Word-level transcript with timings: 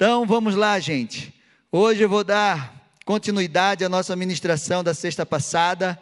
Então 0.00 0.24
vamos 0.24 0.54
lá, 0.54 0.78
gente. 0.78 1.34
Hoje 1.72 2.04
eu 2.04 2.08
vou 2.08 2.22
dar 2.22 2.72
continuidade 3.04 3.84
à 3.84 3.88
nossa 3.88 4.14
ministração 4.14 4.84
da 4.84 4.94
sexta 4.94 5.26
passada. 5.26 6.00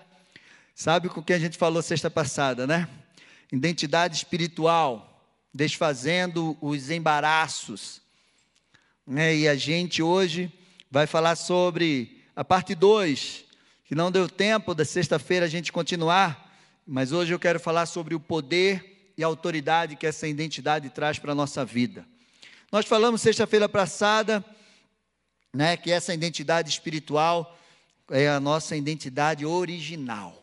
Sabe 0.75 1.08
com 1.08 1.21
o 1.21 1.22
que 1.22 1.33
a 1.33 1.38
gente 1.38 1.57
falou 1.57 1.80
sexta 1.80 2.11
passada, 2.11 2.67
né? 2.67 2.87
Identidade 3.51 4.14
espiritual, 4.14 5.27
desfazendo 5.51 6.59
os 6.61 6.90
embaraços. 6.90 8.03
Né? 9.06 9.35
E 9.35 9.48
a 9.48 9.54
gente 9.56 10.03
hoje 10.03 10.53
vai 10.91 11.07
falar 11.07 11.35
sobre 11.35 12.23
a 12.37 12.45
parte 12.45 12.75
2, 12.75 13.45
que 13.87 13.95
não 13.95 14.13
deu 14.13 14.29
tempo 14.29 14.75
da 14.75 14.85
sexta-feira 14.85 15.47
a 15.47 15.49
gente 15.49 15.73
continuar, 15.73 16.55
mas 16.87 17.13
hoje 17.13 17.33
eu 17.33 17.39
quero 17.39 17.59
falar 17.59 17.87
sobre 17.87 18.15
o 18.15 18.21
poder 18.21 19.15
e 19.17 19.25
a 19.25 19.27
autoridade 19.27 19.97
que 19.97 20.07
essa 20.07 20.29
identidade 20.29 20.91
traz 20.91 21.19
para 21.19 21.33
a 21.33 21.35
nossa 21.35 21.65
vida. 21.65 22.07
Nós 22.73 22.85
falamos 22.85 23.23
sexta-feira 23.23 23.69
passada, 23.69 24.45
né, 25.55 25.77
que 25.77 25.93
essa 25.93 26.13
identidade 26.13 26.68
espiritual 26.68 27.57
é 28.11 28.29
a 28.29 28.40
nossa 28.40 28.77
identidade 28.77 29.46
original, 29.46 30.43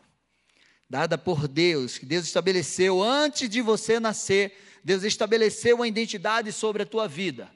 dada 0.88 1.18
por 1.18 1.46
Deus, 1.46 1.98
que 1.98 2.06
Deus 2.06 2.24
estabeleceu 2.24 3.02
antes 3.02 3.48
de 3.48 3.60
você 3.60 4.00
nascer. 4.00 4.58
Deus 4.82 5.02
estabeleceu 5.02 5.76
uma 5.76 5.88
identidade 5.88 6.50
sobre 6.50 6.82
a 6.82 6.86
tua 6.86 7.06
vida. 7.06 7.50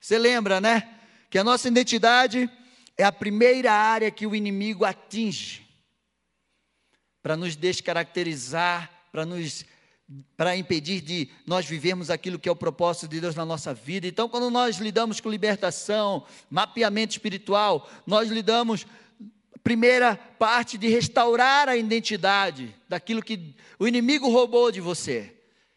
Você 0.00 0.18
lembra, 0.18 0.58
né? 0.58 1.00
Que 1.28 1.38
a 1.38 1.44
nossa 1.44 1.68
identidade 1.68 2.50
é 2.96 3.04
a 3.04 3.12
primeira 3.12 3.72
área 3.72 4.10
que 4.10 4.26
o 4.26 4.34
inimigo 4.34 4.86
atinge 4.86 5.66
para 7.22 7.36
nos 7.36 7.54
descaracterizar, 7.56 8.90
para 9.12 9.26
nos 9.26 9.66
para 10.36 10.56
impedir 10.56 11.00
de 11.02 11.28
nós 11.46 11.66
vivermos 11.66 12.08
aquilo 12.08 12.38
que 12.38 12.48
é 12.48 12.52
o 12.52 12.56
propósito 12.56 13.08
de 13.08 13.20
Deus 13.20 13.34
na 13.34 13.44
nossa 13.44 13.74
vida. 13.74 14.06
Então, 14.06 14.28
quando 14.28 14.50
nós 14.50 14.78
lidamos 14.78 15.20
com 15.20 15.28
libertação, 15.28 16.24
mapeamento 16.50 17.12
espiritual, 17.12 17.88
nós 18.06 18.30
lidamos 18.30 18.86
primeira 19.62 20.16
parte 20.16 20.78
de 20.78 20.88
restaurar 20.88 21.68
a 21.68 21.76
identidade 21.76 22.74
daquilo 22.88 23.22
que 23.22 23.54
o 23.78 23.86
inimigo 23.86 24.30
roubou 24.30 24.72
de 24.72 24.80
você. 24.80 25.34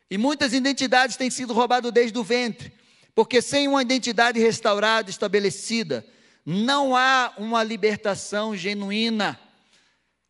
E 0.10 0.18
muitas 0.18 0.54
identidades 0.54 1.18
têm 1.18 1.30
sido 1.30 1.54
roubadas 1.54 1.92
desde 1.92 2.18
o 2.18 2.24
ventre, 2.24 2.72
porque 3.14 3.42
sem 3.42 3.68
uma 3.68 3.82
identidade 3.82 4.40
restaurada, 4.40 5.10
estabelecida, 5.10 6.06
não 6.46 6.96
há 6.96 7.34
uma 7.38 7.64
libertação 7.64 8.56
genuína, 8.56 9.38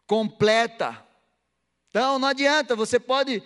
completa. 0.08 1.06
Então, 1.90 2.18
não 2.18 2.28
adianta, 2.28 2.76
você 2.76 3.00
pode 3.00 3.44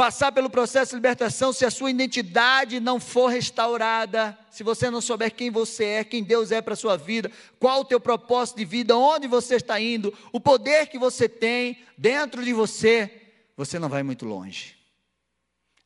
passar 0.00 0.32
pelo 0.32 0.48
processo 0.48 0.92
de 0.92 0.96
libertação 0.96 1.52
se 1.52 1.62
a 1.62 1.70
sua 1.70 1.90
identidade 1.90 2.80
não 2.80 2.98
for 2.98 3.26
restaurada, 3.26 4.34
se 4.50 4.62
você 4.62 4.88
não 4.88 4.98
souber 4.98 5.30
quem 5.30 5.50
você 5.50 5.84
é, 5.84 6.04
quem 6.04 6.24
Deus 6.24 6.50
é 6.50 6.62
para 6.62 6.72
a 6.72 6.76
sua 6.76 6.96
vida, 6.96 7.30
qual 7.58 7.80
o 7.80 7.84
teu 7.84 8.00
propósito 8.00 8.56
de 8.56 8.64
vida, 8.64 8.96
onde 8.96 9.28
você 9.28 9.56
está 9.56 9.78
indo, 9.78 10.10
o 10.32 10.40
poder 10.40 10.86
que 10.86 10.98
você 10.98 11.28
tem 11.28 11.82
dentro 11.98 12.42
de 12.42 12.54
você, 12.54 13.10
você 13.54 13.78
não 13.78 13.90
vai 13.90 14.02
muito 14.02 14.24
longe. 14.24 14.74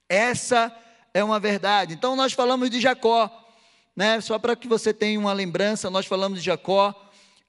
Essa 0.08 0.72
é 1.12 1.24
uma 1.24 1.40
verdade. 1.40 1.94
Então 1.94 2.14
nós 2.14 2.32
falamos 2.32 2.70
de 2.70 2.80
Jacó, 2.80 3.28
né? 3.96 4.20
Só 4.20 4.38
para 4.38 4.54
que 4.54 4.68
você 4.68 4.94
tenha 4.94 5.18
uma 5.18 5.32
lembrança, 5.32 5.90
nós 5.90 6.06
falamos 6.06 6.38
de 6.38 6.44
Jacó. 6.44 6.94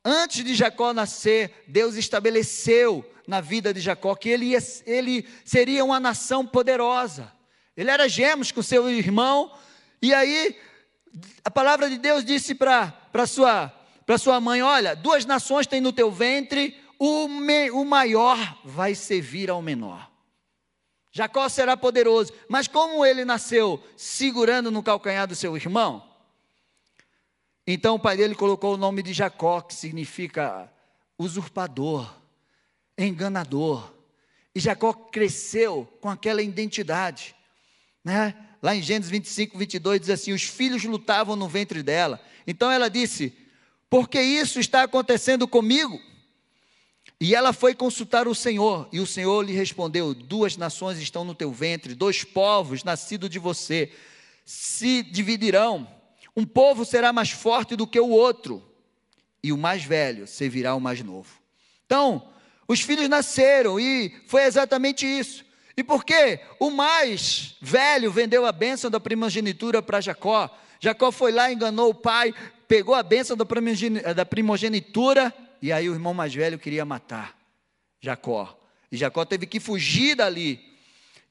Antes 0.03 0.43
de 0.43 0.55
Jacó 0.55 0.93
nascer, 0.93 1.63
Deus 1.67 1.93
estabeleceu 1.93 3.07
na 3.27 3.41
vida 3.41 3.73
de 3.73 3.79
Jacó, 3.79 4.15
que 4.15 4.29
ele, 4.29 4.47
ia, 4.47 4.59
ele 4.85 5.27
seria 5.43 5.83
uma 5.83 5.99
nação 5.99 6.45
poderosa. 6.45 7.31
Ele 7.75 7.89
era 7.89 8.07
gêmeos 8.07 8.51
com 8.51 8.61
seu 8.61 8.89
irmão, 8.89 9.51
e 10.01 10.13
aí 10.13 10.57
a 11.43 11.51
palavra 11.51 11.89
de 11.89 11.97
Deus 11.97 12.23
disse 12.23 12.55
para 12.55 13.25
sua, 13.27 13.71
sua 14.19 14.39
mãe: 14.39 14.61
Olha, 14.61 14.95
duas 14.95 15.25
nações 15.25 15.67
têm 15.67 15.81
no 15.81 15.91
teu 15.91 16.11
ventre, 16.11 16.79
o, 16.97 17.27
me, 17.27 17.69
o 17.71 17.83
maior 17.83 18.37
vai 18.63 18.95
servir 18.95 19.49
ao 19.49 19.61
menor. 19.61 20.09
Jacó 21.11 21.47
será 21.47 21.77
poderoso, 21.77 22.33
mas 22.49 22.67
como 22.67 23.05
ele 23.05 23.23
nasceu 23.23 23.81
segurando 23.95 24.69
no 24.69 24.83
calcanhar 24.83 25.25
do 25.25 25.35
seu 25.35 25.55
irmão, 25.55 26.03
então 27.65 27.95
o 27.95 27.99
pai 27.99 28.15
dele 28.15 28.35
colocou 28.35 28.75
o 28.75 28.77
nome 28.77 29.01
de 29.01 29.11
Jacó, 29.11 29.61
que 29.61 29.73
significa 29.73 30.71
usurpador 31.17 32.13
enganador. 32.97 33.93
E 34.53 34.59
Jacó 34.59 34.93
cresceu 34.93 35.87
com 35.99 36.09
aquela 36.09 36.41
identidade. 36.41 37.35
Né? 38.03 38.35
Lá 38.61 38.75
em 38.75 38.81
Gênesis 38.81 39.11
25, 39.11 39.57
22 39.57 40.01
diz 40.01 40.09
assim: 40.09 40.31
Os 40.31 40.43
filhos 40.43 40.83
lutavam 40.83 41.35
no 41.35 41.47
ventre 41.47 41.83
dela. 41.83 42.21
Então 42.47 42.71
ela 42.71 42.89
disse: 42.89 43.33
Por 43.89 44.07
que 44.07 44.21
isso 44.21 44.59
está 44.59 44.83
acontecendo 44.83 45.47
comigo? 45.47 45.99
E 47.19 47.33
ela 47.33 47.53
foi 47.53 47.73
consultar 47.73 48.27
o 48.27 48.35
Senhor, 48.35 48.89
e 48.91 48.99
o 48.99 49.07
Senhor 49.07 49.41
lhe 49.41 49.53
respondeu: 49.53 50.13
Duas 50.13 50.57
nações 50.57 50.99
estão 50.99 51.23
no 51.23 51.35
teu 51.35 51.51
ventre, 51.51 51.93
dois 51.93 52.23
povos 52.23 52.83
nascidos 52.83 53.29
de 53.29 53.39
você 53.39 53.91
se 54.45 55.01
dividirão. 55.01 55.87
Um 56.35 56.45
povo 56.45 56.83
será 56.83 57.13
mais 57.13 57.31
forte 57.31 57.75
do 57.75 57.87
que 57.87 57.99
o 57.99 58.09
outro, 58.09 58.63
e 59.41 59.53
o 59.53 59.57
mais 59.57 59.83
velho 59.83 60.27
servirá 60.27 60.75
o 60.75 60.81
mais 60.81 61.01
novo. 61.01 61.39
Então, 61.85 62.27
os 62.67 62.81
filhos 62.81 63.07
nasceram 63.07 63.79
e 63.79 64.13
foi 64.27 64.43
exatamente 64.43 65.05
isso. 65.05 65.45
E 65.77 65.83
por 65.83 66.03
quê? 66.03 66.39
O 66.59 66.69
mais 66.69 67.55
velho 67.61 68.11
vendeu 68.11 68.45
a 68.45 68.51
bênção 68.51 68.89
da 68.89 68.99
primogenitura 68.99 69.81
para 69.81 70.01
Jacó. 70.01 70.49
Jacó 70.79 71.11
foi 71.11 71.31
lá, 71.31 71.51
enganou 71.51 71.89
o 71.89 71.95
pai, 71.95 72.33
pegou 72.67 72.95
a 72.95 73.03
bênção 73.03 73.35
da 73.35 74.25
primogenitura 74.25 75.33
e 75.61 75.71
aí 75.71 75.89
o 75.89 75.93
irmão 75.93 76.13
mais 76.13 76.33
velho 76.33 76.57
queria 76.57 76.85
matar 76.85 77.37
Jacó. 77.99 78.57
E 78.91 78.97
Jacó 78.97 79.25
teve 79.25 79.45
que 79.45 79.59
fugir 79.59 80.15
dali. 80.15 80.59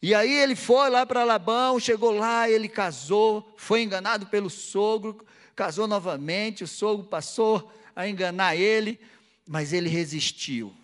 E 0.02 0.14
aí 0.14 0.30
ele 0.30 0.54
foi 0.54 0.90
lá 0.90 1.06
para 1.06 1.24
Labão, 1.24 1.80
chegou 1.80 2.10
lá, 2.10 2.48
ele 2.48 2.68
casou, 2.68 3.54
foi 3.56 3.82
enganado 3.82 4.26
pelo 4.26 4.50
sogro, 4.50 5.24
casou 5.56 5.88
novamente, 5.88 6.62
o 6.62 6.68
sogro 6.68 7.06
passou 7.06 7.72
a 7.96 8.06
enganar 8.06 8.54
ele, 8.54 9.00
mas 9.48 9.72
ele 9.72 9.88
resistiu. 9.88 10.74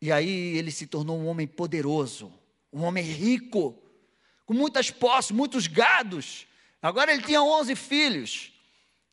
E 0.00 0.10
aí 0.10 0.56
ele 0.56 0.70
se 0.70 0.86
tornou 0.86 1.18
um 1.18 1.26
homem 1.26 1.46
poderoso, 1.46 2.32
um 2.72 2.82
homem 2.82 3.04
rico, 3.04 3.80
com 4.46 4.54
muitas 4.54 4.90
posses, 4.90 5.30
muitos 5.30 5.66
gados. 5.66 6.46
Agora 6.80 7.12
ele 7.12 7.22
tinha 7.22 7.42
11 7.42 7.76
filhos, 7.76 8.52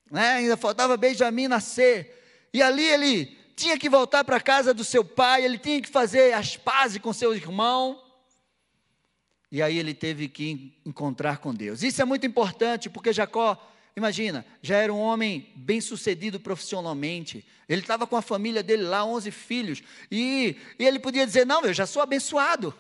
né? 0.10 0.34
ainda 0.36 0.56
faltava 0.56 0.96
Benjamim 0.96 1.48
nascer. 1.48 2.50
E 2.54 2.62
ali 2.62 2.84
ele 2.84 3.38
tinha 3.56 3.78
que 3.78 3.90
voltar 3.90 4.24
para 4.24 4.38
a 4.38 4.42
casa 4.42 4.74
do 4.74 4.84
seu 4.84 5.04
pai, 5.04 5.44
ele 5.44 5.58
tinha 5.58 5.82
que 5.82 5.90
fazer 5.90 6.34
as 6.34 6.56
pazes 6.56 7.00
com 7.00 7.12
seu 7.12 7.36
irmão. 7.36 8.02
E 9.52 9.62
aí 9.62 9.78
ele 9.78 9.94
teve 9.94 10.28
que 10.28 10.80
encontrar 10.86 11.40
com 11.40 11.54
Deus. 11.54 11.84
Isso 11.84 12.02
é 12.02 12.06
muito 12.06 12.26
importante, 12.26 12.90
porque 12.90 13.12
Jacó 13.12 13.58
Imagina, 13.98 14.46
já 14.62 14.78
era 14.78 14.94
um 14.94 15.00
homem 15.00 15.52
bem 15.56 15.82
sucedido 15.82 16.40
profissionalmente. 16.40 17.44
Ele 17.68 17.82
estava 17.82 18.06
com 18.06 18.16
a 18.16 18.22
família 18.22 18.62
dele 18.62 18.84
lá, 18.84 19.04
11 19.04 19.32
filhos. 19.32 19.82
E, 20.12 20.56
e, 20.78 20.86
ele 20.86 21.00
podia 21.00 21.26
dizer: 21.26 21.48
Não, 21.48 21.66
eu 21.66 21.74
já 21.74 21.88
sou 21.88 22.04
abençoado. 22.04 22.72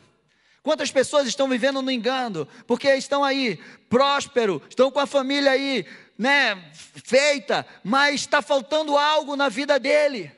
Quantas 0.61 0.91
pessoas 0.91 1.28
estão 1.28 1.50
vivendo 1.50 1.81
no 1.81 1.89
engano? 1.89 2.47
Porque 2.67 2.88
estão 2.94 3.23
aí 3.23 3.59
próspero, 3.89 4.61
estão 4.69 4.91
com 4.91 5.00
a 5.00 5.07
família 5.07 5.50
aí, 5.50 5.88
né, 6.16 6.72
feita, 6.72 7.66
mas 7.84 8.22
está 8.22 8.39
faltando 8.44 8.95
algo 8.95 9.35
na 9.35 9.49
vida 9.49 9.79
dele. 9.79 10.31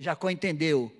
Jacó 0.00 0.30
entendeu 0.30 0.92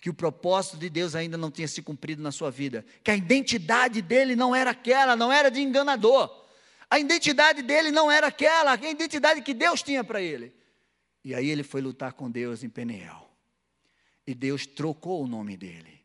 que 0.00 0.10
o 0.10 0.14
propósito 0.14 0.76
de 0.76 0.90
Deus 0.90 1.14
ainda 1.14 1.36
não 1.36 1.52
tinha 1.52 1.68
se 1.68 1.82
cumprido 1.82 2.20
na 2.20 2.32
sua 2.32 2.50
vida, 2.50 2.84
que 3.04 3.12
a 3.12 3.16
identidade 3.16 4.02
dele 4.02 4.34
não 4.34 4.52
era 4.56 4.72
aquela, 4.72 5.14
não 5.14 5.32
era 5.32 5.52
de 5.52 5.60
enganador. 5.60 6.45
A 6.88 6.98
identidade 6.98 7.62
dele 7.62 7.90
não 7.90 8.10
era 8.10 8.28
aquela, 8.28 8.72
a 8.72 8.90
identidade 8.90 9.42
que 9.42 9.52
Deus 9.52 9.82
tinha 9.82 10.04
para 10.04 10.22
ele. 10.22 10.54
E 11.24 11.34
aí 11.34 11.48
ele 11.50 11.64
foi 11.64 11.80
lutar 11.80 12.12
com 12.12 12.30
Deus 12.30 12.62
em 12.62 12.68
Peniel. 12.68 13.28
E 14.26 14.34
Deus 14.34 14.66
trocou 14.66 15.24
o 15.24 15.26
nome 15.26 15.56
dele. 15.56 16.04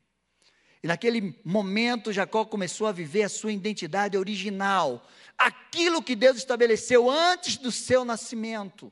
E 0.83 0.87
naquele 0.87 1.39
momento 1.45 2.11
Jacó 2.11 2.43
começou 2.43 2.87
a 2.87 2.91
viver 2.91 3.23
a 3.23 3.29
sua 3.29 3.51
identidade 3.51 4.17
original, 4.17 5.07
aquilo 5.37 6.01
que 6.01 6.15
Deus 6.15 6.37
estabeleceu 6.37 7.09
antes 7.09 7.57
do 7.57 7.71
seu 7.71 8.03
nascimento. 8.03 8.91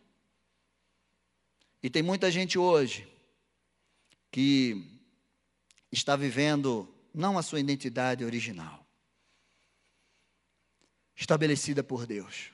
E 1.81 1.89
tem 1.89 2.03
muita 2.03 2.29
gente 2.29 2.59
hoje 2.59 3.07
que 4.31 5.01
está 5.91 6.15
vivendo 6.15 6.87
não 7.11 7.39
a 7.39 7.41
sua 7.41 7.59
identidade 7.59 8.23
original 8.23 8.88
estabelecida 11.19 11.83
por 11.83 12.07
Deus. 12.07 12.49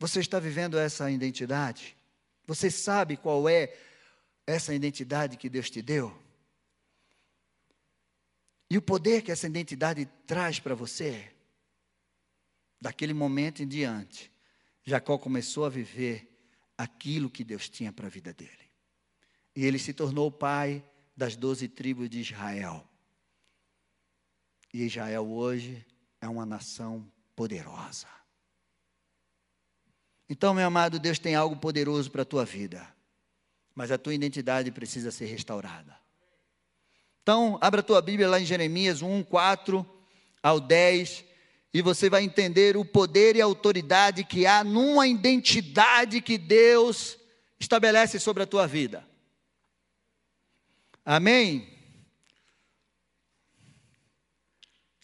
Você 0.00 0.18
está 0.18 0.40
vivendo 0.40 0.76
essa 0.76 1.08
identidade? 1.10 1.96
Você 2.44 2.68
sabe 2.68 3.16
qual 3.16 3.48
é 3.48 3.72
essa 4.44 4.74
identidade 4.74 5.36
que 5.36 5.48
Deus 5.48 5.70
te 5.70 5.80
deu? 5.80 6.12
E 8.68 8.76
o 8.76 8.82
poder 8.82 9.22
que 9.22 9.30
essa 9.30 9.46
identidade 9.46 10.06
traz 10.26 10.58
para 10.58 10.74
você? 10.74 11.30
Daquele 12.80 13.14
momento 13.14 13.62
em 13.62 13.68
diante, 13.68 14.30
Jacó 14.82 15.16
começou 15.16 15.64
a 15.64 15.70
viver 15.70 16.28
aquilo 16.76 17.30
que 17.30 17.44
Deus 17.44 17.68
tinha 17.68 17.92
para 17.92 18.08
a 18.08 18.10
vida 18.10 18.32
dele. 18.32 18.50
E 19.54 19.64
ele 19.64 19.78
se 19.78 19.94
tornou 19.94 20.32
pai 20.32 20.84
das 21.16 21.36
doze 21.36 21.68
tribos 21.68 22.10
de 22.10 22.20
Israel. 22.20 22.86
E 24.72 24.82
Israel 24.82 25.30
hoje 25.30 25.86
é 26.20 26.28
uma 26.28 26.44
nação 26.44 27.08
poderosa. 27.34 28.06
Então, 30.28 30.54
meu 30.54 30.66
amado, 30.66 30.98
Deus 30.98 31.18
tem 31.18 31.34
algo 31.34 31.56
poderoso 31.56 32.10
para 32.10 32.22
a 32.22 32.26
tua 32.26 32.44
vida, 32.44 32.86
mas 33.74 33.90
a 33.90 33.98
tua 33.98 34.14
identidade 34.14 34.70
precisa 34.70 35.10
ser 35.10 35.26
restaurada. 35.26 35.96
Então, 37.22 37.58
abra 37.60 37.80
a 37.80 37.84
tua 37.84 38.00
Bíblia 38.00 38.28
lá 38.28 38.40
em 38.40 38.44
Jeremias 38.44 39.02
1, 39.02 39.22
4 39.24 39.86
ao 40.42 40.60
10, 40.60 41.24
e 41.72 41.82
você 41.82 42.08
vai 42.08 42.22
entender 42.22 42.76
o 42.76 42.84
poder 42.84 43.36
e 43.36 43.42
a 43.42 43.44
autoridade 43.44 44.24
que 44.24 44.46
há 44.46 44.62
numa 44.62 45.06
identidade 45.06 46.20
que 46.20 46.38
Deus 46.38 47.18
estabelece 47.58 48.20
sobre 48.20 48.42
a 48.42 48.46
tua 48.46 48.66
vida. 48.66 49.06
Amém? 51.04 51.73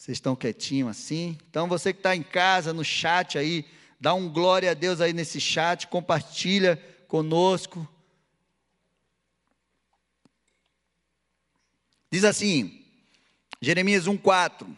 Vocês 0.00 0.17
estão 0.17 0.35
quietinhos 0.35 0.88
assim? 0.88 1.37
Então, 1.50 1.69
você 1.69 1.93
que 1.93 1.99
está 1.99 2.17
em 2.17 2.23
casa, 2.23 2.73
no 2.73 2.82
chat 2.82 3.37
aí, 3.37 3.67
dá 4.00 4.14
um 4.14 4.31
glória 4.31 4.70
a 4.70 4.75
Deus 4.75 4.99
aí 4.99 5.12
nesse 5.12 5.38
chat, 5.38 5.87
compartilha 5.88 6.82
conosco. 7.06 7.87
Diz 12.11 12.25
assim, 12.25 12.82
Jeremias 13.61 14.06
1,4: 14.06 14.75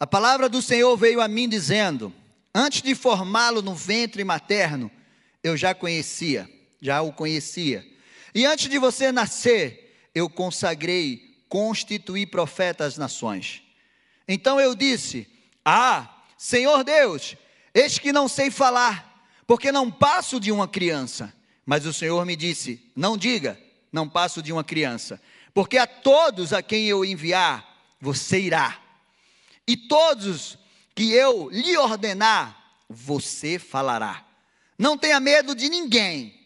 A 0.00 0.06
palavra 0.08 0.48
do 0.48 0.60
Senhor 0.60 0.96
veio 0.96 1.20
a 1.20 1.28
mim 1.28 1.48
dizendo: 1.48 2.12
Antes 2.52 2.82
de 2.82 2.96
formá-lo 2.96 3.62
no 3.62 3.76
ventre 3.76 4.24
materno, 4.24 4.90
eu 5.40 5.56
já 5.56 5.72
conhecia, 5.72 6.50
já 6.80 7.00
o 7.00 7.12
conhecia. 7.12 7.88
E 8.34 8.44
antes 8.44 8.68
de 8.68 8.76
você 8.76 9.12
nascer, 9.12 10.10
eu 10.12 10.28
consagrei, 10.28 11.38
constituí 11.48 12.26
profeta 12.26 12.84
às 12.84 12.98
nações. 12.98 13.63
Então 14.26 14.60
eu 14.60 14.74
disse: 14.74 15.28
Ah, 15.64 16.22
Senhor 16.36 16.82
Deus, 16.84 17.36
eis 17.72 17.98
que 17.98 18.12
não 18.12 18.28
sei 18.28 18.50
falar, 18.50 19.26
porque 19.46 19.70
não 19.70 19.90
passo 19.90 20.40
de 20.40 20.50
uma 20.50 20.68
criança. 20.68 21.32
Mas 21.66 21.86
o 21.86 21.92
Senhor 21.92 22.24
me 22.24 22.36
disse: 22.36 22.90
Não 22.94 23.16
diga, 23.16 23.60
não 23.92 24.08
passo 24.08 24.42
de 24.42 24.52
uma 24.52 24.64
criança, 24.64 25.20
porque 25.52 25.78
a 25.78 25.86
todos 25.86 26.52
a 26.52 26.62
quem 26.62 26.86
eu 26.86 27.04
enviar, 27.04 27.96
você 28.00 28.40
irá, 28.40 28.80
e 29.66 29.76
todos 29.76 30.58
que 30.94 31.12
eu 31.12 31.48
lhe 31.50 31.76
ordenar, 31.76 32.82
você 32.88 33.58
falará. 33.58 34.26
Não 34.78 34.98
tenha 34.98 35.18
medo 35.20 35.54
de 35.54 35.68
ninguém. 35.68 36.40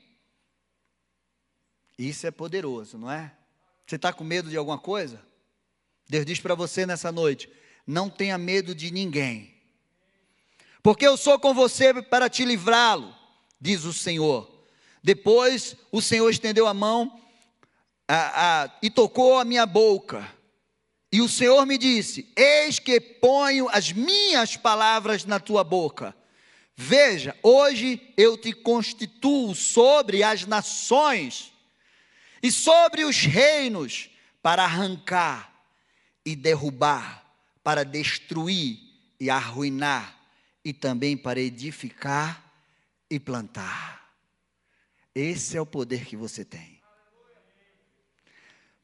Isso 1.98 2.26
é 2.26 2.30
poderoso, 2.30 2.96
não 2.96 3.10
é? 3.10 3.32
Você 3.86 3.96
está 3.96 4.12
com 4.12 4.22
medo 4.22 4.48
de 4.48 4.56
alguma 4.56 4.78
coisa? 4.78 5.20
Deus 6.08 6.25
diz 6.25 6.38
para 6.38 6.54
você 6.54 6.86
nessa 6.86 7.10
noite: 7.10 7.50
não 7.88 8.11
tenha 8.11 8.37
medo 8.37 8.75
de 8.75 8.90
ninguém, 8.90 9.50
porque 10.82 11.06
eu 11.06 11.17
sou 11.17 11.38
com 11.38 11.55
você 11.55 12.02
para 12.02 12.29
te 12.29 12.44
livrá-lo, 12.44 13.14
diz 13.58 13.85
o 13.85 13.94
Senhor. 13.94 14.49
Depois 15.02 15.75
o 15.90 16.02
Senhor 16.02 16.29
estendeu 16.29 16.67
a 16.67 16.75
mão 16.75 17.19
a, 18.06 18.64
a, 18.64 18.70
e 18.82 18.90
tocou 18.90 19.38
a 19.38 19.44
minha 19.44 19.64
boca. 19.64 20.31
E 21.11 21.23
o 21.23 21.29
Senhor 21.29 21.64
me 21.64 21.79
disse: 21.79 22.31
Eis 22.37 22.79
que 22.79 23.00
ponho 23.00 23.69
as 23.70 23.90
minhas 23.90 24.56
palavras 24.56 25.25
na 25.25 25.40
tua 25.40 25.64
boca. 25.64 26.14
Veja, 26.76 27.35
hoje 27.43 28.12
eu 28.17 28.37
te 28.37 28.52
constituo 28.52 29.55
sobre 29.55 30.23
as 30.23 30.46
nações 30.46 31.52
e 32.43 32.52
sobre 32.52 33.05
os 33.05 33.17
reinos 33.17 34.11
para 34.43 34.64
arrancar 34.64 35.52
e 36.25 36.37
derrubar 36.37 37.27
para 37.69 37.85
destruir 37.85 38.79
e 39.20 39.29
arruinar, 39.29 40.19
e 40.65 40.73
também 40.73 41.19
para 41.19 41.38
edificar 41.38 42.50
e 43.11 43.20
plantar. 43.20 44.11
Esse 45.15 45.55
é 45.55 45.61
o 45.61 45.67
poder 45.67 46.06
que 46.06 46.17
você 46.17 46.47
tem. 46.47 46.81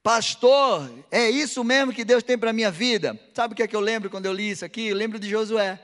Pastor, 0.03 0.93
é 1.11 1.31
isso 1.31 1.65
mesmo 1.65 1.95
que 1.95 2.05
Deus 2.05 2.23
tem 2.23 2.37
para 2.37 2.51
a 2.51 2.53
minha 2.53 2.71
vida? 2.71 3.19
Sabe 3.33 3.55
o 3.55 3.57
que 3.57 3.63
é 3.63 3.67
que 3.67 3.75
eu 3.75 3.81
lembro 3.81 4.11
quando 4.11 4.27
eu 4.27 4.35
li 4.35 4.51
isso 4.51 4.67
aqui? 4.67 4.89
Eu 4.89 4.97
lembro 4.97 5.19
de 5.19 5.31
Josué. 5.31 5.83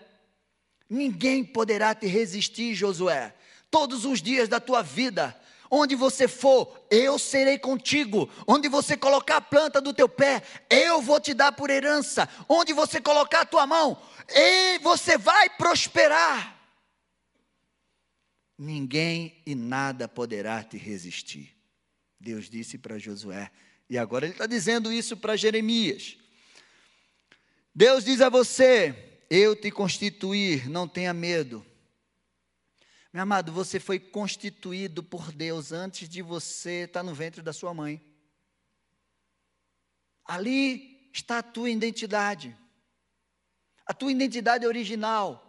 Ninguém 0.87 1.43
poderá 1.43 1.95
te 1.95 2.07
resistir, 2.07 2.75
Josué. 2.75 3.35
Todos 3.71 4.05
os 4.05 4.21
dias 4.21 4.47
da 4.47 4.61
tua 4.61 4.83
vida, 4.83 5.35
Onde 5.71 5.95
você 5.95 6.27
for, 6.27 6.85
eu 6.91 7.17
serei 7.17 7.57
contigo. 7.57 8.29
Onde 8.45 8.69
você 8.69 8.97
colocar 8.97 9.37
a 9.37 9.41
planta 9.41 9.81
do 9.81 9.95
teu 9.95 10.09
pé, 10.09 10.43
eu 10.69 11.01
vou 11.01 11.21
te 11.21 11.33
dar 11.33 11.53
por 11.53 11.71
herança. 11.71 12.29
Onde 12.49 12.73
você 12.73 13.01
colocar 13.01 13.43
a 13.43 13.47
tua 13.47 13.67
mão, 13.69 13.97
e 14.29 14.79
você 14.81 15.17
vai 15.17 15.49
prosperar. 15.51 16.59
Ninguém 18.59 19.41
e 19.47 19.55
nada 19.55 20.09
poderá 20.09 20.63
te 20.63 20.77
resistir. 20.77 21.57
Deus 22.19 22.51
disse 22.51 22.77
para 22.77 22.99
Josué. 22.99 23.51
E 23.89 23.97
agora 23.97 24.27
ele 24.27 24.35
está 24.35 24.47
dizendo 24.47 24.93
isso 24.93 25.17
para 25.17 25.37
Jeremias. 25.37 26.17
Deus 27.75 28.05
diz 28.05 28.21
a 28.21 28.29
você: 28.29 29.23
Eu 29.31 29.57
te 29.57 29.71
constituir, 29.71 30.69
não 30.69 30.87
tenha 30.87 31.15
medo. 31.15 31.65
Meu 33.13 33.25
amado, 33.25 33.51
você 33.51 33.81
foi 33.81 33.99
constituído 33.99 35.03
por 35.03 35.33
Deus 35.33 35.73
antes 35.73 36.09
de 36.09 36.23
você 36.23 36.85
estar 36.85 37.03
no 37.03 37.13
ventre 37.13 37.43
da 37.43 37.53
sua 37.53 37.75
mãe. 37.75 38.01
Ali 40.25 41.11
está 41.13 41.39
a 41.39 41.43
tua 41.43 41.69
identidade, 41.69 42.57
a 43.85 43.93
tua 43.93 44.13
identidade 44.13 44.65
original. 44.65 45.45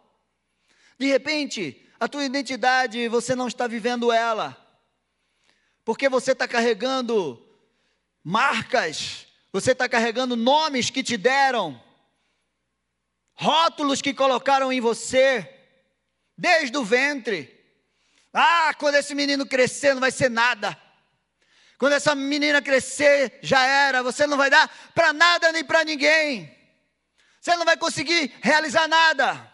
De 0.97 1.05
repente, 1.05 1.87
a 1.99 2.07
tua 2.07 2.25
identidade 2.25 3.07
você 3.07 3.35
não 3.35 3.47
está 3.47 3.67
vivendo 3.67 4.11
ela, 4.11 4.57
porque 5.85 6.09
você 6.09 6.31
está 6.31 6.47
carregando 6.47 7.39
marcas, 8.23 9.27
você 9.53 9.73
está 9.73 9.87
carregando 9.87 10.35
nomes 10.35 10.89
que 10.89 11.03
te 11.03 11.15
deram, 11.15 11.79
rótulos 13.33 14.01
que 14.01 14.15
colocaram 14.15 14.73
em 14.73 14.81
você 14.81 15.60
desde 16.41 16.75
o 16.75 16.83
ventre. 16.83 17.55
Ah, 18.33 18.73
quando 18.73 18.95
esse 18.95 19.13
menino 19.13 19.45
crescer, 19.45 19.93
não 19.93 20.01
vai 20.01 20.09
ser 20.09 20.29
nada. 20.29 20.75
Quando 21.77 21.93
essa 21.93 22.15
menina 22.15 22.61
crescer, 22.61 23.39
já 23.43 23.63
era. 23.63 24.01
Você 24.01 24.25
não 24.25 24.37
vai 24.37 24.49
dar 24.49 24.67
para 24.95 25.13
nada 25.13 25.51
nem 25.51 25.63
para 25.63 25.83
ninguém. 25.83 26.57
Você 27.39 27.55
não 27.55 27.63
vai 27.63 27.77
conseguir 27.77 28.33
realizar 28.41 28.87
nada. 28.87 29.51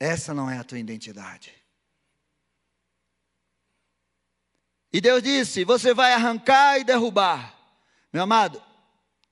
Essa 0.00 0.34
não 0.34 0.50
é 0.50 0.58
a 0.58 0.64
tua 0.64 0.78
identidade. 0.78 1.54
E 4.92 5.00
Deus 5.00 5.22
disse: 5.22 5.64
Você 5.64 5.94
vai 5.94 6.12
arrancar 6.14 6.80
e 6.80 6.84
derrubar. 6.84 7.54
Meu 8.12 8.24
amado, 8.24 8.60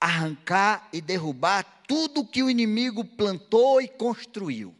arrancar 0.03 0.89
e 0.91 0.99
derrubar 0.99 1.63
tudo 1.87 2.25
que 2.25 2.43
o 2.43 2.49
inimigo 2.49 3.05
plantou 3.05 3.81
e 3.81 3.87
construiu. 3.87 4.75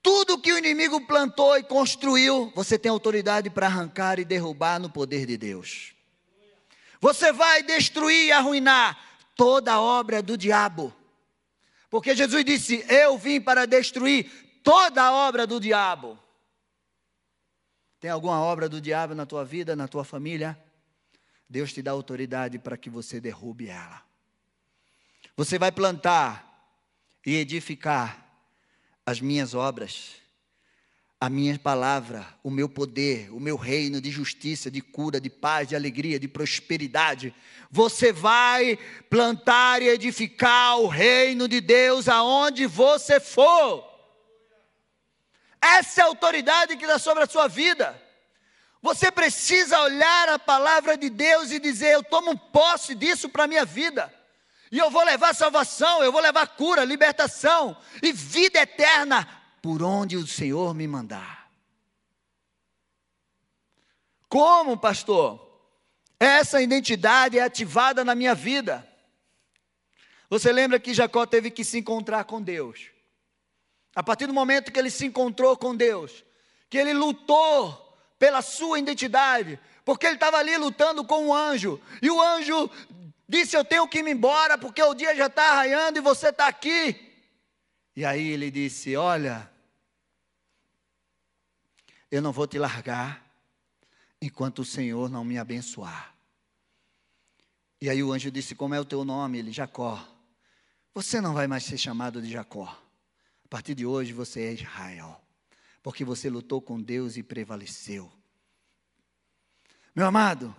Tudo 0.00 0.38
que 0.38 0.52
o 0.52 0.58
inimigo 0.58 1.04
plantou 1.04 1.58
e 1.58 1.64
construiu, 1.64 2.52
você 2.54 2.78
tem 2.78 2.88
autoridade 2.88 3.50
para 3.50 3.66
arrancar 3.66 4.20
e 4.20 4.24
derrubar 4.24 4.78
no 4.78 4.88
poder 4.88 5.26
de 5.26 5.36
Deus. 5.36 5.96
Você 7.00 7.32
vai 7.32 7.64
destruir 7.64 8.26
e 8.26 8.32
arruinar 8.32 8.96
toda 9.34 9.72
a 9.72 9.80
obra 9.80 10.22
do 10.22 10.38
diabo. 10.38 10.94
Porque 11.90 12.14
Jesus 12.14 12.44
disse: 12.44 12.86
Eu 12.88 13.18
vim 13.18 13.40
para 13.40 13.66
destruir 13.66 14.30
toda 14.62 15.02
a 15.02 15.12
obra 15.12 15.44
do 15.44 15.58
diabo. 15.58 16.16
Tem 17.98 18.10
alguma 18.10 18.40
obra 18.40 18.68
do 18.68 18.80
diabo 18.80 19.12
na 19.12 19.26
tua 19.26 19.44
vida, 19.44 19.74
na 19.74 19.88
tua 19.88 20.04
família? 20.04 20.56
Deus 21.48 21.72
te 21.72 21.80
dá 21.82 21.92
autoridade 21.92 22.58
para 22.58 22.76
que 22.76 22.90
você 22.90 23.20
derrube 23.20 23.68
ela. 23.68 24.02
Você 25.36 25.58
vai 25.58 25.70
plantar 25.70 26.44
e 27.24 27.36
edificar 27.36 28.26
as 29.04 29.20
minhas 29.20 29.54
obras, 29.54 30.14
a 31.20 31.30
minha 31.30 31.58
palavra, 31.58 32.26
o 32.42 32.50
meu 32.50 32.68
poder, 32.68 33.32
o 33.32 33.40
meu 33.40 33.56
reino 33.56 34.00
de 34.00 34.10
justiça, 34.10 34.70
de 34.70 34.80
cura, 34.80 35.20
de 35.20 35.30
paz, 35.30 35.68
de 35.68 35.76
alegria, 35.76 36.18
de 36.18 36.28
prosperidade. 36.28 37.34
Você 37.70 38.12
vai 38.12 38.78
plantar 39.08 39.80
e 39.82 39.88
edificar 39.88 40.78
o 40.78 40.88
reino 40.88 41.48
de 41.48 41.60
Deus 41.60 42.08
aonde 42.08 42.66
você 42.66 43.20
for. 43.20 43.84
Essa 45.60 46.00
é 46.00 46.04
a 46.04 46.08
autoridade 46.08 46.76
que 46.76 46.84
está 46.84 46.98
sobre 46.98 47.24
a 47.24 47.28
sua 47.28 47.48
vida. 47.48 48.00
Você 48.82 49.10
precisa 49.10 49.80
olhar 49.80 50.28
a 50.28 50.38
palavra 50.38 50.96
de 50.96 51.10
Deus 51.10 51.50
e 51.50 51.58
dizer: 51.58 51.94
Eu 51.94 52.02
tomo 52.02 52.38
posse 52.38 52.94
disso 52.94 53.28
para 53.28 53.44
a 53.44 53.48
minha 53.48 53.64
vida. 53.64 54.12
E 54.70 54.78
eu 54.78 54.90
vou 54.90 55.04
levar 55.04 55.34
salvação, 55.34 56.02
eu 56.02 56.10
vou 56.10 56.20
levar 56.20 56.46
cura, 56.48 56.84
libertação 56.84 57.76
e 58.02 58.12
vida 58.12 58.60
eterna 58.60 59.26
por 59.62 59.82
onde 59.82 60.16
o 60.16 60.26
Senhor 60.26 60.74
me 60.74 60.86
mandar. 60.86 61.50
Como, 64.28 64.76
pastor? 64.76 65.44
Essa 66.18 66.60
identidade 66.60 67.38
é 67.38 67.42
ativada 67.42 68.04
na 68.04 68.14
minha 68.14 68.34
vida. 68.34 68.86
Você 70.28 70.50
lembra 70.52 70.80
que 70.80 70.94
Jacó 70.94 71.24
teve 71.24 71.50
que 71.50 71.62
se 71.62 71.78
encontrar 71.78 72.24
com 72.24 72.42
Deus? 72.42 72.90
A 73.94 74.02
partir 74.02 74.26
do 74.26 74.34
momento 74.34 74.72
que 74.72 74.78
ele 74.78 74.90
se 74.90 75.06
encontrou 75.06 75.56
com 75.56 75.74
Deus, 75.74 76.24
que 76.68 76.76
ele 76.76 76.92
lutou 76.92 77.85
pela 78.18 78.42
sua 78.42 78.78
identidade, 78.78 79.58
porque 79.84 80.06
ele 80.06 80.14
estava 80.14 80.38
ali 80.38 80.56
lutando 80.56 81.04
com 81.04 81.26
um 81.26 81.34
anjo, 81.34 81.80
e 82.00 82.10
o 82.10 82.20
anjo 82.20 82.70
disse: 83.28 83.56
Eu 83.56 83.64
tenho 83.64 83.88
que 83.88 83.98
ir 83.98 84.06
embora, 84.06 84.56
porque 84.58 84.82
o 84.82 84.94
dia 84.94 85.14
já 85.14 85.26
está 85.26 85.54
raiando 85.54 85.98
e 85.98 86.02
você 86.02 86.28
está 86.28 86.46
aqui. 86.46 87.12
E 87.94 88.04
aí 88.04 88.28
ele 88.28 88.50
disse: 88.50 88.96
Olha, 88.96 89.50
eu 92.10 92.20
não 92.22 92.32
vou 92.32 92.46
te 92.46 92.58
largar 92.58 93.24
enquanto 94.20 94.60
o 94.60 94.64
Senhor 94.64 95.10
não 95.10 95.24
me 95.24 95.38
abençoar. 95.38 96.14
E 97.80 97.90
aí 97.90 98.02
o 98.02 98.12
anjo 98.12 98.30
disse: 98.30 98.54
Como 98.54 98.74
é 98.74 98.80
o 98.80 98.84
teu 98.84 99.04
nome? 99.04 99.38
Ele, 99.38 99.52
Jacó. 99.52 100.06
Você 100.94 101.20
não 101.20 101.34
vai 101.34 101.46
mais 101.46 101.64
ser 101.64 101.76
chamado 101.76 102.22
de 102.22 102.30
Jacó. 102.30 102.64
A 103.44 103.48
partir 103.48 103.74
de 103.74 103.84
hoje 103.84 104.12
você 104.12 104.40
é 104.40 104.52
Israel, 104.54 105.20
porque 105.86 106.04
você 106.04 106.28
lutou 106.28 106.60
com 106.60 106.82
Deus 106.82 107.16
e 107.16 107.22
prevaleceu. 107.22 108.12
Meu 109.94 110.04
amado, 110.04 110.52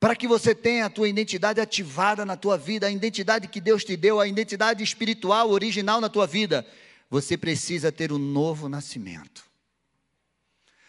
para 0.00 0.16
que 0.16 0.26
você 0.26 0.54
tenha 0.54 0.86
a 0.86 0.88
tua 0.90 1.06
identidade 1.06 1.60
ativada 1.60 2.24
na 2.24 2.34
tua 2.34 2.56
vida, 2.56 2.86
a 2.86 2.90
identidade 2.90 3.46
que 3.46 3.60
Deus 3.60 3.84
te 3.84 3.94
deu, 3.94 4.18
a 4.18 4.26
identidade 4.26 4.82
espiritual 4.82 5.50
original 5.50 6.00
na 6.00 6.08
tua 6.08 6.26
vida, 6.26 6.66
você 7.10 7.36
precisa 7.36 7.92
ter 7.92 8.10
um 8.10 8.16
novo 8.16 8.70
nascimento. 8.70 9.44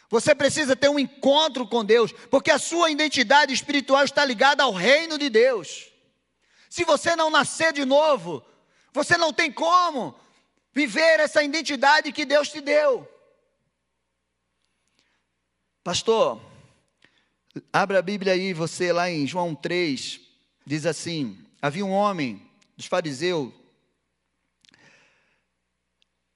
Você 0.10 0.34
precisa 0.34 0.74
ter 0.74 0.88
um 0.88 0.98
encontro 0.98 1.68
com 1.68 1.84
Deus, 1.84 2.14
porque 2.32 2.50
a 2.50 2.58
sua 2.58 2.90
identidade 2.90 3.54
espiritual 3.54 4.06
está 4.06 4.24
ligada 4.24 4.64
ao 4.64 4.72
reino 4.72 5.18
de 5.18 5.30
Deus. 5.30 5.92
Se 6.70 6.86
você 6.86 7.14
não 7.14 7.30
nascer 7.30 7.74
de 7.74 7.84
novo, 7.84 8.42
você 8.94 9.18
não 9.18 9.34
tem 9.34 9.52
como 9.52 10.18
viver 10.74 11.20
essa 11.20 11.44
identidade 11.44 12.14
que 12.14 12.24
Deus 12.24 12.48
te 12.48 12.62
deu. 12.62 13.17
Pastor, 15.88 16.42
abra 17.72 18.00
a 18.00 18.02
Bíblia 18.02 18.34
aí, 18.34 18.52
você 18.52 18.92
lá 18.92 19.10
em 19.10 19.26
João 19.26 19.56
3, 19.56 20.20
diz 20.66 20.86
assim: 20.86 21.38
havia 21.62 21.86
um 21.86 21.92
homem 21.92 22.42
dos 22.76 22.88
fariseus, 22.88 23.54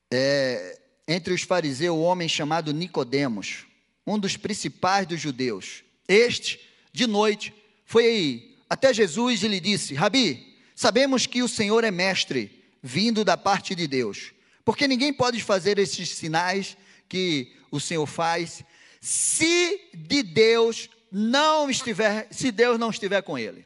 é, 0.10 0.80
entre 1.06 1.34
os 1.34 1.42
fariseus, 1.42 1.98
um 1.98 2.02
homem 2.02 2.30
chamado 2.30 2.72
Nicodemos, 2.72 3.66
um 4.08 4.18
dos 4.18 4.38
principais 4.38 5.06
dos 5.06 5.20
judeus. 5.20 5.84
Este, 6.08 6.58
de 6.94 7.06
noite, 7.06 7.54
foi 7.84 8.56
até 8.70 8.94
Jesus 8.94 9.44
e 9.44 9.50
lhe 9.50 9.60
disse: 9.60 9.94
Rabi, 9.94 10.62
sabemos 10.74 11.26
que 11.26 11.44
o 11.44 11.50
Senhor 11.50 11.84
é 11.84 11.92
mestre, 11.92 12.64
vindo 12.82 13.26
da 13.26 13.36
parte 13.36 13.76
de 13.76 13.86
Deus, 13.86 14.32
porque 14.64 14.88
ninguém 14.88 15.12
pode 15.12 15.44
fazer 15.44 15.78
esses 15.78 16.08
sinais 16.08 16.78
que 17.10 17.52
o 17.70 17.82
Senhor 17.82 18.06
faz, 18.06 18.64
se 19.02 19.90
de 19.94 20.22
Deus 20.22 20.90
não 21.12 21.70
estiver, 21.70 22.28
se 22.32 22.52
Deus 22.52 22.80
não 22.80 22.92
estiver 22.92 23.22
com 23.24 23.38
ele. 23.38 23.66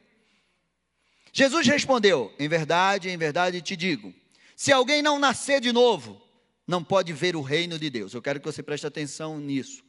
Jesus 1.33 1.67
respondeu: 1.67 2.33
Em 2.39 2.47
verdade, 2.47 3.09
em 3.09 3.17
verdade 3.17 3.61
te 3.61 3.75
digo, 3.75 4.13
se 4.55 4.71
alguém 4.71 5.01
não 5.01 5.19
nascer 5.19 5.59
de 5.59 5.73
novo, 5.73 6.21
não 6.65 6.81
pode 6.81 7.11
ver 7.11 7.35
o 7.35 7.41
reino 7.41 7.77
de 7.77 7.89
Deus. 7.89 8.13
Eu 8.13 8.21
quero 8.21 8.39
que 8.39 8.45
você 8.45 8.63
preste 8.63 8.87
atenção 8.87 9.37
nisso. 9.37 9.83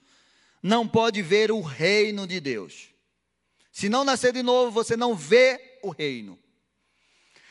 Não 0.60 0.86
pode 0.86 1.22
ver 1.22 1.52
o 1.52 1.60
reino 1.60 2.26
de 2.26 2.40
Deus. 2.40 2.88
Se 3.70 3.88
não 3.88 4.04
nascer 4.04 4.32
de 4.32 4.42
novo, 4.42 4.72
você 4.72 4.96
não 4.96 5.14
vê 5.14 5.78
o 5.82 5.90
reino. 5.90 6.36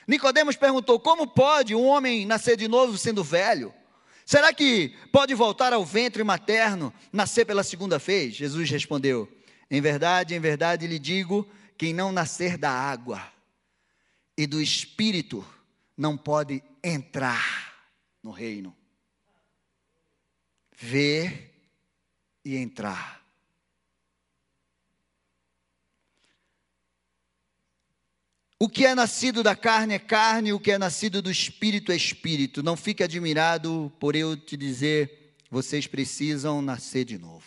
Nicodemos 0.06 0.58
perguntou: 0.58 1.00
Como 1.00 1.26
pode 1.26 1.74
um 1.74 1.86
homem 1.86 2.26
nascer 2.26 2.58
de 2.58 2.68
novo 2.68 2.98
sendo 2.98 3.24
velho? 3.24 3.74
Será 4.26 4.54
que 4.54 4.96
pode 5.12 5.34
voltar 5.36 5.72
ao 5.72 5.86
ventre 5.86 6.24
materno, 6.24 6.94
nascer 7.14 7.46
pela 7.46 7.64
segunda 7.64 8.00
vez? 8.00 8.36
Jesus 8.36 8.70
respondeu: 8.70 9.32
Em 9.70 9.80
verdade, 9.80 10.34
em 10.34 10.40
verdade 10.40 10.88
lhe 10.88 11.00
digo: 11.00 11.48
quem 11.78 11.94
não 11.94 12.12
nascer 12.12 12.58
da 12.58 12.72
água 12.72 13.22
e 14.38 14.48
do 14.48 14.62
espírito 14.62 15.46
não 15.96 16.18
pode 16.18 16.64
entrar 16.84 17.74
no 18.24 18.32
reino 18.32 18.76
ver 20.78 21.54
e 22.44 22.58
entrar. 22.58 23.25
O 28.58 28.70
que 28.70 28.86
é 28.86 28.96
nascido 28.96 29.44
da 29.44 29.54
carne 29.54 29.96
é 29.96 30.00
carne, 30.00 30.54
o 30.54 30.60
que 30.60 30.72
é 30.72 30.78
nascido 30.78 31.22
do 31.22 31.30
espírito 31.30 31.92
é 31.92 31.96
espírito. 31.96 32.64
Não 32.64 32.78
fique 32.78 33.04
admirado 33.04 33.92
por 34.00 34.16
eu 34.16 34.38
te 34.38 34.56
dizer, 34.56 35.36
vocês 35.52 35.88
precisam 35.88 36.62
nascer 36.62 37.04
de 37.04 37.18
novo. 37.18 37.46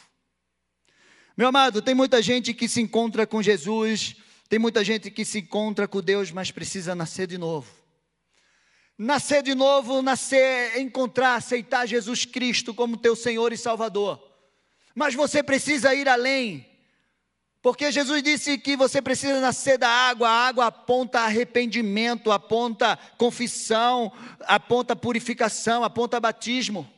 Meu 1.34 1.48
amado, 1.48 1.80
tem 1.80 1.94
muita 1.94 2.20
gente 2.20 2.52
que 2.52 2.68
se 2.68 2.82
encontra 2.82 3.26
com 3.26 3.42
Jesus, 3.42 4.16
tem 4.50 4.58
muita 4.58 4.84
gente 4.84 5.10
que 5.10 5.24
se 5.24 5.38
encontra 5.38 5.88
com 5.88 6.02
Deus, 6.02 6.30
mas 6.30 6.50
precisa 6.50 6.94
nascer 6.94 7.26
de 7.26 7.38
novo. 7.38 7.72
Nascer 8.98 9.42
de 9.42 9.54
novo, 9.54 10.02
nascer, 10.02 10.78
encontrar, 10.78 11.36
aceitar 11.36 11.86
Jesus 11.86 12.26
Cristo 12.26 12.74
como 12.74 12.98
teu 12.98 13.16
Senhor 13.16 13.50
e 13.50 13.56
Salvador. 13.56 14.22
Mas 14.94 15.14
você 15.14 15.42
precisa 15.42 15.94
ir 15.94 16.06
além. 16.06 16.67
Porque 17.60 17.90
Jesus 17.90 18.22
disse 18.22 18.56
que 18.56 18.76
você 18.76 19.02
precisa 19.02 19.40
nascer 19.40 19.78
da 19.78 19.88
água, 19.88 20.28
a 20.28 20.46
água 20.46 20.66
aponta 20.66 21.20
arrependimento, 21.20 22.30
aponta 22.30 22.96
confissão, 23.18 24.12
aponta 24.42 24.94
purificação, 24.94 25.82
aponta 25.82 26.20
batismo. 26.20 26.88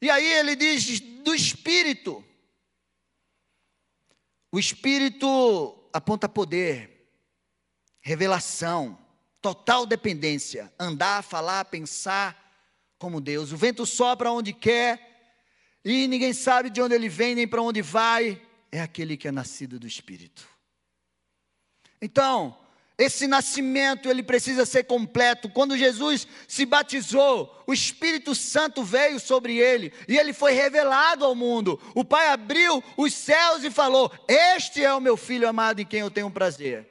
E 0.00 0.10
aí 0.10 0.26
ele 0.26 0.56
diz 0.56 1.00
do 1.00 1.34
Espírito. 1.34 2.24
O 4.50 4.58
Espírito 4.58 5.90
aponta 5.92 6.28
poder, 6.28 7.10
revelação 8.00 8.98
total 9.42 9.86
dependência, 9.86 10.72
andar, 10.78 11.22
falar, 11.22 11.66
pensar 11.66 12.36
como 12.98 13.20
Deus. 13.20 13.52
O 13.52 13.56
vento 13.56 13.84
sopra 13.84 14.32
onde 14.32 14.52
quer 14.52 15.38
e 15.84 16.08
ninguém 16.08 16.32
sabe 16.32 16.70
de 16.70 16.80
onde 16.80 16.94
ele 16.94 17.08
vem 17.08 17.34
nem 17.34 17.46
para 17.46 17.62
onde 17.62 17.82
vai. 17.82 18.42
É 18.76 18.82
aquele 18.82 19.16
que 19.16 19.26
é 19.26 19.32
nascido 19.32 19.80
do 19.80 19.86
Espírito. 19.86 20.46
Então, 21.98 22.54
esse 22.98 23.26
nascimento 23.26 24.10
ele 24.10 24.22
precisa 24.22 24.66
ser 24.66 24.84
completo. 24.84 25.48
Quando 25.48 25.78
Jesus 25.78 26.28
se 26.46 26.66
batizou, 26.66 27.64
o 27.66 27.72
Espírito 27.72 28.34
Santo 28.34 28.84
veio 28.84 29.18
sobre 29.18 29.56
ele 29.56 29.94
e 30.06 30.18
ele 30.18 30.34
foi 30.34 30.52
revelado 30.52 31.24
ao 31.24 31.34
mundo. 31.34 31.80
O 31.94 32.04
Pai 32.04 32.28
abriu 32.28 32.84
os 32.98 33.14
céus 33.14 33.64
e 33.64 33.70
falou: 33.70 34.12
Este 34.28 34.84
é 34.84 34.92
o 34.92 35.00
meu 35.00 35.16
filho 35.16 35.48
amado 35.48 35.80
em 35.80 35.86
quem 35.86 36.00
eu 36.00 36.10
tenho 36.10 36.30
prazer. 36.30 36.86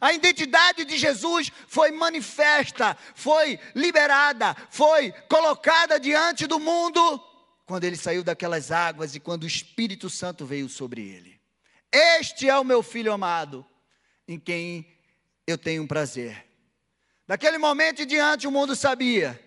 A 0.00 0.12
identidade 0.12 0.84
de 0.84 0.98
Jesus 0.98 1.52
foi 1.68 1.92
manifesta, 1.92 2.98
foi 3.14 3.60
liberada, 3.76 4.56
foi 4.70 5.12
colocada 5.28 6.00
diante 6.00 6.48
do 6.48 6.58
mundo 6.58 7.22
quando 7.66 7.84
ele 7.84 7.96
saiu 7.96 8.22
daquelas 8.22 8.70
águas 8.70 9.14
e 9.14 9.20
quando 9.20 9.42
o 9.42 9.46
Espírito 9.46 10.08
Santo 10.08 10.46
veio 10.46 10.68
sobre 10.68 11.02
ele. 11.02 11.40
Este 11.92 12.48
é 12.48 12.56
o 12.56 12.64
meu 12.64 12.82
filho 12.82 13.12
amado, 13.12 13.66
em 14.26 14.38
quem 14.38 14.86
eu 15.46 15.58
tenho 15.58 15.86
prazer. 15.86 16.46
Daquele 17.26 17.58
momento 17.58 18.02
em 18.02 18.06
diante, 18.06 18.46
o 18.46 18.52
mundo 18.52 18.76
sabia 18.76 19.42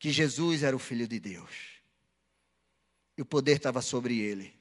que 0.00 0.10
Jesus 0.10 0.62
era 0.62 0.74
o 0.74 0.78
Filho 0.78 1.06
de 1.06 1.20
Deus. 1.20 1.50
E 3.16 3.22
o 3.22 3.26
poder 3.26 3.56
estava 3.56 3.82
sobre 3.82 4.18
ele. 4.18 4.54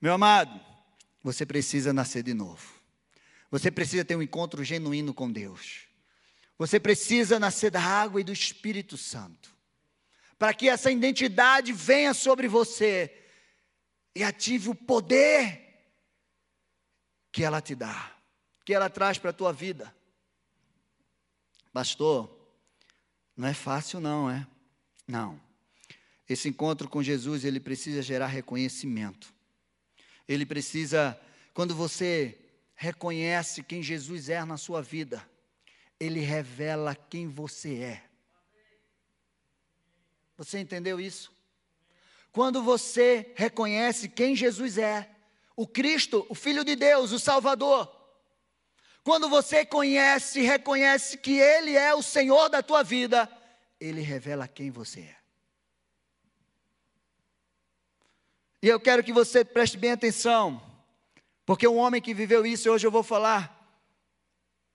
Meu 0.00 0.12
amado, 0.12 0.60
você 1.22 1.44
precisa 1.44 1.92
nascer 1.92 2.22
de 2.22 2.34
novo. 2.34 2.80
Você 3.50 3.70
precisa 3.70 4.04
ter 4.04 4.14
um 4.14 4.22
encontro 4.22 4.62
genuíno 4.62 5.12
com 5.12 5.30
Deus. 5.30 5.86
Você 6.56 6.78
precisa 6.78 7.40
nascer 7.40 7.70
da 7.70 7.82
água 7.82 8.20
e 8.20 8.24
do 8.24 8.32
Espírito 8.32 8.96
Santo. 8.96 9.59
Para 10.40 10.54
que 10.54 10.70
essa 10.70 10.90
identidade 10.90 11.70
venha 11.70 12.14
sobre 12.14 12.48
você 12.48 13.14
e 14.16 14.24
ative 14.24 14.70
o 14.70 14.74
poder 14.74 15.60
que 17.30 17.44
ela 17.44 17.60
te 17.60 17.74
dá, 17.74 18.16
que 18.64 18.72
ela 18.72 18.88
traz 18.88 19.18
para 19.18 19.28
a 19.28 19.34
tua 19.34 19.52
vida. 19.52 19.94
Pastor, 21.74 22.34
não 23.36 23.48
é 23.48 23.52
fácil 23.52 24.00
não, 24.00 24.30
é? 24.30 24.46
Não. 25.06 25.38
Esse 26.26 26.48
encontro 26.48 26.88
com 26.88 27.02
Jesus, 27.02 27.44
ele 27.44 27.60
precisa 27.60 28.00
gerar 28.00 28.28
reconhecimento. 28.28 29.34
Ele 30.26 30.46
precisa, 30.46 31.20
quando 31.52 31.74
você 31.74 32.40
reconhece 32.74 33.62
quem 33.62 33.82
Jesus 33.82 34.30
é 34.30 34.42
na 34.42 34.56
sua 34.56 34.80
vida, 34.80 35.22
ele 36.00 36.20
revela 36.20 36.94
quem 36.94 37.28
você 37.28 37.74
é. 37.76 38.09
Você 40.40 40.58
entendeu 40.58 40.98
isso? 40.98 41.30
Quando 42.32 42.62
você 42.62 43.30
reconhece 43.36 44.08
quem 44.08 44.34
Jesus 44.34 44.78
é, 44.78 45.06
o 45.54 45.66
Cristo, 45.66 46.24
o 46.30 46.34
Filho 46.34 46.64
de 46.64 46.74
Deus, 46.74 47.12
o 47.12 47.18
Salvador, 47.18 47.94
quando 49.04 49.28
você 49.28 49.66
conhece, 49.66 50.40
reconhece 50.40 51.18
que 51.18 51.38
Ele 51.38 51.76
é 51.76 51.94
o 51.94 52.00
Senhor 52.00 52.48
da 52.48 52.62
tua 52.62 52.82
vida, 52.82 53.30
Ele 53.78 54.00
revela 54.00 54.48
quem 54.48 54.70
você 54.70 55.00
é. 55.00 55.16
E 58.62 58.68
eu 58.68 58.80
quero 58.80 59.04
que 59.04 59.12
você 59.12 59.44
preste 59.44 59.76
bem 59.76 59.92
atenção, 59.92 60.58
porque 61.44 61.68
um 61.68 61.76
homem 61.76 62.00
que 62.00 62.14
viveu 62.14 62.46
isso, 62.46 62.70
hoje 62.70 62.86
eu 62.86 62.90
vou 62.90 63.02
falar 63.02 63.78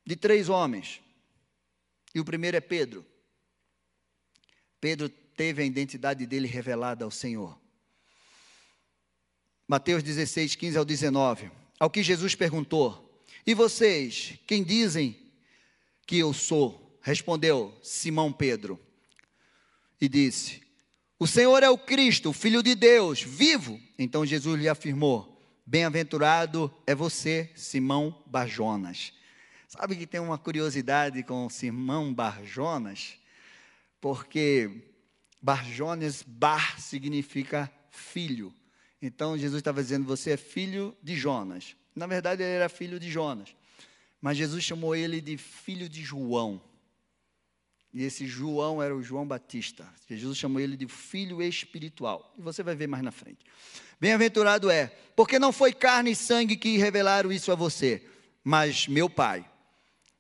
de 0.06 0.16
três 0.16 0.48
homens. 0.48 1.02
E 2.14 2.20
o 2.20 2.26
primeiro 2.26 2.56
é 2.56 2.62
Pedro. 2.62 3.04
Pedro 4.80 5.25
teve 5.36 5.62
a 5.62 5.66
identidade 5.66 6.26
dele 6.26 6.48
revelada 6.48 7.06
ao 7.06 7.12
Senhor. 7.12 7.60
Mateus 9.68 10.04
16, 10.04 10.56
15 10.56 10.78
ao 10.78 10.86
19. 10.86 11.52
Ao 11.80 11.90
que 11.90 12.04
Jesus 12.04 12.36
perguntou: 12.36 13.22
E 13.46 13.54
vocês, 13.54 14.40
quem 14.48 14.64
dizem 14.64 15.18
que 16.06 16.18
eu 16.18 16.34
sou? 16.34 17.00
Respondeu 17.02 17.78
Simão 17.84 18.32
Pedro. 18.32 18.80
E 20.00 20.10
disse: 20.10 20.66
o 21.18 21.26
Senhor 21.26 21.64
é 21.64 21.70
o 21.70 21.78
Cristo, 21.78 22.32
o 22.32 22.34
Filho 22.34 22.62
de 22.62 22.76
Deus, 22.76 23.22
vivo. 23.22 23.80
Então 23.98 24.26
Jesus 24.26 24.60
lhe 24.60 24.68
afirmou: 24.68 25.42
Bem-aventurado 25.66 26.74
é 26.86 26.94
você, 26.94 27.50
Simão 27.56 28.22
Barjonas. 28.26 29.14
Sabe 29.66 29.96
que 29.96 30.06
tem 30.06 30.20
uma 30.20 30.38
curiosidade 30.38 31.24
com 31.24 31.50
Simão 31.50 32.14
Barjonas? 32.14 33.18
Porque 34.02 34.70
Barjonas, 35.46 36.24
Bar 36.26 36.82
significa 36.82 37.72
filho. 37.92 38.52
Então 39.00 39.38
Jesus 39.38 39.60
estava 39.60 39.80
dizendo: 39.80 40.04
Você 40.08 40.32
é 40.32 40.38
filho 40.38 40.98
de 41.04 41.16
Jonas. 41.16 41.76
Na 41.96 42.08
verdade, 42.08 42.42
ele 42.42 42.54
era 42.54 42.68
filho 42.68 43.00
de 43.00 43.12
Jonas. 43.12 43.56
Mas 44.20 44.38
Jesus 44.38 44.64
chamou 44.64 44.96
ele 44.96 45.22
de 45.22 45.38
filho 45.38 45.88
de 45.88 46.02
João. 46.02 46.60
E 47.94 48.04
esse 48.04 48.26
João 48.26 48.82
era 48.82 48.96
o 48.96 49.04
João 49.04 49.28
Batista. 49.28 49.88
Jesus 50.10 50.36
chamou 50.36 50.60
ele 50.60 50.76
de 50.76 50.88
filho 50.88 51.40
espiritual. 51.44 52.34
E 52.40 52.42
você 52.42 52.64
vai 52.64 52.74
ver 52.76 52.88
mais 52.88 53.04
na 53.04 53.12
frente. 53.12 53.46
Bem-aventurado 54.02 54.72
é, 54.72 54.88
porque 55.16 55.38
não 55.38 55.52
foi 55.52 55.74
carne 55.74 56.10
e 56.12 56.16
sangue 56.16 56.58
que 56.58 56.76
revelaram 56.78 57.32
isso 57.32 57.52
a 57.52 57.56
você, 57.56 58.04
mas 58.44 58.88
meu 58.88 59.08
Pai, 59.08 59.48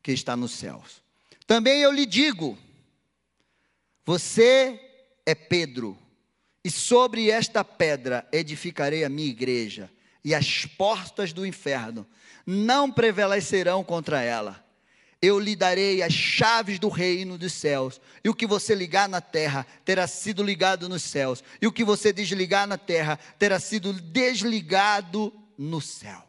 que 0.03 0.12
está 0.12 0.38
nos 0.38 0.51
céus. 0.51 1.01
Também 1.48 1.82
eu 1.82 1.91
lhe 1.91 2.05
digo: 2.05 2.55
você 4.05 4.85
é 5.25 5.34
Pedro, 5.34 5.98
e 6.63 6.70
sobre 6.70 7.29
esta 7.29 7.63
pedra 7.63 8.27
edificarei 8.32 9.03
a 9.03 9.10
minha 9.10 9.29
igreja, 9.29 9.89
e 10.24 10.34
as 10.34 10.65
portas 10.65 11.34
do 11.34 11.46
inferno 11.46 12.05
não 12.46 12.91
prevalecerão 12.91 13.84
contra 13.84 14.22
ela 14.22 14.65
eu 15.25 15.39
lhe 15.39 15.55
darei 15.55 16.03
as 16.03 16.13
chaves 16.13 16.77
do 16.79 16.88
reino 16.88 17.38
dos 17.38 17.53
céus. 17.53 18.00
E 18.24 18.29
o 18.29 18.34
que 18.34 18.46
você 18.46 18.75
ligar 18.75 19.10
na 19.10 19.22
terra 19.22 19.65
terá 19.84 20.08
sido 20.08 20.44
ligado 20.44 20.88
nos 20.88 21.01
céus. 21.01 21.44
E 21.62 21.67
o 21.67 21.72
que 21.72 21.84
você 21.84 22.13
desligar 22.13 22.67
na 22.67 22.77
terra 22.77 23.17
terá 23.39 23.60
sido 23.60 23.94
desligado 23.94 25.34
no 25.58 25.82
céu. 25.82 26.25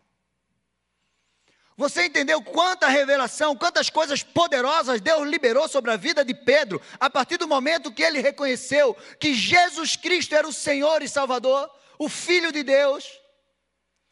Você 1.77 2.07
entendeu 2.07 2.43
quanta 2.43 2.89
revelação, 2.89 3.55
quantas 3.55 3.91
coisas 3.91 4.23
poderosas 4.23 5.01
Deus 5.01 5.29
liberou 5.29 5.69
sobre 5.69 5.91
a 5.91 5.97
vida 5.97 6.25
de 6.25 6.33
Pedro, 6.33 6.81
a 6.99 7.11
partir 7.11 7.37
do 7.37 7.47
momento 7.47 7.93
que 7.93 8.03
ele 8.03 8.21
reconheceu 8.21 8.95
que 9.21 9.35
Jesus 9.35 9.95
Cristo 9.95 10.35
era 10.35 10.49
o 10.49 10.53
Senhor 10.53 11.03
e 11.03 11.09
Salvador, 11.09 11.71
o 11.99 12.09
Filho 12.09 12.51
de 12.51 12.63
Deus. 12.63 13.05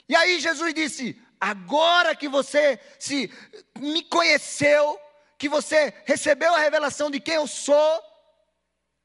E 0.06 0.14
aí 0.14 0.38
Jesus 0.40 0.74
disse: 0.74 1.18
Agora 1.40 2.14
que 2.14 2.28
você 2.28 2.78
se 2.98 3.32
me 3.78 4.02
conheceu, 4.02 5.00
que 5.38 5.48
você 5.48 5.94
recebeu 6.04 6.54
a 6.54 6.58
revelação 6.58 7.10
de 7.10 7.18
quem 7.18 7.34
eu 7.34 7.46
sou, 7.46 8.02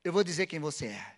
eu 0.03 0.11
vou 0.11 0.23
dizer 0.23 0.47
quem 0.47 0.59
você 0.59 0.87
é. 0.87 1.15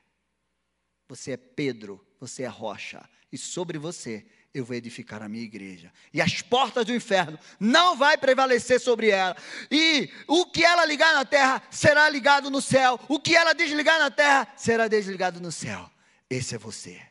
Você 1.08 1.32
é 1.32 1.38
Pedro, 1.38 2.06
você 2.20 2.44
é 2.44 2.48
rocha, 2.48 3.08
e 3.32 3.38
sobre 3.38 3.80
você 3.80 4.26
eu 4.54 4.66
vou 4.66 4.76
edificar 4.76 5.24
a 5.24 5.30
minha 5.30 5.44
igreja. 5.44 5.92
E 6.14 6.22
as 6.22 6.42
portas 6.42 6.86
do 6.86 6.94
inferno 6.94 7.40
não 7.60 7.96
vai 7.96 8.18
prevalecer 8.18 8.80
sobre 8.80 9.10
ela. 9.10 9.36
E 9.70 10.10
o 10.28 10.46
que 10.46 10.64
ela 10.64 10.86
ligar 10.86 11.14
na 11.14 11.24
terra 11.24 11.64
será 11.72 12.10
ligado 12.10 12.50
no 12.50 12.62
céu. 12.62 13.00
O 13.08 13.20
que 13.20 13.36
ela 13.36 13.54
desligar 13.54 13.98
na 14.00 14.12
terra 14.12 14.48
será 14.58 14.88
desligado 14.88 15.40
no 15.40 15.52
céu. 15.52 15.90
Esse 16.30 16.56
é 16.56 16.58
você. 16.58 17.02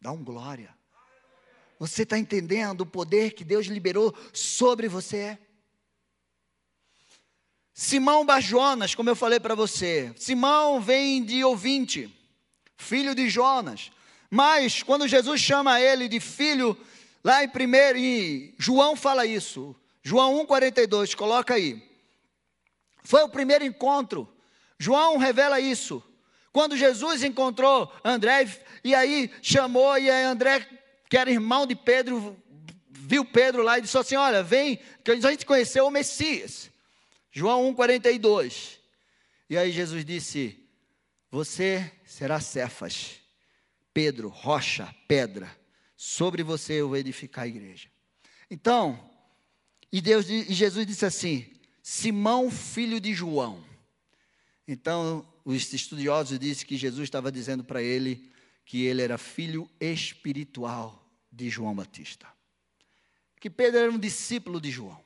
Dá 0.00 0.12
um 0.12 0.22
glória. 0.22 0.74
Você 1.78 2.02
está 2.02 2.18
entendendo 2.18 2.82
o 2.82 2.86
poder 2.86 3.32
que 3.32 3.44
Deus 3.44 3.66
liberou 3.66 4.14
sobre 4.32 4.88
você? 4.88 5.38
Simão 7.72 8.24
Barjonas, 8.24 8.94
como 8.94 9.08
eu 9.08 9.16
falei 9.16 9.40
para 9.40 9.54
você, 9.54 10.12
Simão 10.16 10.80
vem 10.80 11.24
de 11.24 11.42
ouvinte, 11.42 12.14
filho 12.76 13.14
de 13.14 13.28
Jonas. 13.30 13.90
Mas 14.34 14.82
quando 14.82 15.06
Jesus 15.06 15.42
chama 15.42 15.78
ele 15.78 16.08
de 16.08 16.18
filho, 16.18 16.74
lá 17.22 17.44
em 17.44 17.48
primeiro, 17.50 17.98
e 17.98 18.54
João 18.56 18.96
fala 18.96 19.26
isso. 19.26 19.76
João 20.02 20.42
1:42, 20.46 21.14
coloca 21.14 21.52
aí. 21.52 21.86
Foi 23.04 23.22
o 23.22 23.28
primeiro 23.28 23.62
encontro. 23.62 24.26
João 24.78 25.18
revela 25.18 25.60
isso. 25.60 26.02
Quando 26.50 26.78
Jesus 26.78 27.22
encontrou 27.22 27.92
André 28.02 28.50
e 28.82 28.94
aí 28.94 29.30
chamou 29.42 29.98
e 29.98 30.08
aí 30.08 30.24
André 30.24 30.66
que 31.10 31.18
era 31.18 31.30
irmão 31.30 31.66
de 31.66 31.74
Pedro, 31.74 32.34
viu 32.88 33.26
Pedro 33.26 33.62
lá 33.62 33.76
e 33.78 33.82
disse 33.82 33.98
assim: 33.98 34.16
Olha, 34.16 34.42
vem, 34.42 34.80
que 35.04 35.10
a 35.10 35.20
gente 35.20 35.44
conheceu 35.44 35.86
o 35.86 35.90
Messias. 35.90 36.70
João 37.30 37.70
1,42. 37.74 38.78
E 39.50 39.58
aí 39.58 39.70
Jesus 39.70 40.06
disse: 40.06 40.58
Você 41.30 41.92
será 42.06 42.40
Cefas, 42.40 43.21
Pedro, 43.94 44.28
rocha, 44.28 44.94
pedra, 45.06 45.50
sobre 45.96 46.42
você 46.42 46.74
eu 46.74 46.88
vou 46.88 46.96
edificar 46.96 47.44
a 47.44 47.48
igreja. 47.48 47.88
Então, 48.50 48.98
e, 49.90 50.00
Deus, 50.00 50.28
e 50.28 50.52
Jesus 50.52 50.86
disse 50.86 51.04
assim: 51.04 51.46
Simão, 51.82 52.50
filho 52.50 53.00
de 53.00 53.12
João. 53.12 53.64
Então, 54.66 55.26
os 55.44 55.72
estudiosos 55.72 56.38
dizem 56.38 56.66
que 56.66 56.76
Jesus 56.76 57.04
estava 57.04 57.30
dizendo 57.30 57.64
para 57.64 57.82
ele 57.82 58.32
que 58.64 58.84
ele 58.84 59.02
era 59.02 59.18
filho 59.18 59.68
espiritual 59.80 61.10
de 61.30 61.50
João 61.50 61.74
Batista. 61.74 62.26
Que 63.40 63.50
Pedro 63.50 63.80
era 63.80 63.90
um 63.90 63.98
discípulo 63.98 64.60
de 64.60 64.70
João. 64.70 65.02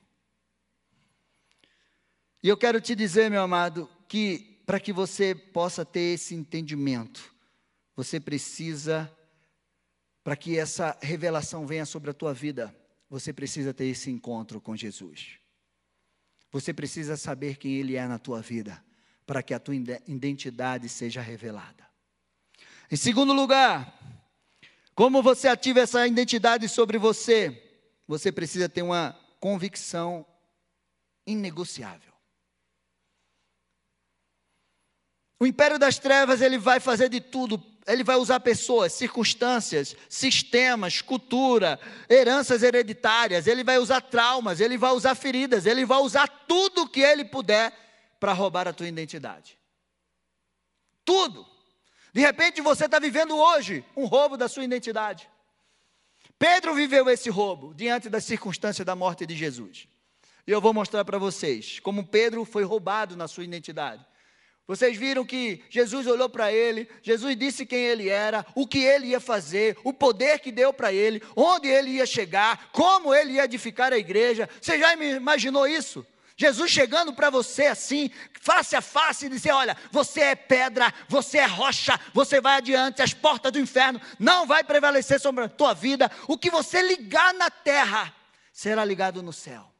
E 2.43 2.49
eu 2.49 2.57
quero 2.57 2.81
te 2.81 2.95
dizer, 2.95 3.31
meu 3.31 3.43
amado, 3.43 3.89
que 4.07 4.63
para 4.67 4.79
que 4.79 4.93
você 4.93 5.35
possa 5.35 5.85
ter 5.85 6.15
esse 6.15 6.35
entendimento, 6.35 7.35
você 7.97 8.21
precisa, 8.21 9.11
para 10.23 10.37
que 10.37 10.59
essa 10.59 10.97
revelação 11.01 11.67
venha 11.67 11.87
sobre 11.87 12.11
a 12.11 12.15
tua 12.15 12.35
vida, 12.35 12.77
você 13.09 13.33
precisa 13.33 13.73
ter 13.73 13.87
esse 13.87 14.11
encontro 14.11 14.61
com 14.61 14.77
Jesus. 14.77 15.39
Você 16.53 16.75
precisa 16.75 17.17
saber 17.17 17.57
quem 17.57 17.75
Ele 17.75 17.97
é 17.97 18.07
na 18.07 18.19
tua 18.19 18.43
vida, 18.43 18.85
para 19.25 19.43
que 19.43 19.55
a 19.55 19.59
tua 19.59 19.75
identidade 19.75 20.89
seja 20.89 21.21
revelada. 21.21 21.87
Em 22.91 22.97
segundo 22.97 23.33
lugar, 23.33 23.99
como 24.95 25.23
você 25.23 25.49
ativa 25.49 25.81
essa 25.81 26.07
identidade 26.07 26.69
sobre 26.69 26.99
você? 26.99 27.63
Você 28.07 28.31
precisa 28.31 28.69
ter 28.69 28.83
uma 28.83 29.19
convicção 29.41 30.25
inegociável. 31.27 32.13
O 35.39 35.47
império 35.47 35.79
das 35.79 35.99
trevas, 35.99 36.41
ele 36.41 36.59
vai 36.59 36.81
fazer 36.81 37.09
de 37.09 37.21
tudo. 37.21 37.76
Ele 37.87 38.03
vai 38.03 38.17
usar 38.17 38.41
pessoas, 38.41 38.93
circunstâncias, 38.93 39.95
sistemas, 40.09 41.01
cultura, 41.01 41.79
heranças 42.11 42.63
hereditárias, 42.63 43.47
ele 43.47 43.63
vai 43.63 43.79
usar 43.79 44.01
traumas, 44.01 44.61
ele 44.61 44.77
vai 44.77 44.91
usar 44.91 45.15
feridas, 45.15 45.67
ele 45.67 45.85
vai 45.85 45.99
usar 45.99 46.27
tudo 46.49 46.89
que 46.89 47.01
ele 47.01 47.25
puder 47.25 47.73
para 48.19 48.33
roubar 48.33 48.67
a 48.67 48.73
tua 48.73 48.89
identidade. 48.89 49.57
Tudo. 51.05 51.47
De 52.13 52.21
repente 52.21 52.61
você 52.61 52.87
está 52.87 52.99
vivendo 52.99 53.37
hoje 53.37 53.85
um 53.97 54.07
roubo 54.07 54.37
da 54.37 54.49
sua 54.49 54.65
identidade. 54.65 55.29
Pedro 56.39 56.75
viveu 56.75 57.09
esse 57.09 57.31
roubo 57.31 57.73
diante 57.73 58.09
das 58.09 58.25
circunstâncias 58.25 58.85
da 58.85 58.97
morte 58.97 59.25
de 59.25 59.37
Jesus. 59.37 59.87
E 60.47 60.51
eu 60.51 60.61
vou 60.61 60.75
mostrar 60.75 61.05
para 61.05 61.19
vocês 61.19 61.81
como 61.81 62.07
Pedro 62.07 62.45
foi 62.45 62.65
roubado 62.65 63.17
na 63.17 63.29
sua 63.29 63.45
identidade. 63.45 64.05
Vocês 64.67 64.97
viram 64.97 65.25
que 65.25 65.63
Jesus 65.71 66.09
olhou 66.09 66.29
para 66.29 66.53
ele, 66.53 66.89
Jesus 67.01 67.37
disse 67.37 67.65
quem 67.65 67.85
ele 67.85 68.09
era, 68.09 68.45
o 68.53 68.67
que 68.67 68.81
ele 68.81 69.09
ia 69.09 69.21
fazer, 69.21 69.79
o 69.85 69.93
poder 69.93 70.41
que 70.41 70.51
deu 70.51 70.73
para 70.73 70.93
ele, 70.93 71.23
onde 71.37 71.69
ele 71.69 71.91
ia 71.91 72.07
chegar, 72.07 72.71
como 72.73 73.15
ele 73.15 73.35
ia 73.35 73.45
edificar 73.45 73.93
a 73.93 73.99
igreja. 73.99 74.49
Você 74.61 74.77
já 74.77 74.93
imaginou 74.95 75.69
isso? 75.69 76.05
Jesus 76.37 76.71
chegando 76.71 77.15
para 77.15 77.31
você 77.31 77.67
assim, 77.67 78.11
face 78.41 78.75
a 78.75 78.83
face, 78.83 79.27
e 79.27 79.29
dizer: 79.29 79.53
Olha, 79.53 79.77
você 79.93 80.21
é 80.21 80.35
pedra, 80.35 80.93
você 81.09 81.39
é 81.39 81.47
rocha, 81.47 81.99
você 82.13 82.41
vai 82.41 82.57
adiante, 82.57 83.01
as 83.01 83.15
portas 83.15 83.53
do 83.53 83.61
inferno 83.61 84.01
não 84.19 84.47
vai 84.47 84.65
prevalecer 84.65 85.21
sobre 85.21 85.45
a 85.45 85.49
tua 85.49 85.75
vida. 85.75 86.11
O 86.27 86.37
que 86.37 86.51
você 86.51 86.83
ligar 86.83 87.33
na 87.35 87.49
terra 87.51 88.13
será 88.53 88.85
ligado 88.85 89.23
no 89.23 89.33
céu, 89.33 89.73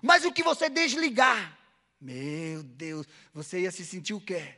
mas 0.00 0.24
o 0.24 0.32
que 0.32 0.44
você 0.44 0.70
desligar 0.70 1.58
meu 2.02 2.64
Deus, 2.64 3.06
você 3.32 3.60
ia 3.60 3.70
se 3.70 3.86
sentir 3.86 4.12
o 4.12 4.20
quê? 4.20 4.56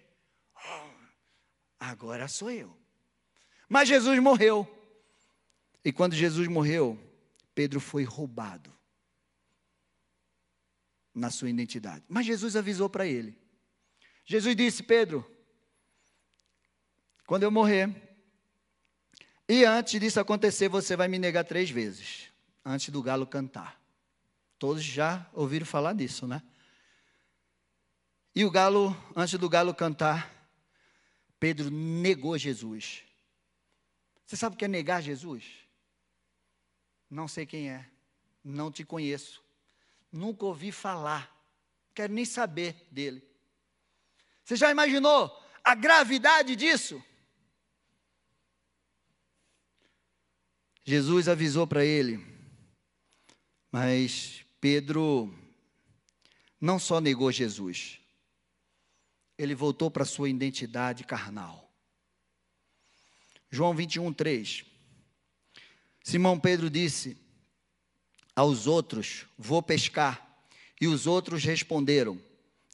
Oh, 0.57 0.91
agora 1.79 2.27
sou 2.27 2.51
eu. 2.51 2.75
Mas 3.69 3.87
Jesus 3.87 4.19
morreu. 4.19 4.67
E 5.85 5.93
quando 5.93 6.15
Jesus 6.15 6.49
morreu, 6.49 6.99
Pedro 7.55 7.81
foi 7.81 8.03
roubado 8.03 8.73
na 11.15 11.31
sua 11.31 11.51
identidade. 11.51 12.03
Mas 12.09 12.25
Jesus 12.25 12.57
avisou 12.57 12.89
para 12.89 13.07
ele. 13.07 13.39
Jesus 14.25 14.57
disse: 14.57 14.83
Pedro, 14.83 15.23
quando 17.27 17.43
eu 17.43 17.51
morrer, 17.51 17.95
e 19.47 19.67
antes 19.67 20.01
disso 20.01 20.19
acontecer, 20.19 20.71
você 20.71 20.97
vai 20.97 21.09
me 21.09 21.19
negar 21.19 21.45
três 21.45 21.69
vezes, 21.69 22.31
antes 22.65 22.89
do 22.89 23.03
galo 23.03 23.27
cantar. 23.27 23.79
Todos 24.59 24.83
já 24.83 25.29
ouviram 25.35 25.67
falar 25.67 25.93
disso, 25.93 26.27
né? 26.27 26.43
E 28.35 28.44
o 28.44 28.51
galo, 28.51 28.97
antes 29.14 29.38
do 29.38 29.49
galo 29.49 29.73
cantar, 29.73 30.29
Pedro 31.38 31.70
negou 31.70 32.37
Jesus. 32.37 33.05
Você 34.27 34.37
sabe 34.37 34.57
o 34.57 34.59
que 34.59 34.64
é 34.64 34.68
negar 34.68 35.01
Jesus? 35.01 35.44
Não 37.09 37.29
sei 37.29 37.47
quem 37.47 37.70
é, 37.70 37.88
não 38.42 38.73
te 38.73 38.85
conheço, 38.85 39.40
nunca 40.11 40.47
ouvi 40.47 40.73
falar, 40.73 41.33
quero 41.94 42.12
nem 42.12 42.25
saber 42.25 42.75
dele. 42.90 43.23
Você 44.42 44.57
já 44.57 44.70
imaginou 44.70 45.31
a 45.62 45.75
gravidade 45.75 46.57
disso? 46.57 47.03
Jesus 50.83 51.29
avisou 51.29 51.66
para 51.66 51.85
ele, 51.85 52.18
mas 53.70 54.44
Pedro 54.61 55.33
não 56.61 56.79
só 56.79 57.01
negou 57.01 57.31
Jesus, 57.31 58.01
ele 59.38 59.55
voltou 59.55 59.90
para 59.90 60.05
sua 60.05 60.29
identidade 60.29 61.05
carnal. 61.05 61.70
João 63.51 63.75
21, 63.75 64.12
3. 64.12 64.64
Simão 66.03 66.38
Pedro 66.38 66.68
disse 66.68 67.16
aos 68.35 68.66
outros: 68.66 69.27
Vou 69.38 69.62
pescar. 69.62 70.23
E 70.81 70.87
os 70.87 71.07
outros 71.07 71.44
responderam: 71.44 72.20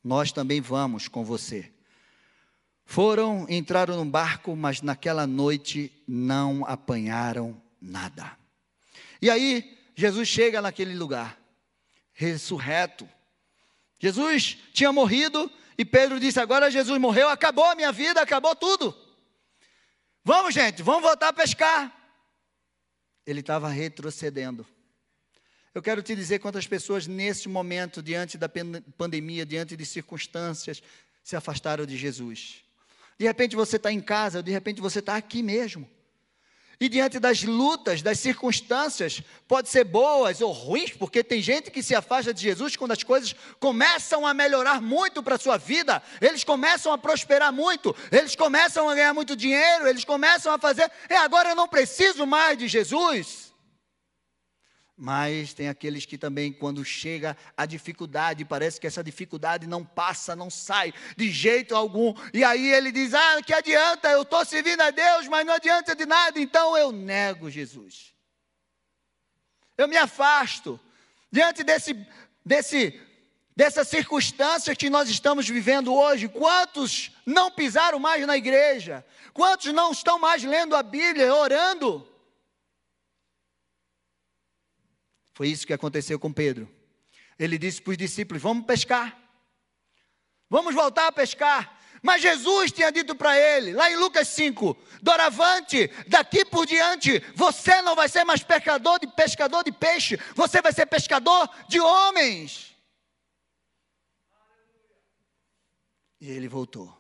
Nós 0.03 0.33
também 0.33 0.61
vamos 0.61 1.07
com 1.07 1.25
você. 1.25 1.71
Foram, 2.85 3.47
entraram 3.49 3.97
no 3.97 4.11
barco, 4.11 4.57
mas 4.57 4.83
naquela 4.83 5.27
noite 5.27 5.93
não 6.09 6.65
apanharam 6.67 7.61
nada. 7.81 8.37
E 9.23 9.31
aí, 9.31 9.79
Jesus 9.95 10.29
chega 10.29 10.61
naquele 10.61 10.95
lugar, 10.95 11.39
ressurreto. 12.13 13.09
Jesus 14.01 14.59
tinha 14.73 14.93
morrido, 14.93 15.49
e 15.81 15.85
Pedro 15.87 16.21
disse: 16.21 16.39
Agora 16.39 16.71
Jesus 16.71 17.01
morreu, 17.01 17.31
acabou 17.31 17.65
a 17.65 17.75
minha 17.75 17.91
vida, 17.91 18.21
acabou 18.21 18.55
tudo. 18.55 18.95
Vamos, 20.23 20.53
gente, 20.53 20.83
vamos 20.83 21.01
voltar 21.01 21.29
a 21.29 21.33
pescar. 21.33 21.91
Ele 23.27 23.41
estava 23.41 23.67
retrocedendo. 23.71 24.67
Eu 25.75 25.81
quero 25.81 26.03
te 26.03 26.15
dizer 26.15 26.39
quantas 26.39 26.67
pessoas 26.67 27.07
nesse 27.07 27.49
momento, 27.49 28.03
diante 28.03 28.37
da 28.37 28.47
pandemia, 28.99 29.47
diante 29.47 29.75
de 29.75 29.87
circunstâncias, 29.87 30.83
se 31.25 31.35
afastaram 31.35 31.87
de 31.87 31.97
Jesus. 31.97 32.63
De 33.19 33.25
repente 33.25 33.57
você 33.57 33.77
está 33.77 33.91
em 33.91 34.03
casa, 34.03 34.43
de 34.43 34.51
repente 34.51 34.83
você 34.83 34.99
está 34.99 35.17
aqui 35.17 35.43
mesmo. 35.43 35.89
E 36.81 36.89
diante 36.89 37.19
das 37.19 37.43
lutas, 37.43 38.01
das 38.01 38.19
circunstâncias, 38.19 39.23
pode 39.47 39.69
ser 39.69 39.85
boas 39.85 40.41
ou 40.41 40.51
ruins, 40.51 40.93
porque 40.93 41.23
tem 41.23 41.43
gente 41.43 41.71
que 41.71 41.83
se 41.83 41.95
afasta 41.95 42.33
de 42.33 42.41
Jesus 42.41 42.75
quando 42.75 42.93
as 42.93 43.03
coisas 43.03 43.37
começam 43.59 44.27
a 44.27 44.33
melhorar 44.33 44.81
muito 44.81 45.23
para 45.23 45.35
a 45.35 45.39
sua 45.39 45.59
vida, 45.59 46.03
eles 46.23 46.43
começam 46.43 46.91
a 46.91 46.97
prosperar 46.97 47.53
muito, 47.53 47.95
eles 48.11 48.35
começam 48.35 48.89
a 48.89 48.95
ganhar 48.95 49.13
muito 49.13 49.37
dinheiro, 49.37 49.87
eles 49.87 50.07
começam 50.07 50.55
a 50.55 50.59
fazer, 50.59 50.91
e 51.11 51.15
agora 51.15 51.51
eu 51.51 51.55
não 51.55 51.69
preciso 51.69 52.27
mais 52.27 52.57
de 52.57 52.67
Jesus. 52.67 53.50
Mas 55.03 55.55
tem 55.55 55.67
aqueles 55.67 56.05
que 56.05 56.19
também, 56.19 56.53
quando 56.53 56.85
chega 56.85 57.35
a 57.57 57.65
dificuldade, 57.65 58.45
parece 58.45 58.79
que 58.79 58.87
essa 58.87 59.03
dificuldade 59.03 59.67
não 59.67 59.83
passa, 59.83 60.37
não 60.37 60.51
sai 60.51 60.93
de 61.17 61.31
jeito 61.31 61.75
algum. 61.75 62.13
E 62.35 62.45
aí 62.45 62.71
ele 62.71 62.93
diz: 62.93 63.15
Ah, 63.15 63.41
que 63.43 63.55
adianta, 63.55 64.11
eu 64.11 64.21
estou 64.21 64.45
servindo 64.45 64.83
a 64.83 64.91
Deus, 64.91 65.27
mas 65.27 65.47
não 65.47 65.55
adianta 65.55 65.97
de 65.97 66.05
nada, 66.05 66.39
então 66.39 66.77
eu 66.77 66.93
nego 66.93 67.49
Jesus. 67.49 68.15
Eu 69.79 69.89
me 69.89 69.97
afasto. 69.97 70.79
Diante 71.33 71.65
desse, 71.65 71.97
desse, 72.45 73.01
dessa 73.57 73.85
circunstância 73.85 74.77
que 74.77 74.91
nós 74.91 75.09
estamos 75.09 75.49
vivendo 75.49 75.95
hoje, 75.95 76.29
quantos 76.29 77.11
não 77.25 77.51
pisaram 77.51 77.99
mais 77.99 78.27
na 78.27 78.37
igreja? 78.37 79.03
Quantos 79.33 79.73
não 79.73 79.93
estão 79.93 80.19
mais 80.19 80.45
lendo 80.45 80.77
a 80.77 80.83
Bíblia, 80.83 81.35
orando? 81.35 82.07
Foi 85.41 85.49
isso 85.49 85.67
que 85.67 85.73
aconteceu 85.73 86.21
com 86.21 86.31
Pedro. 86.31 86.69
Ele 87.39 87.57
disse 87.57 87.81
para 87.81 87.93
os 87.93 87.97
discípulos: 87.97 88.43
Vamos 88.43 88.67
pescar. 88.67 89.19
Vamos 90.51 90.75
voltar 90.75 91.07
a 91.07 91.13
pescar. 91.13 91.81
Mas 92.03 92.21
Jesus 92.21 92.71
tinha 92.71 92.93
dito 92.93 93.15
para 93.15 93.39
ele, 93.39 93.73
lá 93.73 93.91
em 93.91 93.97
Lucas 93.97 94.29
5, 94.29 94.77
doravante, 95.01 95.91
daqui 96.07 96.45
por 96.45 96.67
diante, 96.67 97.21
você 97.35 97.81
não 97.81 97.97
vai 97.97 98.07
ser 98.07 98.23
mais 98.23 98.43
pescador 98.43 99.01
de 99.01 99.07
pescador 99.07 99.65
de 99.65 99.73
peixe, 99.73 100.21
você 100.35 100.61
vai 100.61 100.75
ser 100.75 100.85
pescador 100.85 101.49
de 101.67 101.81
homens. 101.81 102.77
E 106.21 106.31
ele 106.31 106.49
voltou. 106.49 106.95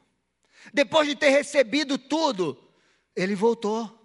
Depois 0.72 1.06
de 1.06 1.14
ter 1.14 1.28
recebido 1.28 1.98
tudo, 1.98 2.72
ele 3.14 3.34
voltou. 3.34 4.00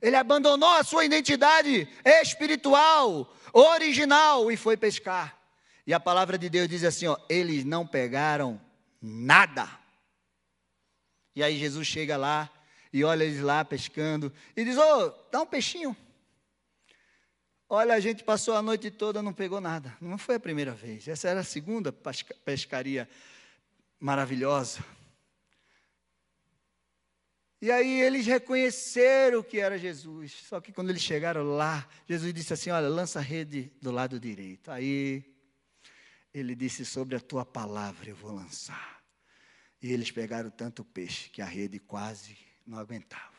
Ele 0.00 0.16
abandonou 0.16 0.70
a 0.70 0.84
sua 0.84 1.04
identidade 1.04 1.88
espiritual, 2.04 3.32
original, 3.52 4.50
e 4.50 4.56
foi 4.56 4.76
pescar. 4.76 5.38
E 5.86 5.94
a 5.94 6.00
palavra 6.00 6.36
de 6.36 6.48
Deus 6.48 6.68
diz 6.68 6.84
assim: 6.84 7.06
ó, 7.06 7.16
eles 7.28 7.64
não 7.64 7.86
pegaram 7.86 8.60
nada. 9.00 9.68
E 11.34 11.42
aí 11.42 11.58
Jesus 11.58 11.86
chega 11.86 12.16
lá 12.16 12.50
e 12.92 13.04
olha 13.04 13.24
eles 13.24 13.40
lá 13.40 13.64
pescando 13.64 14.32
e 14.56 14.64
diz: 14.64 14.76
Ô, 14.76 14.82
oh, 14.82 15.14
dá 15.30 15.40
um 15.40 15.46
peixinho. 15.46 15.96
Olha, 17.68 17.94
a 17.94 18.00
gente 18.00 18.24
passou 18.24 18.54
a 18.54 18.62
noite 18.62 18.90
toda, 18.90 19.22
não 19.22 19.32
pegou 19.32 19.60
nada. 19.60 19.94
Não 20.00 20.16
foi 20.16 20.36
a 20.36 20.40
primeira 20.40 20.72
vez. 20.72 21.06
Essa 21.06 21.28
era 21.28 21.40
a 21.40 21.44
segunda 21.44 21.92
pescaria 22.44 23.08
maravilhosa. 24.00 24.82
E 27.60 27.72
aí 27.72 28.00
eles 28.00 28.24
reconheceram 28.24 29.42
que 29.42 29.58
era 29.58 29.76
Jesus. 29.76 30.32
Só 30.48 30.60
que 30.60 30.72
quando 30.72 30.90
eles 30.90 31.02
chegaram 31.02 31.42
lá, 31.42 31.88
Jesus 32.06 32.32
disse 32.32 32.52
assim: 32.52 32.70
Olha, 32.70 32.88
lança 32.88 33.18
a 33.18 33.22
rede 33.22 33.72
do 33.82 33.90
lado 33.90 34.20
direito. 34.20 34.70
Aí 34.70 35.24
ele 36.32 36.54
disse: 36.54 36.84
Sobre 36.84 37.16
a 37.16 37.20
tua 37.20 37.44
palavra 37.44 38.10
eu 38.10 38.16
vou 38.16 38.32
lançar. 38.32 39.02
E 39.82 39.92
eles 39.92 40.10
pegaram 40.10 40.50
tanto 40.50 40.84
peixe 40.84 41.30
que 41.30 41.42
a 41.42 41.46
rede 41.46 41.78
quase 41.80 42.36
não 42.64 42.78
aguentava. 42.78 43.38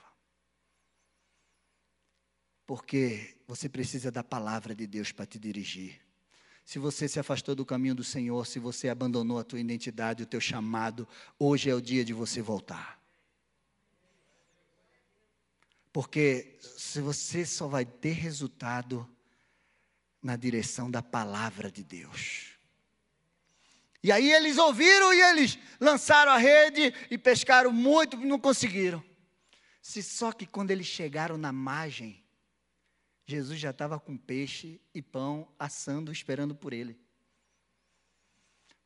Porque 2.65 3.37
você 3.47 3.67
precisa 3.67 4.11
da 4.11 4.23
palavra 4.23 4.75
de 4.75 4.85
Deus 4.85 5.11
para 5.11 5.25
te 5.25 5.39
dirigir. 5.39 5.99
Se 6.63 6.77
você 6.77 7.07
se 7.07 7.19
afastou 7.19 7.55
do 7.55 7.65
caminho 7.65 7.95
do 7.95 8.03
Senhor, 8.03 8.45
se 8.45 8.59
você 8.59 8.89
abandonou 8.89 9.39
a 9.39 9.43
tua 9.43 9.59
identidade, 9.59 10.21
o 10.21 10.25
teu 10.27 10.39
chamado, 10.39 11.07
hoje 11.39 11.69
é 11.69 11.73
o 11.73 11.81
dia 11.81 12.05
de 12.05 12.13
você 12.13 12.41
voltar. 12.41 12.98
Porque 15.91 16.57
se 16.61 17.01
você 17.01 17.45
só 17.45 17.67
vai 17.67 17.85
ter 17.85 18.13
resultado 18.13 19.09
na 20.21 20.35
direção 20.35 20.89
da 20.89 21.01
palavra 21.01 21.71
de 21.71 21.83
Deus. 21.83 22.53
E 24.03 24.11
aí 24.11 24.31
eles 24.31 24.57
ouviram 24.57 25.13
e 25.13 25.21
eles 25.21 25.57
lançaram 25.79 26.31
a 26.31 26.37
rede 26.37 26.93
e 27.09 27.17
pescaram 27.17 27.71
muito, 27.71 28.17
não 28.17 28.39
conseguiram. 28.39 29.03
Se 29.81 30.03
só 30.03 30.31
que 30.31 30.45
quando 30.45 30.71
eles 30.71 30.87
chegaram 30.87 31.37
na 31.37 31.51
margem, 31.51 32.23
Jesus 33.25 33.59
já 33.59 33.71
estava 33.71 33.99
com 33.99 34.17
peixe 34.17 34.79
e 34.93 35.01
pão 35.01 35.51
assando, 35.57 36.11
esperando 36.11 36.55
por 36.55 36.73
ele. 36.73 36.99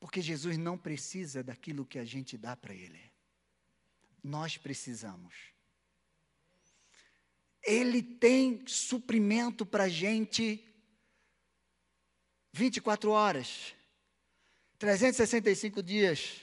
Porque 0.03 0.21
Jesus 0.21 0.57
não 0.57 0.77
precisa 0.77 1.41
daquilo 1.41 1.85
que 1.85 1.97
a 1.97 2.03
gente 2.03 2.37
dá 2.37 2.57
para 2.57 2.73
Ele. 2.73 2.99
Nós 4.21 4.57
precisamos. 4.57 5.52
Ele 7.63 8.01
tem 8.01 8.63
suprimento 8.67 9.65
para 9.65 9.85
a 9.85 9.89
gente 9.89 10.63
24 12.51 13.09
horas, 13.09 13.73
365 14.77 15.81
dias. 15.81 16.41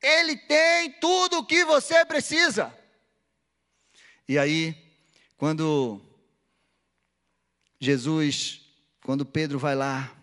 Ele 0.00 0.36
tem 0.36 0.92
tudo 1.00 1.38
o 1.38 1.46
que 1.46 1.64
você 1.64 2.04
precisa. 2.04 2.76
E 4.28 4.38
aí, 4.38 4.76
quando 5.36 6.00
Jesus, 7.80 8.60
quando 9.02 9.26
Pedro 9.26 9.58
vai 9.58 9.74
lá, 9.74 10.16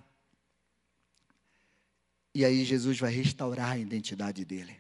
e 2.34 2.46
aí 2.46 2.64
Jesus 2.64 3.00
vai 3.00 3.12
restaurar 3.12 3.72
a 3.72 3.78
identidade 3.78 4.46
dele. 4.46 4.78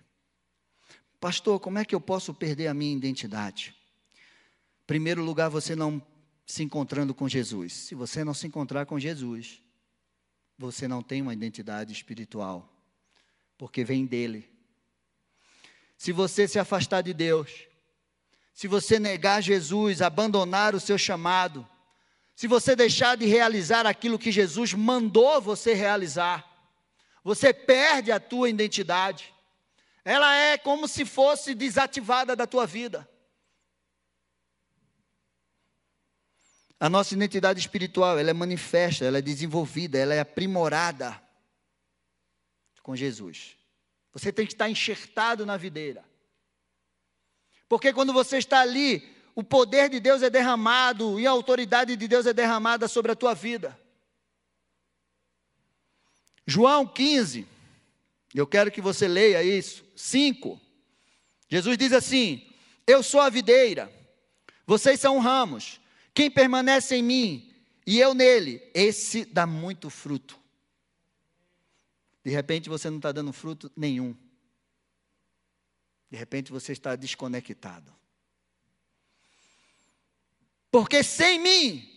Pastor, 1.20 1.60
como 1.60 1.80
é 1.80 1.86
que 1.86 1.96
eu 1.96 2.00
posso 2.00 2.34
perder 2.34 2.68
a 2.68 2.74
minha 2.74 2.96
identidade? 2.96 3.76
Primeiro 4.88 5.21
lugar, 5.21 5.50
você 5.50 5.76
não 5.76 6.02
se 6.45 6.63
encontrando 6.63 7.13
com 7.13 7.28
Jesus. 7.28 7.73
Se 7.73 7.93
você 7.93 8.23
não 8.23 8.34
se 8.34 8.47
encontrar 8.47 8.86
com 8.86 8.97
Jesus, 8.97 9.62
você 10.58 10.88
não 10.88 11.04
tem 11.04 11.21
uma 11.21 11.34
identidade 11.34 11.91
espiritual, 11.91 12.73
porque 13.58 13.84
vem 13.84 14.06
dele. 14.06 14.50
Se 15.97 16.13
você 16.13 16.47
se 16.47 16.58
afastar 16.58 17.02
de 17.02 17.13
Deus, 17.13 17.67
se 18.54 18.65
você 18.65 18.97
negar 18.97 19.43
Jesus, 19.43 20.02
abandonar 20.02 20.73
o 20.73 20.80
seu 20.80 20.97
chamado, 20.97 21.67
se 22.34 22.47
você 22.47 22.73
deixar 22.73 23.17
de 23.17 23.26
realizar 23.26 23.86
aquilo 23.86 24.17
que 24.17 24.32
Jesus 24.32 24.73
mandou 24.73 25.41
você 25.41 25.73
realizar, 25.73 26.45
você 27.26 27.52
perde 27.52 28.10
a 28.10 28.21
tua 28.21 28.50
identidade. 28.50 29.34
Ela 30.06 30.34
é 30.34 30.58
como 30.58 30.88
se 30.88 31.04
fosse 31.04 31.54
desativada 31.54 32.38
da 32.38 32.47
tua 32.47 32.65
vida. 32.65 33.06
A 36.80 36.90
nossa 36.90 37.16
identidade 37.16 37.60
espiritual, 37.60 38.20
ela 38.20 38.30
é 38.30 38.34
manifesta, 38.34 39.06
ela 39.06 39.18
é 39.18 39.22
desenvolvida, 39.22 39.98
ela 39.98 40.13
é 40.13 40.20
aprimorada 40.20 41.20
com 42.84 42.96
Jesus. 42.96 43.58
Você 44.13 44.32
tem 44.32 44.46
que 44.46 44.54
estar 44.54 44.70
enxertado 44.70 45.46
na 45.46 45.58
videira. 45.58 46.06
Porque 47.68 47.92
quando 47.92 48.13
você 48.13 48.38
está 48.38 48.62
ali, 48.62 49.16
o 49.36 49.44
poder 49.44 49.90
de 49.90 50.00
Deus 50.00 50.22
é 50.22 50.30
derramado 50.30 51.20
e 51.20 51.28
a 51.28 51.32
autoridade 51.32 51.96
de 51.96 52.08
Deus 52.08 52.26
é 52.26 52.34
derramada 52.34 52.88
sobre 52.88 53.12
a 53.12 53.16
tua 53.16 53.34
vida. 53.34 53.78
João 56.46 56.88
15, 56.88 57.46
eu 58.34 58.48
quero 58.48 58.72
que 58.72 58.82
você 58.82 59.08
leia 59.08 59.44
isso. 59.44 59.84
5. 59.96 60.60
Jesus 61.50 61.78
diz 61.78 61.92
assim: 61.92 62.48
Eu 62.86 63.04
sou 63.04 63.20
a 63.20 63.30
videira, 63.30 63.92
vocês 64.66 65.00
são 65.00 65.20
ramos. 65.20 65.82
Quem 66.17 66.32
permanece 66.32 66.95
em 66.95 67.03
mim 67.03 67.53
e 67.86 67.99
eu 67.99 68.15
nele, 68.15 68.60
esse 68.73 69.23
dá 69.23 69.45
muito 69.45 69.88
fruto. 69.88 70.36
De 72.25 72.32
repente 72.32 72.69
você 72.69 72.89
não 72.89 72.97
está 72.97 73.12
dando 73.12 73.32
fruto 73.32 73.71
nenhum. 73.77 74.17
De 76.10 76.17
repente 76.17 76.51
você 76.51 76.71
está 76.71 76.95
desconectado. 76.95 77.93
Porque 80.71 81.03
sem 81.03 81.38
mim, 81.38 81.88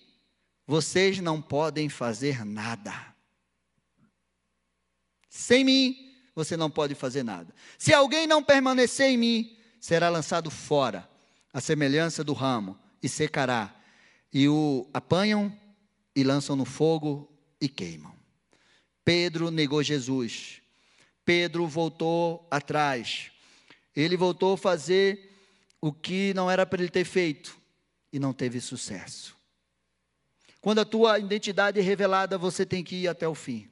vocês 0.67 1.19
não 1.19 1.41
podem 1.41 1.89
fazer 1.89 2.45
nada. 2.45 2.93
Sem 5.31 5.65
mim, 5.65 6.15
você 6.35 6.59
não 6.59 6.71
pode 6.71 6.95
fazer 6.95 7.23
nada. 7.23 7.55
Se 7.79 7.95
alguém 7.95 8.27
não 8.27 8.45
permanecer 8.45 9.09
em 9.09 9.17
mim, 9.17 9.59
será 9.81 10.11
lançado 10.11 10.51
fora, 10.51 11.09
a 11.55 11.61
semelhança 11.63 12.23
do 12.23 12.35
ramo, 12.35 12.79
e 13.03 13.09
secará 13.09 13.80
e 14.33 14.49
o 14.49 14.89
apanham 14.93 15.53
e 16.15 16.23
lançam 16.23 16.57
no 16.57 16.65
fogo 16.65 17.31
e 17.61 17.69
queimam. 17.69 18.15
Pedro 19.05 19.51
negou 19.51 19.83
Jesus. 19.83 20.61
Pedro 21.25 21.67
voltou 21.67 22.47
atrás. 22.51 23.31
Ele 23.95 24.17
voltou 24.17 24.55
a 24.55 24.59
fazer 24.59 25.31
o 25.81 25.93
que 25.93 26.33
não 26.35 26.51
era 26.51 26.65
para 26.65 26.83
ele 26.83 26.91
ter 26.91 27.05
feito 27.05 27.57
e 28.13 28.19
não 28.19 28.33
teve 28.33 28.61
sucesso. 28.61 29.37
Quando 30.61 30.81
a 30.81 30.85
tua 30.85 31.19
identidade 31.19 31.79
é 31.79 31.83
revelada, 31.83 32.37
você 32.37 32.67
tem 32.67 32.85
que 32.85 32.97
ir 32.97 33.09
até 33.09 33.27
o 33.27 33.35
fim. 33.35 33.69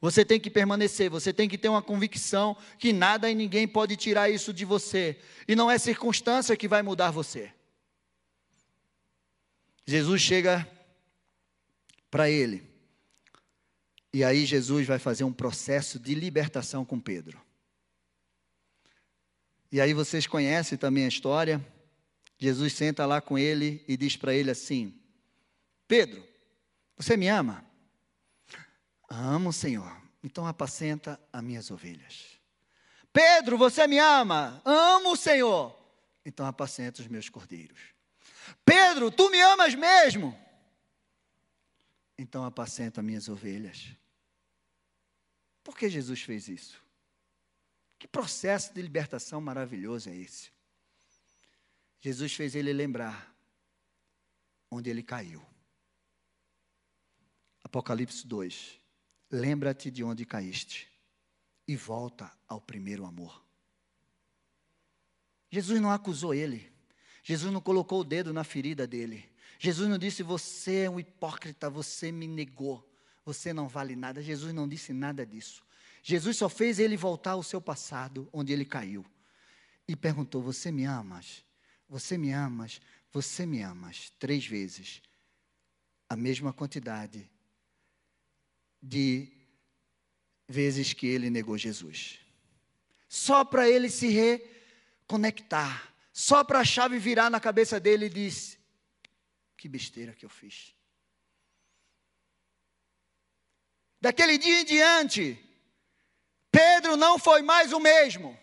Você 0.00 0.24
tem 0.24 0.38
que 0.38 0.50
permanecer, 0.50 1.08
você 1.08 1.32
tem 1.32 1.48
que 1.48 1.56
ter 1.56 1.68
uma 1.68 1.80
convicção 1.80 2.56
que 2.78 2.92
nada 2.92 3.30
e 3.30 3.34
ninguém 3.34 3.66
pode 3.66 3.96
tirar 3.96 4.28
isso 4.28 4.52
de 4.52 4.64
você. 4.64 5.18
E 5.48 5.56
não 5.56 5.70
é 5.70 5.78
circunstância 5.78 6.56
que 6.56 6.68
vai 6.68 6.82
mudar 6.82 7.10
você. 7.10 7.50
Jesus 9.86 10.22
chega 10.22 10.68
para 12.10 12.30
ele. 12.30 12.62
E 14.12 14.22
aí 14.22 14.46
Jesus 14.46 14.86
vai 14.86 14.98
fazer 14.98 15.24
um 15.24 15.32
processo 15.32 15.98
de 15.98 16.14
libertação 16.14 16.84
com 16.84 17.00
Pedro. 17.00 17.40
E 19.72 19.80
aí 19.80 19.92
vocês 19.92 20.26
conhecem 20.26 20.78
também 20.78 21.04
a 21.04 21.08
história. 21.08 21.60
Jesus 22.38 22.74
senta 22.74 23.04
lá 23.04 23.20
com 23.20 23.36
ele 23.36 23.84
e 23.88 23.96
diz 23.96 24.16
para 24.16 24.32
ele 24.32 24.50
assim: 24.50 24.94
Pedro, 25.88 26.24
você 26.96 27.16
me 27.16 27.28
ama? 27.28 27.64
Amo, 29.08 29.52
Senhor. 29.52 30.00
Então 30.22 30.46
apacenta 30.46 31.20
as 31.32 31.42
minhas 31.42 31.70
ovelhas. 31.70 32.38
Pedro, 33.12 33.58
você 33.58 33.86
me 33.86 33.98
ama? 33.98 34.62
Amo, 34.64 35.16
Senhor. 35.16 35.76
Então 36.24 36.46
apacenta 36.46 37.02
os 37.02 37.08
meus 37.08 37.28
cordeiros. 37.28 37.93
Pedro, 38.64 39.10
tu 39.10 39.30
me 39.30 39.40
amas 39.40 39.74
mesmo? 39.74 40.38
Então 42.18 42.44
apacenta 42.44 43.02
minhas 43.02 43.28
ovelhas. 43.28 43.96
Por 45.62 45.76
que 45.76 45.88
Jesus 45.88 46.22
fez 46.22 46.48
isso? 46.48 46.82
Que 47.98 48.06
processo 48.06 48.74
de 48.74 48.82
libertação 48.82 49.40
maravilhoso 49.40 50.10
é 50.10 50.16
esse? 50.16 50.52
Jesus 52.00 52.34
fez 52.34 52.54
ele 52.54 52.72
lembrar 52.72 53.34
onde 54.70 54.90
ele 54.90 55.02
caiu. 55.02 55.42
Apocalipse 57.62 58.26
2. 58.26 58.78
Lembra-te 59.30 59.90
de 59.90 60.04
onde 60.04 60.26
caíste 60.26 60.86
e 61.66 61.74
volta 61.74 62.30
ao 62.46 62.60
primeiro 62.60 63.06
amor. 63.06 63.42
Jesus 65.50 65.80
não 65.80 65.90
acusou 65.90 66.34
ele. 66.34 66.73
Jesus 67.24 67.50
não 67.50 67.60
colocou 67.60 68.02
o 68.02 68.04
dedo 68.04 68.34
na 68.34 68.44
ferida 68.44 68.86
dele. 68.86 69.28
Jesus 69.58 69.88
não 69.88 69.96
disse: 69.96 70.22
Você 70.22 70.80
é 70.80 70.90
um 70.90 71.00
hipócrita, 71.00 71.70
você 71.70 72.12
me 72.12 72.28
negou, 72.28 72.86
você 73.24 73.50
não 73.50 73.66
vale 73.66 73.96
nada. 73.96 74.22
Jesus 74.22 74.52
não 74.52 74.68
disse 74.68 74.92
nada 74.92 75.24
disso. 75.24 75.64
Jesus 76.02 76.36
só 76.36 76.50
fez 76.50 76.78
ele 76.78 76.98
voltar 76.98 77.32
ao 77.32 77.42
seu 77.42 77.62
passado, 77.62 78.28
onde 78.30 78.52
ele 78.52 78.66
caiu, 78.66 79.04
e 79.88 79.96
perguntou: 79.96 80.42
Você 80.42 80.70
me 80.70 80.84
amas? 80.84 81.42
Você 81.88 82.18
me 82.18 82.30
amas? 82.30 82.78
Você 83.10 83.46
me 83.46 83.62
amas? 83.62 84.12
Três 84.18 84.46
vezes. 84.46 85.00
A 86.10 86.16
mesma 86.16 86.52
quantidade 86.52 87.30
de 88.82 89.32
vezes 90.46 90.92
que 90.92 91.06
ele 91.06 91.30
negou 91.30 91.56
Jesus. 91.56 92.18
Só 93.08 93.46
para 93.46 93.66
ele 93.66 93.88
se 93.88 94.08
reconectar 94.08 95.93
só 96.14 96.44
para 96.44 96.60
a 96.60 96.64
chave 96.64 96.96
virar 96.96 97.28
na 97.28 97.40
cabeça 97.40 97.80
dele 97.80 98.06
e 98.06 98.08
disse: 98.08 98.56
Que 99.56 99.68
besteira 99.68 100.14
que 100.14 100.24
eu 100.24 100.30
fiz. 100.30 100.72
Daquele 104.00 104.38
dia 104.38 104.60
em 104.60 104.64
diante, 104.64 105.36
Pedro 106.52 106.96
não 106.96 107.18
foi 107.18 107.42
mais 107.42 107.72
o 107.72 107.80
mesmo. 107.80 108.38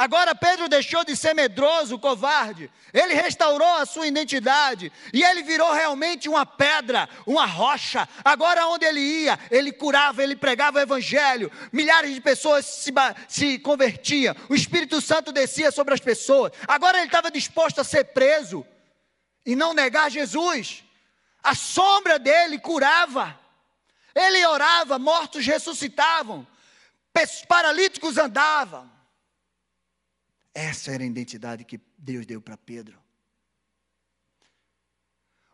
Agora 0.00 0.34
Pedro 0.34 0.66
deixou 0.66 1.04
de 1.04 1.14
ser 1.14 1.34
medroso, 1.34 1.98
covarde. 1.98 2.70
Ele 2.90 3.12
restaurou 3.12 3.68
a 3.76 3.84
sua 3.84 4.06
identidade 4.06 4.90
e 5.12 5.22
ele 5.22 5.42
virou 5.42 5.70
realmente 5.74 6.26
uma 6.26 6.46
pedra, 6.46 7.06
uma 7.26 7.44
rocha. 7.44 8.08
Agora 8.24 8.66
onde 8.68 8.86
ele 8.86 8.98
ia, 8.98 9.38
ele 9.50 9.70
curava, 9.70 10.22
ele 10.22 10.34
pregava 10.34 10.78
o 10.78 10.80
evangelho. 10.80 11.52
Milhares 11.70 12.14
de 12.14 12.20
pessoas 12.22 12.64
se, 12.64 12.90
se 13.28 13.58
convertiam. 13.58 14.34
O 14.48 14.54
Espírito 14.54 15.02
Santo 15.02 15.32
descia 15.32 15.70
sobre 15.70 15.92
as 15.92 16.00
pessoas. 16.00 16.50
Agora 16.66 16.96
ele 16.96 17.08
estava 17.08 17.30
disposto 17.30 17.82
a 17.82 17.84
ser 17.84 18.04
preso 18.04 18.66
e 19.44 19.54
não 19.54 19.74
negar 19.74 20.10
Jesus. 20.10 20.82
A 21.42 21.54
sombra 21.54 22.18
dele 22.18 22.58
curava. 22.58 23.38
Ele 24.14 24.46
orava, 24.46 24.98
mortos 24.98 25.44
ressuscitavam, 25.44 26.46
paralíticos 27.46 28.16
andavam. 28.16 28.99
Essa 30.54 30.92
era 30.92 31.02
a 31.02 31.06
identidade 31.06 31.64
que 31.64 31.80
Deus 31.96 32.26
deu 32.26 32.40
para 32.40 32.56
Pedro. 32.56 32.98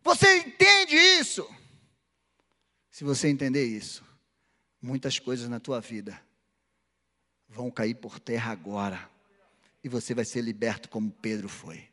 Você 0.02 0.38
entende 0.38 0.94
isso? 0.94 1.48
Se 2.90 3.04
você 3.04 3.28
entender 3.28 3.64
isso, 3.64 4.04
muitas 4.80 5.18
coisas 5.18 5.48
na 5.48 5.61
tua 5.61 5.80
vida 5.80 6.18
vão 7.48 7.70
cair 7.70 7.94
por 7.94 8.18
terra 8.18 8.52
agora. 8.52 9.11
E 9.82 9.88
você 9.88 10.14
vai 10.14 10.24
ser 10.24 10.40
liberto 10.40 10.88
como 10.88 11.11
Pedro 11.11 11.48
foi. 11.48 11.88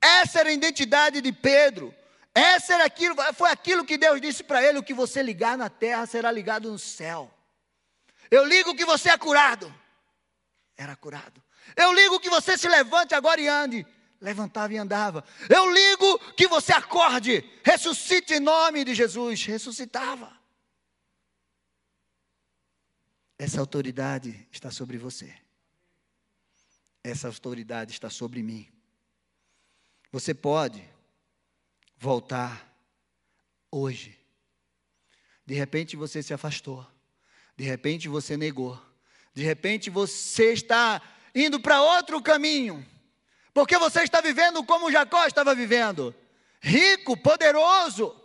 Essa 0.00 0.40
era 0.40 0.48
a 0.50 0.52
identidade 0.52 1.20
de 1.20 1.32
Pedro. 1.32 1.94
Essa 2.34 2.74
era 2.74 2.84
aquilo, 2.84 3.14
foi 3.34 3.50
aquilo 3.50 3.84
que 3.84 3.96
Deus 3.96 4.20
disse 4.20 4.42
para 4.42 4.62
ele: 4.62 4.78
o 4.78 4.82
que 4.82 4.92
você 4.92 5.22
ligar 5.22 5.56
na 5.56 5.70
terra 5.70 6.04
será 6.04 6.30
ligado 6.30 6.70
no 6.70 6.78
céu. 6.78 7.32
Eu 8.30 8.44
ligo 8.44 8.74
que 8.74 8.84
você 8.84 9.10
é 9.10 9.16
curado. 9.16 9.72
Era 10.76 10.96
curado. 10.96 11.42
Eu 11.76 11.92
ligo 11.92 12.20
que 12.20 12.28
você 12.28 12.58
se 12.58 12.68
levante 12.68 13.14
agora 13.14 13.40
e 13.40 13.48
ande. 13.48 13.86
Levantava 14.20 14.72
e 14.72 14.78
andava. 14.78 15.24
Eu 15.48 15.70
ligo 15.70 16.18
que 16.34 16.48
você 16.48 16.72
acorde, 16.72 17.44
ressuscite 17.62 18.34
em 18.34 18.40
nome 18.40 18.84
de 18.84 18.94
Jesus. 18.94 19.44
Ressuscitava. 19.44 20.32
Essa 23.38 23.60
autoridade 23.60 24.48
está 24.50 24.70
sobre 24.70 24.96
você. 24.96 25.34
Essa 27.02 27.28
autoridade 27.28 27.92
está 27.92 28.08
sobre 28.08 28.42
mim. 28.42 28.66
Você 30.10 30.32
pode 30.32 30.82
voltar 31.98 32.72
hoje. 33.70 34.18
De 35.44 35.54
repente 35.54 35.96
você 35.96 36.22
se 36.22 36.32
afastou. 36.32 36.86
De 37.56 37.64
repente 37.64 38.08
você 38.08 38.36
negou. 38.36 38.80
De 39.34 39.42
repente 39.42 39.90
você 39.90 40.52
está 40.52 41.02
indo 41.34 41.58
para 41.58 41.82
outro 41.82 42.22
caminho. 42.22 42.86
Porque 43.52 43.76
você 43.78 44.02
está 44.02 44.20
vivendo 44.20 44.64
como 44.64 44.90
Jacó 44.90 45.26
estava 45.26 45.54
vivendo 45.54 46.14
rico, 46.60 47.14
poderoso. 47.16 48.18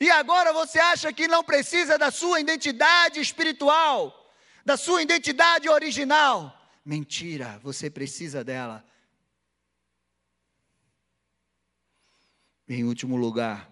E 0.00 0.10
agora 0.10 0.52
você 0.52 0.78
acha 0.78 1.12
que 1.12 1.28
não 1.28 1.44
precisa 1.44 1.98
da 1.98 2.10
sua 2.10 2.40
identidade 2.40 3.20
espiritual, 3.20 4.32
da 4.64 4.76
sua 4.76 5.02
identidade 5.02 5.68
original. 5.68 6.54
Mentira, 6.84 7.60
você 7.62 7.90
precisa 7.90 8.42
dela. 8.42 8.84
Em 12.66 12.84
último 12.84 13.16
lugar, 13.16 13.70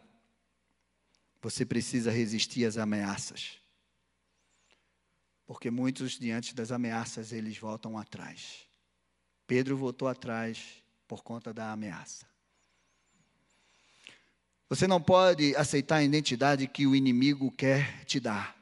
você 1.40 1.64
precisa 1.64 2.10
resistir 2.10 2.64
às 2.64 2.76
ameaças. 2.76 3.58
Porque 5.46 5.70
muitos, 5.70 6.18
diante 6.18 6.54
das 6.54 6.72
ameaças, 6.72 7.32
eles 7.32 7.56
voltam 7.56 7.96
atrás. 7.96 8.66
Pedro 9.46 9.76
voltou 9.76 10.08
atrás 10.08 10.82
por 11.06 11.22
conta 11.22 11.54
da 11.54 11.70
ameaça. 11.70 12.26
Você 14.68 14.88
não 14.88 15.00
pode 15.00 15.54
aceitar 15.54 15.96
a 15.96 16.02
identidade 16.02 16.66
que 16.66 16.86
o 16.86 16.96
inimigo 16.96 17.52
quer 17.52 18.04
te 18.04 18.18
dar. 18.18 18.56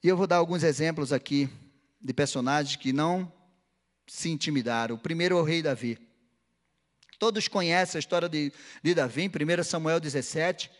E 0.00 0.06
eu 0.06 0.16
vou 0.16 0.28
dar 0.28 0.36
alguns 0.36 0.62
exemplos 0.62 1.12
aqui 1.12 1.50
de 2.00 2.14
personagens 2.14 2.76
que 2.76 2.92
não 2.92 3.32
se 4.06 4.28
intimidaram. 4.30 4.94
O 4.94 4.98
primeiro 4.98 5.36
é 5.36 5.40
o 5.40 5.44
rei 5.44 5.60
Davi. 5.60 5.98
Todos 7.18 7.48
conhecem 7.48 7.98
a 7.98 8.00
história 8.00 8.28
de, 8.28 8.52
de 8.82 8.94
Davi, 8.94 9.22
em 9.22 9.28
1 9.28 9.64
Samuel 9.64 9.98
17. 9.98 10.70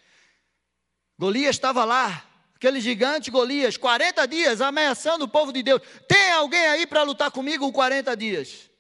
Golias 1.18 1.56
estava 1.56 1.84
lá, 1.84 2.24
aquele 2.56 2.80
gigante 2.80 3.30
Golias, 3.30 3.76
40 3.76 4.26
dias 4.26 4.60
ameaçando 4.60 5.24
o 5.24 5.28
povo 5.28 5.52
de 5.52 5.62
Deus. 5.62 5.80
Tem 6.08 6.32
alguém 6.32 6.66
aí 6.66 6.86
para 6.86 7.02
lutar 7.02 7.30
comigo 7.30 7.70
40 7.70 8.16
dias? 8.16 8.70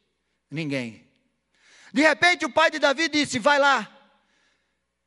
Ninguém. 0.50 1.06
De 1.92 2.02
repente 2.02 2.44
o 2.44 2.52
pai 2.52 2.70
de 2.70 2.78
Davi 2.78 3.08
disse: 3.08 3.38
Vai 3.38 3.58
lá 3.58 3.92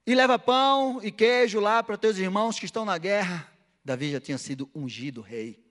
e 0.05 0.15
leva 0.15 0.39
pão 0.39 0.99
e 1.03 1.12
queijo 1.12 1.60
lá 1.60 1.84
para 1.84 1.97
teus 1.97 2.17
irmãos 2.17 2.60
que 2.60 2.65
estão 2.65 2.86
na 2.86 2.97
guerra. 2.97 3.51
Davi 3.84 4.12
já 4.12 4.19
tinha 4.19 4.38
sido 4.38 4.69
ungido 4.73 5.21
rei, 5.21 5.65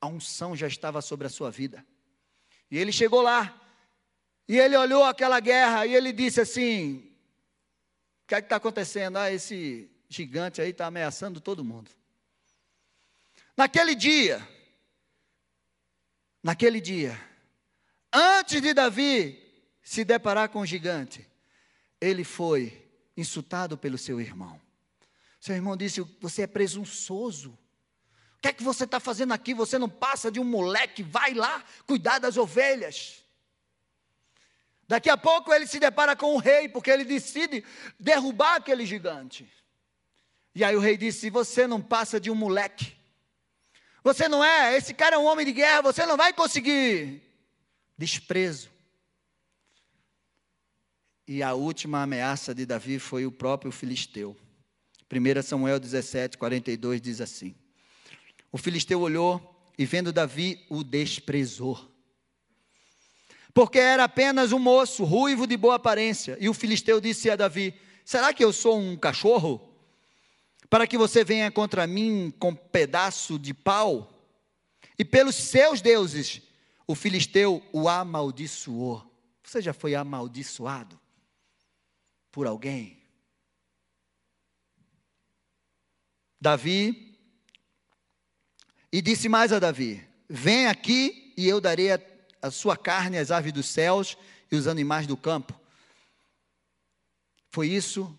a 0.00 0.06
unção 0.06 0.56
já 0.56 0.66
estava 0.66 1.00
sobre 1.00 1.26
a 1.26 1.30
sua 1.30 1.50
vida. 1.50 1.86
E 2.70 2.78
ele 2.78 2.92
chegou 2.92 3.20
lá, 3.20 3.60
e 4.48 4.58
ele 4.58 4.76
olhou 4.76 5.04
aquela 5.04 5.38
guerra 5.38 5.86
e 5.86 5.94
ele 5.94 6.12
disse 6.12 6.40
assim: 6.40 7.12
O 8.24 8.28
que 8.28 8.34
é 8.34 8.40
que 8.40 8.46
está 8.46 8.56
acontecendo? 8.56 9.18
Ah, 9.18 9.30
esse 9.30 9.88
gigante 10.08 10.60
aí 10.60 10.70
está 10.70 10.86
ameaçando 10.86 11.40
todo 11.40 11.64
mundo. 11.64 11.90
Naquele 13.60 13.94
dia, 13.94 14.48
naquele 16.42 16.80
dia, 16.80 17.20
antes 18.10 18.62
de 18.62 18.72
Davi 18.72 19.38
se 19.82 20.02
deparar 20.02 20.48
com 20.48 20.60
o 20.60 20.66
gigante, 20.66 21.28
ele 22.00 22.24
foi 22.24 22.90
insultado 23.14 23.76
pelo 23.76 23.98
seu 23.98 24.18
irmão. 24.18 24.58
Seu 25.38 25.54
irmão 25.54 25.76
disse: 25.76 26.00
Você 26.22 26.40
é 26.40 26.46
presunçoso. 26.46 27.50
O 27.50 28.40
que 28.40 28.48
é 28.48 28.52
que 28.54 28.62
você 28.62 28.84
está 28.84 28.98
fazendo 28.98 29.34
aqui? 29.34 29.52
Você 29.52 29.76
não 29.76 29.90
passa 29.90 30.32
de 30.32 30.40
um 30.40 30.44
moleque, 30.44 31.02
vai 31.02 31.34
lá 31.34 31.62
cuidar 31.86 32.18
das 32.18 32.38
ovelhas. 32.38 33.22
Daqui 34.88 35.10
a 35.10 35.18
pouco 35.18 35.52
ele 35.52 35.66
se 35.66 35.78
depara 35.78 36.16
com 36.16 36.34
o 36.34 36.38
rei, 36.38 36.66
porque 36.66 36.90
ele 36.90 37.04
decide 37.04 37.62
derrubar 37.98 38.54
aquele 38.54 38.86
gigante. 38.86 39.46
E 40.54 40.64
aí 40.64 40.74
o 40.74 40.80
rei 40.80 40.96
disse: 40.96 41.28
Você 41.28 41.66
não 41.66 41.82
passa 41.82 42.18
de 42.18 42.30
um 42.30 42.34
moleque. 42.34 42.98
Você 44.02 44.28
não 44.28 44.42
é, 44.42 44.76
esse 44.76 44.94
cara 44.94 45.16
é 45.16 45.18
um 45.18 45.26
homem 45.26 45.44
de 45.44 45.52
guerra, 45.52 45.82
você 45.82 46.06
não 46.06 46.16
vai 46.16 46.32
conseguir. 46.32 47.22
Desprezo. 47.96 48.70
E 51.26 51.42
a 51.42 51.54
última 51.54 52.02
ameaça 52.02 52.54
de 52.54 52.66
Davi 52.66 52.98
foi 52.98 53.26
o 53.26 53.32
próprio 53.32 53.70
filisteu. 53.70 54.36
1 55.12 55.42
Samuel 55.42 55.78
17, 55.78 56.38
42 56.38 57.00
diz 57.00 57.20
assim: 57.20 57.54
O 58.50 58.58
filisteu 58.58 59.00
olhou 59.00 59.70
e, 59.78 59.84
vendo 59.84 60.12
Davi, 60.12 60.64
o 60.68 60.82
desprezou 60.82 61.90
porque 63.52 63.78
era 63.78 64.04
apenas 64.04 64.52
um 64.52 64.58
moço, 64.58 65.04
ruivo 65.04 65.46
de 65.46 65.56
boa 65.56 65.74
aparência. 65.74 66.36
E 66.40 66.48
o 66.48 66.54
filisteu 66.54 67.00
disse 67.00 67.30
a 67.30 67.36
Davi: 67.36 67.74
Será 68.04 68.32
que 68.32 68.44
eu 68.44 68.52
sou 68.52 68.78
um 68.78 68.96
cachorro? 68.96 69.69
Para 70.70 70.86
que 70.86 70.96
você 70.96 71.24
venha 71.24 71.50
contra 71.50 71.86
mim 71.86 72.32
com 72.38 72.54
pedaço 72.54 73.38
de 73.38 73.52
pau? 73.52 74.08
E 74.98 75.04
pelos 75.04 75.34
seus 75.34 75.82
deuses, 75.82 76.40
o 76.86 76.94
filisteu 76.94 77.62
o 77.72 77.88
amaldiçoou. 77.88 79.04
Você 79.42 79.60
já 79.60 79.74
foi 79.74 79.94
amaldiçoado 79.94 80.98
por 82.30 82.46
alguém? 82.46 82.98
Davi, 86.40 87.18
e 88.92 89.02
disse 89.02 89.28
mais 89.28 89.52
a 89.52 89.58
Davi: 89.58 90.02
Vem 90.28 90.68
aqui 90.68 91.34
e 91.36 91.46
eu 91.46 91.60
darei 91.60 91.92
a 91.92 91.98
a 92.42 92.50
sua 92.50 92.76
carne 92.76 93.18
as 93.18 93.30
aves 93.30 93.52
dos 93.52 93.66
céus 93.66 94.16
e 94.50 94.56
os 94.56 94.66
animais 94.66 95.06
do 95.06 95.16
campo. 95.16 95.58
Foi 97.50 97.68
isso 97.68 98.18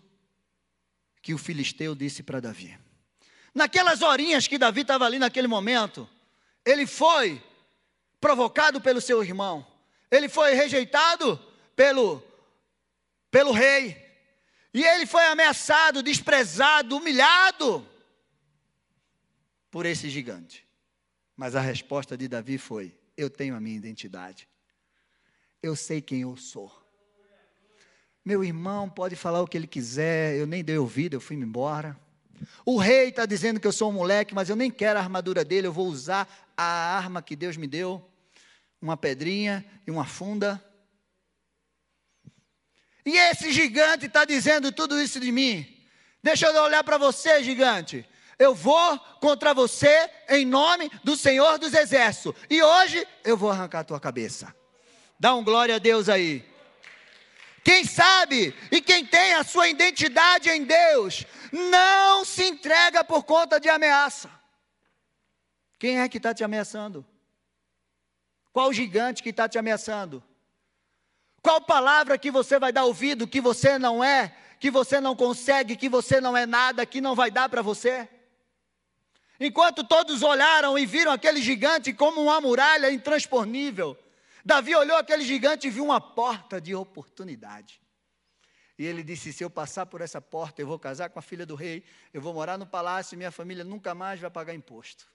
que 1.22 1.32
o 1.32 1.38
filisteu 1.38 1.94
disse 1.94 2.22
para 2.22 2.40
Davi. 2.40 2.76
Naquelas 3.54 4.02
horinhas 4.02 4.48
que 4.48 4.58
Davi 4.58 4.80
estava 4.80 5.06
ali 5.06 5.18
naquele 5.18 5.46
momento, 5.46 6.08
ele 6.64 6.86
foi 6.86 7.42
provocado 8.20 8.80
pelo 8.80 9.00
seu 9.00 9.22
irmão, 9.22 9.66
ele 10.10 10.28
foi 10.28 10.54
rejeitado 10.54 11.38
pelo, 11.76 12.22
pelo 13.30 13.52
rei, 13.52 14.02
e 14.74 14.82
ele 14.82 15.06
foi 15.06 15.24
ameaçado, 15.26 16.02
desprezado, 16.02 16.96
humilhado 16.96 17.86
por 19.70 19.86
esse 19.86 20.08
gigante. 20.10 20.66
Mas 21.36 21.54
a 21.54 21.60
resposta 21.60 22.16
de 22.16 22.26
Davi 22.26 22.58
foi: 22.58 22.96
eu 23.16 23.28
tenho 23.28 23.54
a 23.54 23.60
minha 23.60 23.76
identidade. 23.76 24.48
Eu 25.62 25.76
sei 25.76 26.00
quem 26.00 26.22
eu 26.22 26.36
sou. 26.36 26.81
Meu 28.24 28.44
irmão 28.44 28.88
pode 28.88 29.16
falar 29.16 29.42
o 29.42 29.46
que 29.46 29.56
ele 29.56 29.66
quiser, 29.66 30.36
eu 30.36 30.46
nem 30.46 30.62
dei 30.62 30.78
ouvido, 30.78 31.14
eu 31.14 31.20
fui 31.20 31.36
embora. 31.36 31.98
O 32.64 32.78
rei 32.78 33.08
está 33.08 33.26
dizendo 33.26 33.58
que 33.58 33.66
eu 33.66 33.72
sou 33.72 33.90
um 33.90 33.94
moleque, 33.94 34.34
mas 34.34 34.48
eu 34.48 34.56
nem 34.56 34.70
quero 34.70 34.98
a 34.98 35.02
armadura 35.02 35.44
dele, 35.44 35.66
eu 35.66 35.72
vou 35.72 35.86
usar 35.86 36.28
a 36.56 36.64
arma 36.64 37.22
que 37.22 37.34
Deus 37.34 37.56
me 37.56 37.66
deu, 37.66 38.04
uma 38.80 38.96
pedrinha 38.96 39.64
e 39.86 39.90
uma 39.90 40.04
funda. 40.04 40.62
E 43.04 43.16
esse 43.16 43.52
gigante 43.52 44.06
está 44.06 44.24
dizendo 44.24 44.70
tudo 44.70 45.00
isso 45.00 45.18
de 45.18 45.32
mim. 45.32 45.66
Deixa 46.22 46.46
eu 46.46 46.62
olhar 46.62 46.84
para 46.84 46.98
você, 46.98 47.42
gigante 47.42 48.06
eu 48.42 48.54
vou 48.54 48.98
contra 49.20 49.54
você 49.54 50.10
em 50.28 50.44
nome 50.44 50.90
do 51.04 51.16
Senhor 51.16 51.58
dos 51.58 51.72
Exércitos. 51.72 52.34
E 52.50 52.62
hoje 52.62 53.06
eu 53.24 53.36
vou 53.36 53.50
arrancar 53.50 53.80
a 53.80 53.84
tua 53.84 54.00
cabeça. 54.00 54.54
Dá 55.18 55.34
um 55.34 55.44
glória 55.44 55.76
a 55.76 55.78
Deus 55.78 56.08
aí. 56.08 56.44
Quem 57.64 57.84
sabe 57.84 58.54
e 58.70 58.80
quem 58.80 59.06
tem 59.06 59.34
a 59.34 59.44
sua 59.44 59.68
identidade 59.68 60.50
em 60.50 60.64
Deus, 60.64 61.24
não 61.52 62.24
se 62.24 62.44
entrega 62.44 63.04
por 63.04 63.22
conta 63.24 63.60
de 63.60 63.68
ameaça. 63.68 64.30
Quem 65.78 66.00
é 66.00 66.08
que 66.08 66.16
está 66.16 66.34
te 66.34 66.42
ameaçando? 66.42 67.04
Qual 68.52 68.72
gigante 68.72 69.22
que 69.22 69.30
está 69.30 69.48
te 69.48 69.58
ameaçando? 69.58 70.22
Qual 71.40 71.60
palavra 71.60 72.18
que 72.18 72.30
você 72.30 72.58
vai 72.58 72.72
dar 72.72 72.84
ouvido 72.84 73.26
que 73.26 73.40
você 73.40 73.78
não 73.78 74.02
é 74.02 74.36
que 74.60 74.70
você 74.70 75.00
não 75.00 75.16
consegue, 75.16 75.74
que 75.74 75.88
você 75.88 76.20
não 76.20 76.36
é 76.36 76.46
nada, 76.46 76.86
que 76.86 77.00
não 77.00 77.16
vai 77.16 77.32
dar 77.32 77.48
para 77.48 77.62
você? 77.62 78.08
Enquanto 79.40 79.82
todos 79.82 80.22
olharam 80.22 80.78
e 80.78 80.86
viram 80.86 81.10
aquele 81.10 81.42
gigante 81.42 81.92
como 81.92 82.22
uma 82.22 82.40
muralha 82.40 82.92
intransponível, 82.92 83.98
Davi 84.44 84.74
olhou 84.74 84.96
aquele 84.96 85.24
gigante 85.24 85.66
e 85.66 85.70
viu 85.70 85.84
uma 85.84 86.00
porta 86.00 86.60
de 86.60 86.74
oportunidade. 86.74 87.80
E 88.78 88.86
ele 88.86 89.02
disse: 89.02 89.32
Se 89.32 89.44
eu 89.44 89.50
passar 89.50 89.86
por 89.86 90.00
essa 90.00 90.20
porta, 90.20 90.60
eu 90.60 90.66
vou 90.66 90.78
casar 90.78 91.10
com 91.10 91.18
a 91.18 91.22
filha 91.22 91.46
do 91.46 91.54
rei, 91.54 91.84
eu 92.12 92.20
vou 92.20 92.34
morar 92.34 92.58
no 92.58 92.66
palácio 92.66 93.14
e 93.14 93.18
minha 93.18 93.30
família 93.30 93.64
nunca 93.64 93.94
mais 93.94 94.18
vai 94.20 94.30
pagar 94.30 94.54
imposto. 94.54 95.06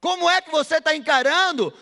Como 0.00 0.28
é 0.28 0.40
que 0.40 0.50
você 0.50 0.76
está 0.76 0.94
encarando 0.94 1.72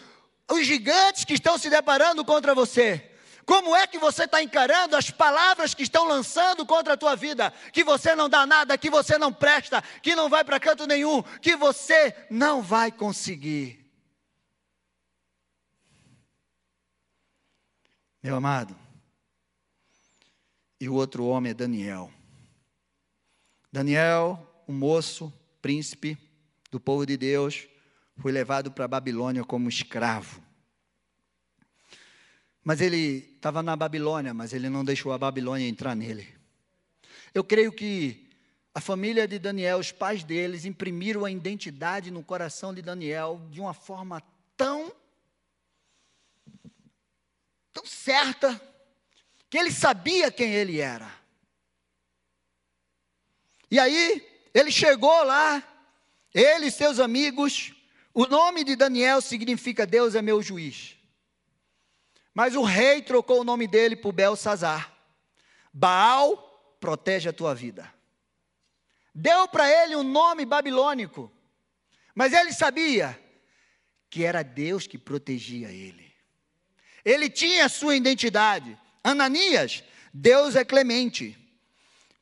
os 0.51 0.65
gigantes 0.65 1.25
que 1.25 1.35
estão 1.35 1.59
se 1.59 1.69
deparando 1.69 2.25
contra 2.25 2.55
você? 2.55 3.11
Como 3.45 3.77
é 3.77 3.87
que 3.87 3.99
você 3.99 4.25
está 4.25 4.43
encarando 4.43 4.97
as 4.97 5.11
palavras 5.11 5.75
que 5.75 5.83
estão 5.83 6.09
lançando 6.09 6.65
contra 6.65 6.95
a 6.95 6.97
tua 6.97 7.15
vida? 7.15 7.53
Que 7.73 7.85
você 7.85 8.15
não 8.15 8.29
dá 8.29 8.47
nada, 8.47 8.79
que 8.79 8.89
você 8.89 9.19
não 9.19 9.33
presta, 9.33 9.83
que 10.03 10.15
não 10.15 10.31
vai 10.31 10.43
para 10.45 10.59
canto 10.59 10.87
nenhum, 10.87 11.23
que 11.43 11.55
você 11.55 12.17
não 12.31 12.63
vai 12.63 12.91
conseguir. 12.91 13.84
Meu 18.25 18.37
amado, 18.37 18.75
e 20.81 20.89
o 20.89 20.95
outro 20.95 21.27
homem 21.27 21.51
é 21.51 21.55
Daniel. 21.55 22.11
Daniel, 23.71 24.65
um 24.67 24.73
moço, 24.73 25.31
príncipe 25.61 26.17
do 26.71 26.81
povo 26.81 27.05
de 27.05 27.19
Deus, 27.19 27.69
foi 28.17 28.33
levado 28.33 28.73
para 28.73 28.87
a 28.87 28.89
Babilônia 28.89 29.45
como 29.45 29.69
escravo. 29.69 30.43
Mas 32.63 32.81
ele 32.81 33.35
estava 33.37 33.63
na 33.63 33.77
Babilônia, 33.77 34.33
mas 34.33 34.55
ele 34.55 34.71
não 34.71 34.87
deixou 34.87 35.13
a 35.13 35.19
Babilônia 35.19 35.69
entrar 35.69 35.95
nele. 35.95 36.27
Eu 37.35 37.45
creio 37.45 37.71
que 37.71 38.31
a 38.75 38.81
família 38.81 39.29
de 39.29 39.39
Daniel, 39.39 39.79
os 39.79 39.93
pais 39.93 40.25
deles, 40.25 40.65
imprimiram 40.65 41.27
a 41.27 41.31
identidade 41.31 42.11
no 42.11 42.25
coração 42.25 42.73
de 42.73 42.81
Daniel 42.81 43.47
de 43.51 43.61
uma 43.61 43.75
forma 43.75 44.23
tão, 44.57 44.91
tão 47.75 47.85
certa, 47.85 48.59
que 49.51 49.59
ele 49.59 49.73
sabia 49.73 50.31
quem 50.31 50.53
ele 50.55 50.81
era. 50.81 51.13
E 53.71 53.79
aí, 53.79 54.27
ele 54.55 54.71
chegou 54.71 55.25
lá, 55.25 55.63
ele 56.33 56.67
e 56.67 56.71
seus 56.71 57.01
amigos, 57.01 57.75
o 58.15 58.27
nome 58.27 58.63
de 58.63 58.77
Daniel 58.77 59.21
significa 59.21 59.85
Deus 59.85 60.15
é 60.15 60.23
meu 60.23 60.41
juiz. 60.41 60.97
Mas 62.33 62.55
o 62.55 62.63
rei 62.63 63.03
trocou 63.03 63.41
o 63.41 63.45
nome 63.45 63.67
dele 63.67 63.97
por 63.97 64.13
Belsazar. 64.13 64.93
Baal 65.73 66.77
protege 66.81 67.29
a 67.29 67.33
tua 67.33 67.55
vida. 67.55 67.93
Deu 69.13 69.47
para 69.49 69.69
ele 69.69 69.95
um 69.95 70.03
nome 70.03 70.45
babilônico. 70.45 71.31
Mas 72.15 72.33
ele 72.33 72.53
sabia 72.53 73.21
que 74.09 74.25
era 74.25 74.43
Deus 74.43 74.87
que 74.87 74.99
protegia 74.99 75.71
ele. 75.71 76.04
Ele 77.05 77.29
tinha 77.29 77.69
sua 77.69 77.97
identidade. 77.97 78.79
Ananias, 79.03 79.85
Deus 80.13 80.57
é 80.57 80.65
clemente. 80.65 81.37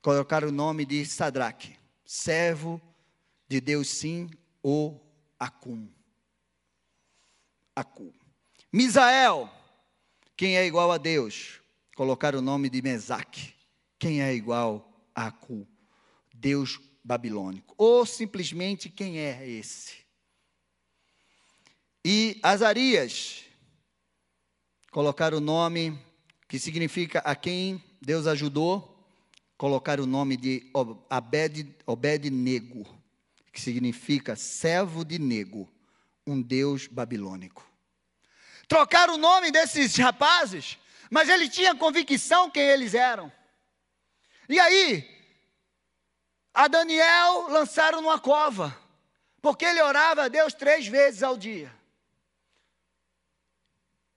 Colocaram 0.01 0.49
o 0.49 0.53
nome 0.53 0.85
de 0.85 1.05
Sadraque, 1.07 1.77
servo 2.05 2.81
de 3.49 3.61
Deus 3.61 3.89
sim, 3.89 4.29
ou 4.63 5.01
Acum. 5.39 5.89
Acum. 7.77 8.13
Misael, 8.73 9.51
quem 10.37 10.57
é 10.57 10.67
igual 10.67 10.91
a 10.91 10.99
Deus? 10.99 11.61
Colocar 11.95 12.35
o 12.35 12.43
nome 12.43 12.71
de 12.71 12.81
Mesaque. 12.81 13.53
Quem 13.99 14.23
é 14.23 14.35
igual 14.35 14.91
a 15.15 15.27
Acu? 15.27 15.69
Deus 16.35 16.81
babilônico. 17.05 17.75
Ou 17.77 18.05
simplesmente 18.07 18.89
quem 18.89 19.19
é 19.19 19.49
esse? 19.49 19.99
E 22.05 22.41
Azarias, 22.43 23.45
colocar 24.93 25.33
o 25.33 25.41
nome 25.41 25.99
que 26.47 26.59
significa 26.59 27.21
a 27.21 27.35
quem 27.35 27.83
Deus 28.01 28.27
ajudou, 28.27 28.95
colocar 29.57 29.99
o 29.99 30.07
nome 30.07 30.37
de 30.37 30.71
Obed, 30.75 31.75
Obed-Nego, 31.87 32.87
que 33.51 33.61
significa 33.61 34.37
servo 34.37 35.03
de 35.03 35.19
Nego, 35.19 35.67
um 36.27 36.43
Deus 36.43 36.87
babilônico. 36.87 37.67
Trocaram 38.69 39.15
o 39.15 39.19
nome 39.19 39.51
desses 39.51 39.97
rapazes, 39.97 40.79
mas 41.11 41.29
ele 41.29 41.49
tinha 41.49 41.75
convicção 41.75 42.51
quem 42.51 42.63
eles 42.63 42.93
eram. 42.93 43.33
E 44.47 44.61
aí, 44.61 45.09
a 46.53 46.69
Daniel 46.69 47.49
lançaram 47.49 48.03
numa 48.03 48.19
cova, 48.19 48.77
porque 49.41 49.65
ele 49.65 49.81
orava 49.81 50.25
a 50.25 50.29
Deus 50.29 50.53
três 50.53 50.87
vezes 50.87 51.23
ao 51.23 51.37
dia. 51.37 51.73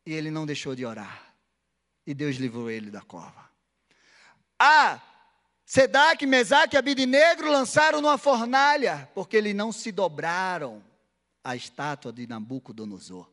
E 0.05 0.13
ele 0.13 0.29
não 0.29 0.45
deixou 0.45 0.75
de 0.75 0.85
orar. 0.85 1.33
E 2.05 2.13
Deus 2.13 2.35
livrou 2.35 2.69
ele 2.69 2.91
da 2.91 3.01
cova. 3.01 3.49
A 4.59 5.01
Sedac, 5.65 6.25
Mesaque 6.25 6.75
e 6.75 6.77
Abidinegro 6.77 7.51
lançaram 7.51 7.99
numa 7.99 8.17
fornalha, 8.17 9.09
porque 9.15 9.35
eles 9.35 9.55
não 9.55 9.71
se 9.71 9.91
dobraram 9.91 10.83
à 11.43 11.55
estátua 11.55 12.13
de 12.13 12.27
Nabucodonosor 12.27 13.29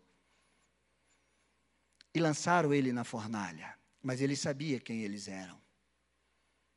e 2.14 2.20
lançaram 2.20 2.72
ele 2.72 2.92
na 2.92 3.04
fornalha. 3.04 3.74
Mas 4.02 4.20
ele 4.20 4.36
sabia 4.36 4.80
quem 4.80 5.02
eles 5.02 5.28
eram. 5.28 5.60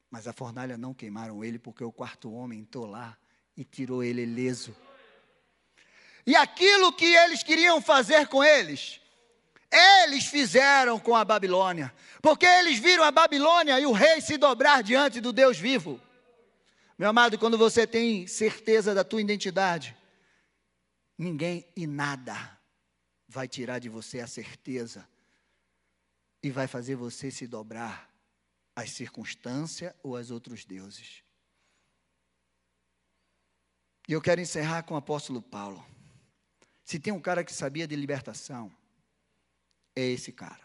Mas 0.10 0.28
a 0.28 0.34
fornalha 0.34 0.78
não 0.78 0.94
queimaram 0.94 1.44
ele, 1.44 1.58
porque 1.58 1.84
o 1.84 1.92
quarto 1.92 2.32
homem 2.32 2.60
entrou 2.60 2.86
lá 2.86 3.18
e 3.58 3.64
tirou 3.64 4.04
ele 4.04 4.24
ileso. 4.24 4.76
E 6.26 6.36
aquilo 6.36 6.94
que 6.94 7.06
eles 7.06 7.44
queriam 7.44 7.82
fazer 7.82 8.28
com 8.28 8.44
eles, 8.44 9.02
eles 9.76 10.26
fizeram 10.26 11.00
com 11.00 11.16
a 11.16 11.26
Babilônia, 11.26 11.94
porque 12.22 12.46
eles 12.46 12.80
viram 12.80 13.04
a 13.04 13.12
Babilônia 13.12 13.80
e 13.80 13.86
o 13.86 13.92
rei 13.92 14.22
se 14.22 14.38
dobrar 14.38 14.82
diante 14.82 15.20
do 15.20 15.34
Deus 15.34 15.58
vivo. 15.58 16.00
Meu 16.98 17.10
amado, 17.10 17.38
quando 17.38 17.58
você 17.58 17.86
tem 17.86 18.26
certeza 18.26 18.94
da 18.94 19.04
tua 19.04 19.22
identidade, 19.22 19.96
ninguém 21.18 21.68
e 21.76 21.86
nada 21.86 22.58
vai 23.28 23.48
tirar 23.48 23.80
de 23.80 23.90
você 23.90 24.22
a 24.22 24.28
certeza 24.28 25.08
e 26.42 26.50
vai 26.50 26.68
fazer 26.68 26.96
você 26.96 27.30
se 27.30 27.46
dobrar 27.46 28.10
às 28.76 28.92
circunstâncias 28.92 29.94
ou 30.02 30.16
aos 30.16 30.32
outros 30.32 30.64
deuses. 30.64 31.24
E 34.08 34.14
eu 34.14 34.22
quero 34.22 34.40
encerrar 34.40 34.84
com 34.84 34.94
o 34.94 34.98
apóstolo 34.98 35.42
Paulo. 35.42 35.86
Se 36.84 37.00
tem 37.00 37.12
um 37.12 37.20
cara 37.20 37.44
que 37.44 37.52
sabia 37.52 37.88
de 37.88 37.96
libertação, 37.96 38.72
é 39.96 40.04
esse 40.04 40.32
cara. 40.32 40.60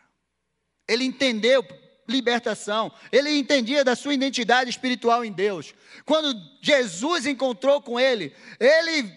Ele 0.88 1.04
entendeu 1.04 1.64
libertação, 2.08 2.92
ele 3.12 3.30
entendia 3.30 3.84
da 3.84 3.94
sua 3.94 4.12
identidade 4.12 4.68
espiritual 4.68 5.24
em 5.24 5.32
Deus. 5.32 5.74
Quando 6.04 6.34
Jesus 6.60 7.26
encontrou 7.26 7.80
com 7.80 7.98
ele, 7.98 8.34
ele 8.58 9.14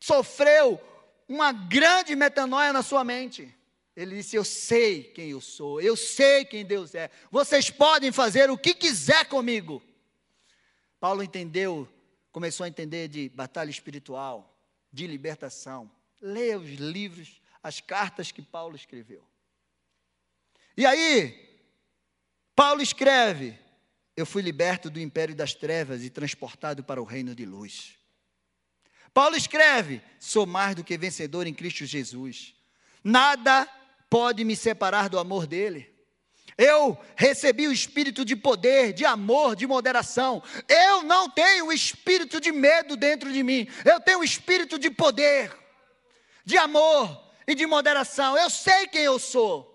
sofreu 0.00 0.80
uma 1.28 1.52
grande 1.52 2.16
metanoia 2.16 2.72
na 2.72 2.82
sua 2.82 3.04
mente. 3.04 3.54
Ele 3.94 4.16
disse: 4.16 4.36
Eu 4.36 4.44
sei 4.44 5.04
quem 5.04 5.30
eu 5.30 5.40
sou, 5.40 5.80
eu 5.80 5.96
sei 5.96 6.44
quem 6.44 6.64
Deus 6.64 6.94
é. 6.94 7.10
Vocês 7.30 7.70
podem 7.70 8.10
fazer 8.10 8.50
o 8.50 8.58
que 8.58 8.74
quiser 8.74 9.26
comigo. 9.26 9.82
Paulo 10.98 11.22
entendeu, 11.22 11.88
começou 12.32 12.64
a 12.64 12.68
entender 12.68 13.08
de 13.08 13.28
batalha 13.28 13.70
espiritual, 13.70 14.58
de 14.92 15.06
libertação. 15.06 15.90
Leia 16.20 16.58
os 16.58 16.70
livros, 16.70 17.40
as 17.62 17.80
cartas 17.80 18.32
que 18.32 18.42
Paulo 18.42 18.76
escreveu. 18.76 19.29
E 20.80 20.86
aí, 20.86 21.38
Paulo 22.56 22.80
escreve: 22.80 23.54
Eu 24.16 24.24
fui 24.24 24.40
liberto 24.40 24.88
do 24.88 24.98
império 24.98 25.34
das 25.34 25.52
trevas 25.52 26.02
e 26.02 26.08
transportado 26.08 26.82
para 26.82 27.02
o 27.02 27.04
reino 27.04 27.34
de 27.34 27.44
luz. 27.44 27.98
Paulo 29.12 29.36
escreve: 29.36 30.00
Sou 30.18 30.46
mais 30.46 30.74
do 30.74 30.82
que 30.82 30.96
vencedor 30.96 31.46
em 31.46 31.52
Cristo 31.52 31.84
Jesus. 31.84 32.54
Nada 33.04 33.68
pode 34.08 34.42
me 34.42 34.56
separar 34.56 35.10
do 35.10 35.18
amor 35.18 35.46
dele. 35.46 35.94
Eu 36.56 36.98
recebi 37.14 37.68
o 37.68 37.72
espírito 37.72 38.24
de 38.24 38.34
poder, 38.34 38.94
de 38.94 39.04
amor, 39.04 39.54
de 39.54 39.66
moderação. 39.66 40.42
Eu 40.66 41.02
não 41.02 41.28
tenho 41.28 41.66
o 41.66 41.72
espírito 41.74 42.40
de 42.40 42.52
medo 42.52 42.96
dentro 42.96 43.30
de 43.30 43.42
mim. 43.42 43.68
Eu 43.84 44.00
tenho 44.00 44.20
o 44.20 44.24
espírito 44.24 44.78
de 44.78 44.90
poder, 44.90 45.54
de 46.42 46.56
amor 46.56 47.22
e 47.46 47.54
de 47.54 47.66
moderação. 47.66 48.34
Eu 48.34 48.48
sei 48.48 48.86
quem 48.86 49.02
eu 49.02 49.18
sou. 49.18 49.69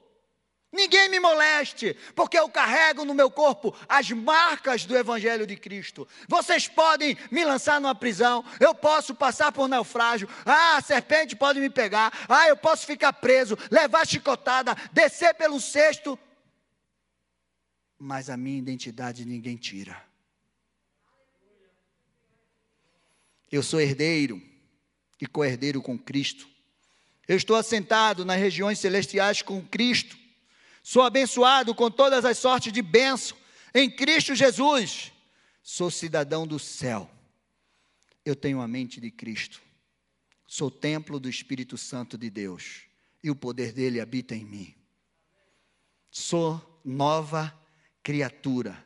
Ninguém 0.76 1.07
me 1.07 1.21
moleste, 1.21 1.95
porque 2.13 2.38
eu 2.38 2.49
carrego 2.49 3.05
no 3.05 3.13
meu 3.13 3.32
corpo 3.32 3.73
as 3.88 4.11
marcas 4.11 4.86
do 4.86 4.95
Evangelho 4.95 5.47
de 5.47 5.55
Cristo. 5.55 6.05
Vocês 6.28 6.67
podem 6.67 7.17
me 7.32 7.45
lançar 7.45 7.80
numa 7.80 7.95
prisão, 7.95 8.43
eu 8.59 8.76
posso 8.76 9.15
passar 9.15 9.53
por 9.53 9.69
naufrágio, 9.69 10.28
ah, 10.45 10.76
a 10.76 10.82
serpente 10.82 11.34
pode 11.34 11.61
me 11.61 11.69
pegar, 11.69 12.11
ah, 12.28 12.49
eu 12.49 12.57
posso 12.57 12.86
ficar 12.86 13.13
preso, 13.13 13.57
levar 13.71 14.05
chicotada, 14.05 14.76
descer 14.91 15.34
pelo 15.36 15.61
cesto. 15.61 16.19
mas 17.97 18.30
a 18.30 18.36
minha 18.36 18.59
identidade 18.59 19.26
ninguém 19.26 19.55
tira. 19.55 20.03
Eu 23.49 23.63
sou 23.63 23.80
herdeiro 23.80 24.41
e 25.21 25.26
co-herdeiro 25.26 25.82
com 25.82 25.97
Cristo. 25.97 26.47
Eu 27.28 27.38
estou 27.38 27.55
assentado 27.55 28.26
nas 28.26 28.38
regiões 28.38 28.78
celestiais 28.80 29.41
com 29.41 29.65
Cristo. 29.65 30.24
Sou 30.88 31.01
abençoado 31.01 31.73
com 31.73 31.89
todas 31.89 32.23
as 32.25 32.38
sortes 32.38 32.71
de 32.71 32.79
bênção 32.79 33.36
em 33.73 33.89
Cristo 33.89 34.36
Jesus. 34.36 35.11
Sou 35.63 35.89
cidadão 35.89 36.45
do 36.45 36.59
céu. 36.59 37.09
Eu 38.23 38.36
tenho 38.36 38.61
a 38.61 38.67
mente 38.67 39.01
de 39.01 39.09
Cristo. 39.09 39.63
Sou 40.45 40.69
templo 40.69 41.19
do 41.19 41.27
Espírito 41.27 41.75
Santo 41.75 42.19
de 42.19 42.29
Deus 42.29 42.83
e 43.23 43.31
o 43.31 43.36
poder 43.36 43.73
dele 43.73 43.99
habita 43.99 44.36
em 44.36 44.45
mim. 44.45 44.75
Sou 46.11 46.79
nova 46.86 47.51
criatura, 48.03 48.77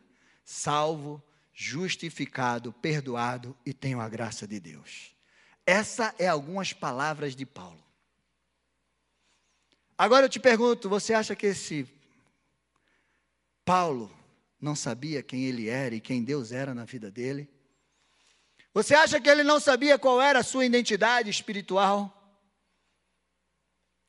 salvo, 0.45 1.21
justificado, 1.53 2.71
perdoado 2.71 3.53
e 3.65 3.73
tenho 3.73 3.99
a 3.99 4.07
graça 4.07 4.47
de 4.47 4.57
Deus. 4.57 5.13
Essa 5.65 6.15
é 6.17 6.29
algumas 6.29 6.71
palavras 6.71 7.35
de 7.35 7.45
Paulo. 7.45 7.88
Agora 9.99 10.27
eu 10.27 10.29
te 10.29 10.39
pergunto, 10.39 10.87
você 10.87 11.13
acha 11.13 11.35
que 11.35 11.47
esse 11.47 11.85
Paulo 13.65 14.09
não 14.57 14.73
sabia 14.73 15.21
quem 15.21 15.43
ele 15.43 15.67
era 15.67 15.93
e 15.93 15.99
quem 15.99 16.23
Deus 16.23 16.53
era 16.53 16.73
na 16.73 16.85
vida 16.85 17.11
dele? 17.11 17.49
Você 18.73 18.95
acha 18.95 19.19
que 19.19 19.27
ele 19.29 19.43
não 19.43 19.59
sabia 19.59 19.99
qual 19.99 20.21
era 20.21 20.39
a 20.39 20.43
sua 20.43 20.65
identidade 20.65 21.29
espiritual? 21.29 22.15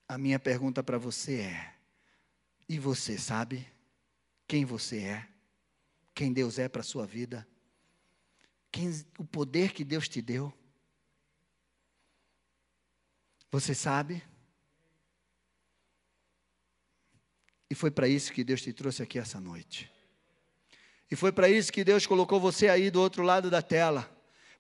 A 0.07 0.17
minha 0.17 0.39
pergunta 0.39 0.81
para 0.81 0.97
você 0.97 1.41
é: 1.41 1.75
e 2.69 2.79
você 2.79 3.19
sabe 3.19 3.67
quem 4.47 4.65
você 4.65 4.99
é? 4.99 5.29
Quem 6.15 6.33
Deus 6.33 6.57
é 6.61 6.69
para 6.69 6.83
a 6.83 6.85
sua 6.85 7.05
vida? 7.05 7.45
Quem, 8.71 8.91
o 9.19 9.25
poder 9.25 9.73
que 9.73 9.83
Deus 9.83 10.09
te 10.09 10.23
deu? 10.23 10.55
Você 13.51 13.75
sabe? 13.75 14.23
E 17.71 17.75
foi 17.75 17.91
para 17.91 18.09
isso 18.09 18.33
que 18.33 18.43
Deus 18.43 18.61
te 18.61 18.73
trouxe 18.73 19.03
aqui 19.03 19.19
essa 19.19 19.41
noite. 19.41 19.89
E 21.09 21.15
foi 21.15 21.31
para 21.31 21.49
isso 21.49 21.73
que 21.73 21.85
Deus 21.85 22.07
colocou 22.07 22.41
você 22.41 22.69
aí 22.69 22.91
do 22.91 23.01
outro 23.01 23.23
lado 23.23 23.49
da 23.49 23.63
tela, 23.63 24.11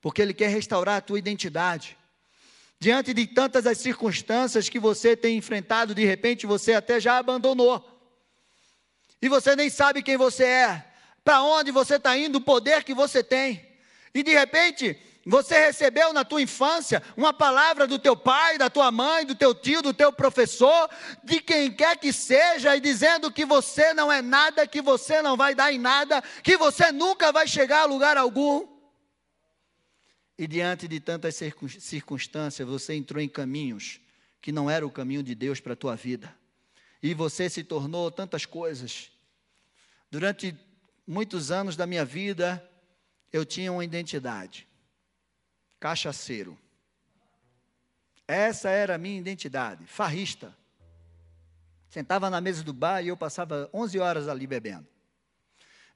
porque 0.01 0.23
Ele 0.23 0.33
quer 0.33 0.49
restaurar 0.49 0.99
a 0.99 1.01
tua 1.01 1.19
identidade. 1.19 1.99
Diante 2.79 3.13
de 3.13 3.27
tantas 3.27 3.67
as 3.67 3.79
circunstâncias 3.79 4.69
que 4.69 4.79
você 4.79 5.17
tem 5.17 5.37
enfrentado, 5.37 5.95
de 5.95 6.05
repente 6.05 6.47
você 6.47 6.73
até 6.73 6.99
já 6.99 7.19
abandonou. 7.19 7.85
E 9.21 9.29
você 9.29 9.55
nem 9.55 9.69
sabe 9.69 10.03
quem 10.03 10.17
você 10.17 10.45
é, 10.45 10.87
para 11.23 11.43
onde 11.43 11.71
você 11.71 11.97
está 11.97 12.17
indo, 12.17 12.39
o 12.39 12.41
poder 12.41 12.83
que 12.85 12.95
você 12.95 13.23
tem. 13.23 13.69
E 14.15 14.23
de 14.23 14.33
repente, 14.33 14.99
você 15.31 15.67
recebeu 15.67 16.13
na 16.13 16.25
tua 16.25 16.43
infância 16.43 17.01
uma 17.17 17.33
palavra 17.33 17.87
do 17.87 18.01
teu 18.01 18.17
pai, 18.17 18.59
da 18.59 18.69
tua 18.69 18.91
mãe, 18.91 19.25
do 19.25 19.37
teu 19.37 19.55
tio, 19.55 19.81
do 19.81 19.95
teu 19.95 20.13
professor, 20.13 20.91
de 21.23 21.41
quem 21.41 21.73
quer 21.73 21.97
que 21.97 22.13
seja, 22.13 22.77
e 22.77 22.81
dizendo 22.81 23.31
que 23.31 23.45
você 23.45 23.95
não 23.95 24.11
é 24.11 24.21
nada, 24.21 24.67
que 24.67 24.83
você 24.83 25.23
não 25.23 25.37
vai 25.37 25.55
dar 25.55 25.73
em 25.73 25.79
nada, 25.79 26.21
que 26.43 26.57
você 26.57 26.91
nunca 26.91 27.31
vai 27.31 27.47
chegar 27.47 27.83
a 27.83 27.85
lugar 27.85 28.17
algum. 28.17 28.67
E 30.37 30.49
diante 30.49 30.89
de 30.89 30.99
tantas 30.99 31.37
circunstâncias, 31.37 32.67
você 32.67 32.95
entrou 32.95 33.23
em 33.23 33.29
caminhos 33.29 34.01
que 34.43 34.51
não 34.51 34.69
era 34.69 34.85
o 34.85 34.91
caminho 34.91 35.23
de 35.23 35.37
Deus 35.37 35.61
para 35.61 35.75
a 35.75 35.77
tua 35.77 35.95
vida. 35.95 36.35
E 37.01 37.15
você 37.15 37.49
se 37.49 37.63
tornou 37.63 38.11
tantas 38.11 38.45
coisas. 38.45 39.13
Durante 40.11 40.57
muitos 41.07 41.53
anos 41.53 41.77
da 41.77 41.87
minha 41.87 42.05
vida, 42.05 42.69
eu 43.33 43.45
tinha 43.45 43.71
uma 43.71 43.85
identidade 43.85 44.67
cachaceiro. 45.81 46.57
Essa 48.29 48.69
era 48.71 48.95
a 48.95 48.99
minha 48.99 49.19
identidade, 49.19 49.85
farrista. 49.87 50.57
Sentava 51.89 52.31
na 52.31 52.41
mesa 52.41 52.63
do 52.63 52.73
bar 52.73 53.03
e 53.03 53.09
eu 53.09 53.17
passava 53.17 53.69
11 53.75 53.99
horas 53.99 54.29
ali 54.29 54.47
bebendo. 54.47 54.87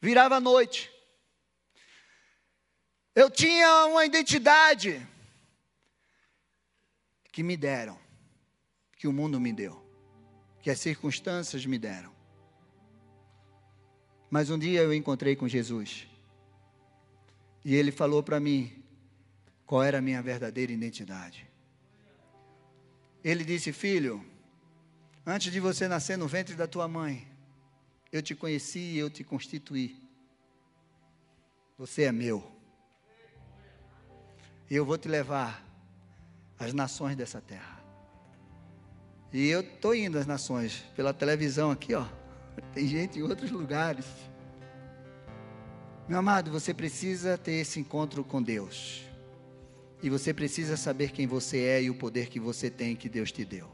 Virava 0.00 0.36
a 0.36 0.40
noite. 0.40 0.90
Eu 3.14 3.30
tinha 3.30 3.86
uma 3.86 4.04
identidade 4.04 5.06
que 7.30 7.44
me 7.44 7.56
deram, 7.56 7.96
que 8.96 9.06
o 9.06 9.12
mundo 9.12 9.40
me 9.40 9.52
deu, 9.52 9.80
que 10.60 10.70
as 10.70 10.80
circunstâncias 10.80 11.64
me 11.64 11.78
deram. 11.78 12.12
Mas 14.28 14.50
um 14.50 14.58
dia 14.58 14.80
eu 14.80 14.92
encontrei 14.92 15.36
com 15.36 15.46
Jesus. 15.46 16.08
E 17.64 17.74
ele 17.76 17.92
falou 17.92 18.20
para 18.20 18.40
mim: 18.40 18.83
qual 19.66 19.82
era 19.82 19.98
a 19.98 20.02
minha 20.02 20.22
verdadeira 20.22 20.72
identidade. 20.72 21.48
Ele 23.22 23.44
disse: 23.44 23.72
Filho, 23.72 24.24
antes 25.24 25.50
de 25.50 25.60
você 25.60 25.88
nascer 25.88 26.18
no 26.18 26.28
ventre 26.28 26.54
da 26.54 26.66
tua 26.66 26.86
mãe, 26.86 27.26
eu 28.12 28.22
te 28.22 28.34
conheci 28.34 28.78
e 28.78 28.98
eu 28.98 29.08
te 29.08 29.24
constituí. 29.24 30.00
Você 31.78 32.02
é 32.02 32.12
meu. 32.12 32.52
E 34.70 34.76
eu 34.76 34.84
vou 34.84 34.96
te 34.96 35.08
levar 35.08 35.64
às 36.58 36.72
nações 36.72 37.16
dessa 37.16 37.40
terra. 37.40 37.82
E 39.32 39.48
eu 39.48 39.62
estou 39.62 39.94
indo 39.94 40.16
às 40.16 40.26
nações 40.26 40.84
pela 40.94 41.12
televisão 41.12 41.70
aqui, 41.70 41.94
ó. 41.94 42.06
Tem 42.72 42.86
gente 42.86 43.18
em 43.18 43.22
outros 43.22 43.50
lugares. 43.50 44.06
Meu 46.06 46.18
amado, 46.18 46.50
você 46.50 46.72
precisa 46.72 47.36
ter 47.36 47.54
esse 47.54 47.80
encontro 47.80 48.22
com 48.22 48.42
Deus. 48.42 49.13
E 50.04 50.10
você 50.10 50.34
precisa 50.34 50.76
saber 50.76 51.12
quem 51.12 51.26
você 51.26 51.60
é 51.60 51.82
e 51.84 51.88
o 51.88 51.94
poder 51.94 52.28
que 52.28 52.38
você 52.38 52.68
tem 52.68 52.94
que 52.94 53.08
Deus 53.08 53.32
te 53.32 53.42
deu. 53.42 53.66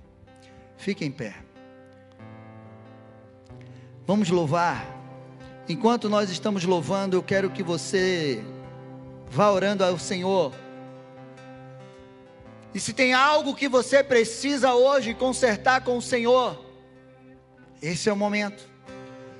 Fique 0.77 1.05
em 1.05 1.11
pé. 1.11 1.35
Vamos 4.07 4.31
louvar. 4.31 4.87
Enquanto 5.69 6.09
nós 6.09 6.31
estamos 6.31 6.65
louvando, 6.65 7.17
eu 7.17 7.23
quero 7.25 7.51
que 7.51 7.65
você 7.65 8.41
vá 9.29 9.51
orando 9.51 9.85
ao 9.85 9.99
Senhor. 9.99 10.55
E 12.73 12.79
se 12.79 12.93
tem 12.93 13.13
algo 13.13 13.53
que 13.57 13.69
você 13.69 14.01
precisa 14.05 14.73
hoje 14.73 15.15
consertar 15.15 15.81
com 15.81 15.97
o 15.97 16.03
Senhor, 16.03 16.65
esse 17.83 18.09
é 18.09 18.13
o 18.13 18.17
momento. 18.17 18.63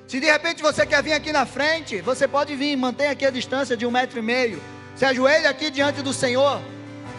Se 0.09 0.19
de 0.19 0.29
repente 0.29 0.61
você 0.61 0.85
quer 0.85 1.01
vir 1.01 1.13
aqui 1.13 1.31
na 1.31 1.45
frente, 1.45 2.01
você 2.01 2.27
pode 2.27 2.53
vir, 2.53 2.75
mantenha 2.75 3.11
aqui 3.11 3.25
a 3.25 3.31
distância 3.31 3.77
de 3.77 3.85
um 3.85 3.91
metro 3.91 4.19
e 4.19 4.21
meio. 4.21 4.61
Se 4.93 5.05
ajoelhe 5.05 5.47
aqui 5.47 5.71
diante 5.71 6.01
do 6.01 6.11
Senhor. 6.11 6.61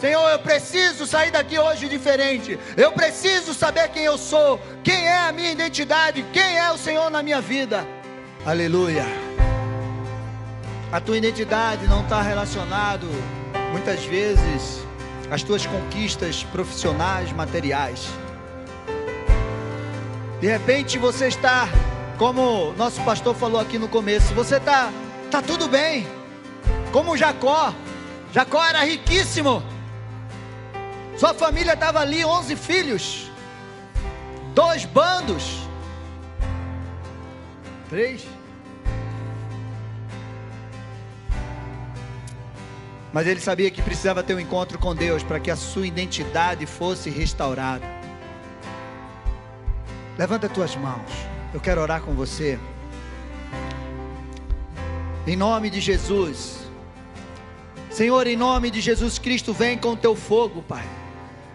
Senhor, 0.02 0.30
eu 0.30 0.38
preciso 0.40 1.06
sair 1.06 1.30
daqui 1.30 1.56
hoje 1.56 1.88
diferente. 1.88 2.58
Eu 2.76 2.90
preciso 2.90 3.54
saber 3.54 3.88
quem 3.90 4.02
eu 4.02 4.18
sou, 4.18 4.60
quem 4.82 5.06
é 5.06 5.16
a 5.16 5.30
minha 5.30 5.52
identidade, 5.52 6.26
quem 6.32 6.58
é 6.58 6.72
o 6.72 6.76
Senhor 6.76 7.08
na 7.08 7.22
minha 7.22 7.40
vida. 7.40 7.86
Aleluia. 8.44 9.04
A 10.90 11.00
tua 11.00 11.16
identidade 11.16 11.86
não 11.86 12.00
está 12.00 12.20
relacionado 12.20 13.06
muitas 13.70 14.04
vezes 14.04 14.84
às 15.30 15.44
tuas 15.44 15.64
conquistas 15.66 16.42
profissionais, 16.42 17.30
materiais. 17.30 18.08
De 20.40 20.48
repente 20.48 20.98
você 20.98 21.28
está, 21.28 21.68
como 22.18 22.72
nosso 22.72 23.00
pastor 23.02 23.36
falou 23.36 23.60
aqui 23.60 23.78
no 23.78 23.86
começo, 23.86 24.34
você 24.34 24.56
está, 24.56 24.90
tá 25.30 25.40
tudo 25.40 25.68
bem. 25.68 26.08
Como 26.90 27.16
Jacó. 27.16 27.72
Jacó 28.32 28.64
era 28.64 28.82
riquíssimo. 28.82 29.62
Sua 31.16 31.34
família 31.34 31.74
estava 31.74 32.00
ali, 32.00 32.24
11 32.24 32.56
filhos, 32.56 33.30
dois 34.54 34.84
bandos, 34.84 35.58
três. 37.88 38.26
Mas 43.12 43.26
ele 43.26 43.40
sabia 43.40 43.70
que 43.70 43.82
precisava 43.82 44.22
ter 44.22 44.34
um 44.34 44.40
encontro 44.40 44.78
com 44.78 44.94
Deus 44.94 45.22
para 45.22 45.38
que 45.38 45.50
a 45.50 45.56
sua 45.56 45.86
identidade 45.86 46.64
fosse 46.64 47.10
restaurada. 47.10 47.84
Levanta 50.16 50.48
tuas 50.48 50.74
mãos. 50.76 51.10
Eu 51.52 51.60
quero 51.60 51.82
orar 51.82 52.00
com 52.00 52.14
você. 52.14 52.58
Em 55.26 55.36
nome 55.36 55.68
de 55.68 55.80
Jesus. 55.80 56.60
Senhor, 57.90 58.26
em 58.26 58.36
nome 58.36 58.70
de 58.70 58.80
Jesus 58.80 59.18
Cristo, 59.18 59.52
vem 59.52 59.76
com 59.76 59.90
o 59.90 59.96
teu 59.96 60.16
fogo, 60.16 60.62
Pai. 60.62 61.01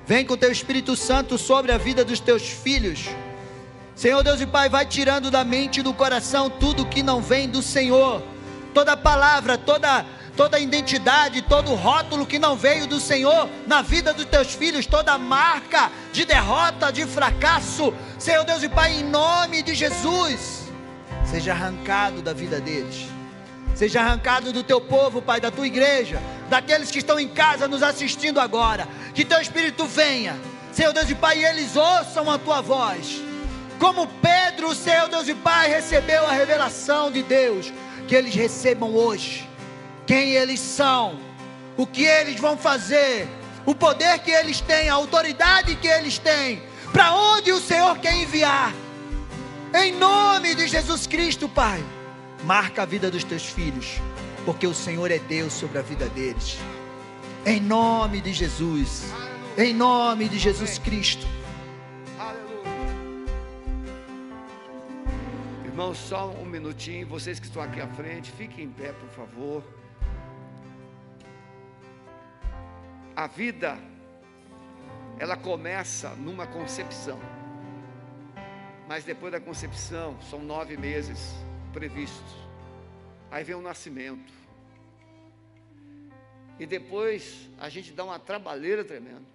Vem 0.07 0.25
com 0.25 0.35
o 0.35 0.37
teu 0.37 0.49
Espírito 0.49 0.95
Santo 0.95 1.37
sobre 1.37 1.71
a 1.73 1.77
vida 1.77 2.05
dos 2.05 2.21
teus 2.21 2.43
filhos. 2.43 3.09
Senhor 3.93 4.23
Deus 4.23 4.39
e 4.39 4.45
Pai, 4.45 4.69
vai 4.69 4.85
tirando 4.85 5.29
da 5.29 5.43
mente 5.43 5.81
e 5.81 5.83
do 5.83 5.93
coração 5.93 6.49
tudo 6.49 6.85
que 6.85 7.03
não 7.03 7.21
vem 7.21 7.49
do 7.49 7.61
Senhor. 7.61 8.23
Toda 8.73 8.95
palavra, 8.95 9.57
toda 9.57 10.05
toda 10.37 10.59
identidade, 10.59 11.41
todo 11.41 11.73
rótulo 11.73 12.23
que 12.23 12.37
não 12.37 12.55
veio 12.55 12.85
do 12.85 12.99
Senhor 12.99 13.49
na 13.65 13.81
vida 13.81 14.13
dos 14.13 14.25
teus 14.25 14.53
filhos, 14.53 14.85
toda 14.85 15.17
marca 15.17 15.91
de 16.13 16.23
derrota, 16.25 16.91
de 16.91 17.05
fracasso. 17.07 17.91
Senhor 18.19 18.45
Deus 18.45 18.61
e 18.61 18.69
Pai, 18.69 18.93
em 18.99 19.03
nome 19.03 19.63
de 19.63 19.73
Jesus. 19.73 20.69
seja 21.25 21.51
arrancado 21.51 22.21
da 22.21 22.33
vida 22.33 22.61
deles. 22.61 23.07
Seja 23.75 24.01
arrancado 24.01 24.51
do 24.51 24.63
teu 24.63 24.79
povo, 24.79 25.21
Pai, 25.21 25.39
da 25.39 25.51
tua 25.51 25.67
igreja, 25.67 26.19
daqueles 26.49 26.89
que 26.89 26.97
estão 26.97 27.19
em 27.19 27.27
casa 27.27 27.67
nos 27.67 27.83
assistindo 27.83 28.39
agora. 28.39 28.87
Que 29.17 29.25
teu 29.25 29.41
Espírito 29.41 29.83
venha, 29.87 30.39
Senhor 30.71 30.93
Deus 30.93 31.09
e 31.09 31.15
Pai, 31.15 31.39
e 31.39 31.43
eles 31.43 31.75
ouçam 31.75 32.29
a 32.29 32.37
tua 32.37 32.61
voz. 32.61 33.19
Como 33.79 34.05
Pedro, 34.05 34.75
Senhor 34.75 35.09
Deus 35.09 35.27
e 35.27 35.33
Pai, 35.33 35.67
recebeu 35.69 36.23
a 36.27 36.31
revelação 36.31 37.11
de 37.11 37.23
Deus, 37.23 37.73
que 38.07 38.13
eles 38.13 38.35
recebam 38.35 38.93
hoje 38.93 39.49
quem 40.05 40.33
eles 40.33 40.59
são, 40.59 41.19
o 41.75 41.87
que 41.87 42.03
eles 42.03 42.39
vão 42.39 42.55
fazer, 42.55 43.27
o 43.65 43.73
poder 43.73 44.19
que 44.19 44.29
eles 44.29 44.61
têm, 44.61 44.87
a 44.87 44.93
autoridade 44.93 45.75
que 45.77 45.87
eles 45.87 46.19
têm, 46.19 46.61
para 46.93 47.11
onde 47.15 47.51
o 47.51 47.59
Senhor 47.59 47.97
quer 47.97 48.13
enviar. 48.13 48.71
Em 49.73 49.93
nome 49.93 50.53
de 50.53 50.67
Jesus 50.67 51.07
Cristo, 51.07 51.49
Pai, 51.49 51.83
marca 52.43 52.83
a 52.83 52.85
vida 52.85 53.09
dos 53.09 53.23
teus 53.23 53.47
filhos, 53.47 53.99
porque 54.45 54.67
o 54.67 54.75
Senhor 54.75 55.09
é 55.09 55.17
Deus 55.17 55.53
sobre 55.53 55.79
a 55.79 55.81
vida 55.81 56.05
deles. 56.09 56.59
Em 57.47 57.61
nome 57.61 58.19
de 58.19 58.33
Jesus, 58.33 59.03
em 59.57 59.73
nome 59.73 60.27
de 60.27 60.37
Jesus 60.37 60.77
Cristo. 60.77 61.25
Irmãos, 65.63 65.97
só 65.97 66.29
um 66.31 66.43
minutinho. 66.43 67.07
Vocês 67.07 67.39
que 67.39 67.45
estão 67.45 67.61
aqui 67.61 67.79
à 67.79 67.87
frente, 67.87 68.33
fiquem 68.33 68.65
em 68.65 68.69
pé, 68.69 68.91
por 68.91 69.07
favor. 69.11 69.63
A 73.15 73.27
vida, 73.27 73.77
ela 75.17 75.37
começa 75.37 76.09
numa 76.15 76.45
concepção. 76.45 77.17
Mas 78.89 79.05
depois 79.05 79.31
da 79.31 79.39
concepção, 79.39 80.21
são 80.29 80.43
nove 80.43 80.75
meses 80.75 81.33
previstos. 81.71 82.35
Aí 83.31 83.45
vem 83.45 83.55
o 83.55 83.61
nascimento. 83.61 84.46
E 86.59 86.65
depois 86.65 87.49
a 87.59 87.69
gente 87.69 87.91
dá 87.91 88.03
uma 88.03 88.19
trabalheira 88.19 88.83
tremenda. 88.83 89.25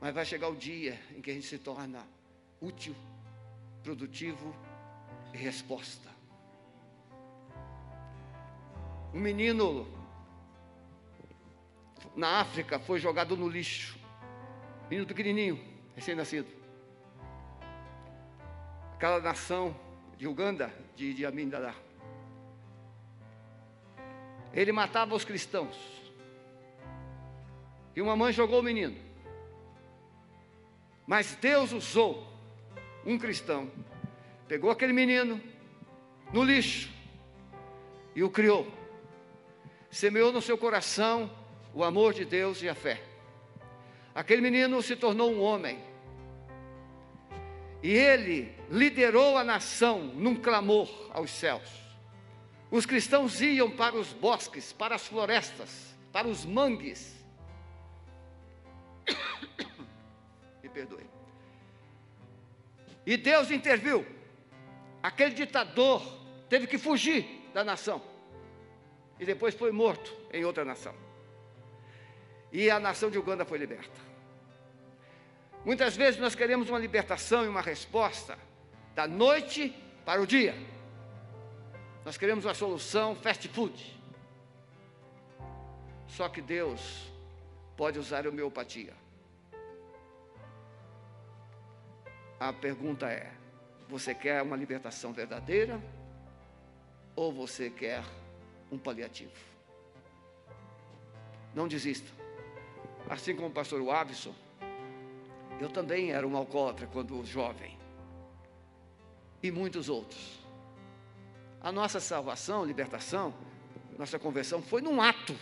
Mas 0.00 0.14
vai 0.14 0.24
chegar 0.24 0.48
o 0.48 0.56
dia 0.56 0.98
em 1.16 1.20
que 1.20 1.30
a 1.30 1.34
gente 1.34 1.46
se 1.46 1.58
torna 1.58 2.06
útil 2.60 2.94
produtivo 3.82 4.54
e 5.32 5.36
resposta. 5.36 6.08
Um 9.12 9.20
menino 9.20 9.86
na 12.14 12.40
África 12.40 12.78
foi 12.78 12.98
jogado 12.98 13.36
no 13.36 13.48
lixo. 13.48 13.98
Menino 14.90 15.06
pequenininho, 15.06 15.62
recém-nascido. 15.94 16.48
Aquela 18.94 19.20
nação 19.20 19.74
de 20.16 20.26
Uganda, 20.26 20.72
de, 20.96 21.14
de. 21.14 21.24
Ele 24.52 24.72
matava 24.72 25.14
os 25.14 25.24
cristãos. 25.24 25.76
E 27.94 28.00
uma 28.00 28.16
mãe 28.16 28.32
jogou 28.32 28.60
o 28.60 28.62
menino. 28.62 28.96
Mas 31.06 31.36
Deus 31.40 31.72
usou 31.72 32.26
um 33.04 33.18
cristão, 33.18 33.70
pegou 34.46 34.70
aquele 34.70 34.92
menino 34.92 35.40
no 36.32 36.44
lixo 36.44 36.90
e 38.14 38.22
o 38.22 38.30
criou. 38.30 38.70
Semeou 39.90 40.30
no 40.30 40.42
seu 40.42 40.58
coração 40.58 41.30
o 41.72 41.82
amor 41.82 42.12
de 42.12 42.24
Deus 42.24 42.62
e 42.62 42.68
a 42.68 42.74
fé. 42.74 43.02
Aquele 44.14 44.42
menino 44.42 44.82
se 44.82 44.96
tornou 44.96 45.32
um 45.32 45.40
homem. 45.40 45.78
E 47.82 47.90
ele 47.90 48.52
liderou 48.70 49.38
a 49.38 49.44
nação 49.44 50.00
num 50.00 50.34
clamor 50.34 50.88
aos 51.10 51.30
céus. 51.30 51.87
Os 52.70 52.84
cristãos 52.84 53.40
iam 53.40 53.70
para 53.70 53.96
os 53.96 54.12
bosques, 54.12 54.72
para 54.72 54.94
as 54.94 55.06
florestas, 55.06 55.94
para 56.12 56.28
os 56.28 56.44
mangues. 56.44 57.16
Me 60.62 60.68
perdoe. 60.68 61.06
E 63.06 63.16
Deus 63.16 63.50
interviu. 63.50 64.06
Aquele 65.02 65.34
ditador 65.34 66.02
teve 66.48 66.66
que 66.66 66.76
fugir 66.76 67.48
da 67.54 67.64
nação. 67.64 68.02
E 69.18 69.24
depois 69.24 69.54
foi 69.54 69.72
morto 69.72 70.14
em 70.32 70.44
outra 70.44 70.64
nação. 70.64 70.94
E 72.52 72.70
a 72.70 72.78
nação 72.78 73.10
de 73.10 73.18
Uganda 73.18 73.44
foi 73.44 73.58
liberta. 73.58 74.08
Muitas 75.64 75.96
vezes 75.96 76.20
nós 76.20 76.34
queremos 76.34 76.68
uma 76.68 76.78
libertação 76.78 77.44
e 77.44 77.48
uma 77.48 77.60
resposta 77.60 78.38
da 78.94 79.06
noite 79.06 79.74
para 80.04 80.20
o 80.20 80.26
dia. 80.26 80.54
Nós 82.04 82.16
queremos 82.16 82.44
uma 82.44 82.54
solução 82.54 83.14
fast 83.14 83.46
food. 83.48 83.98
Só 86.06 86.28
que 86.28 86.40
Deus 86.40 87.10
pode 87.76 87.98
usar 87.98 88.26
a 88.26 88.28
homeopatia. 88.28 88.94
A 92.40 92.52
pergunta 92.52 93.08
é: 93.10 93.32
você 93.88 94.14
quer 94.14 94.42
uma 94.42 94.56
libertação 94.56 95.12
verdadeira 95.12 95.80
ou 97.14 97.32
você 97.32 97.70
quer 97.70 98.02
um 98.70 98.78
paliativo? 98.78 99.32
Não 101.54 101.66
desista. 101.66 102.10
Assim 103.08 103.34
como 103.34 103.48
o 103.48 103.52
pastor 103.52 103.82
Wavison, 103.82 104.34
eu 105.60 105.68
também 105.68 106.12
era 106.12 106.26
um 106.26 106.36
alcoólatra 106.36 106.86
quando 106.86 107.24
jovem. 107.24 107.76
E 109.42 109.50
muitos 109.50 109.88
outros. 109.88 110.47
A 111.60 111.72
nossa 111.72 112.00
salvação, 112.00 112.64
libertação, 112.64 113.34
nossa 113.98 114.18
conversão 114.18 114.62
foi 114.62 114.80
num 114.80 115.02
ato. 115.02 115.36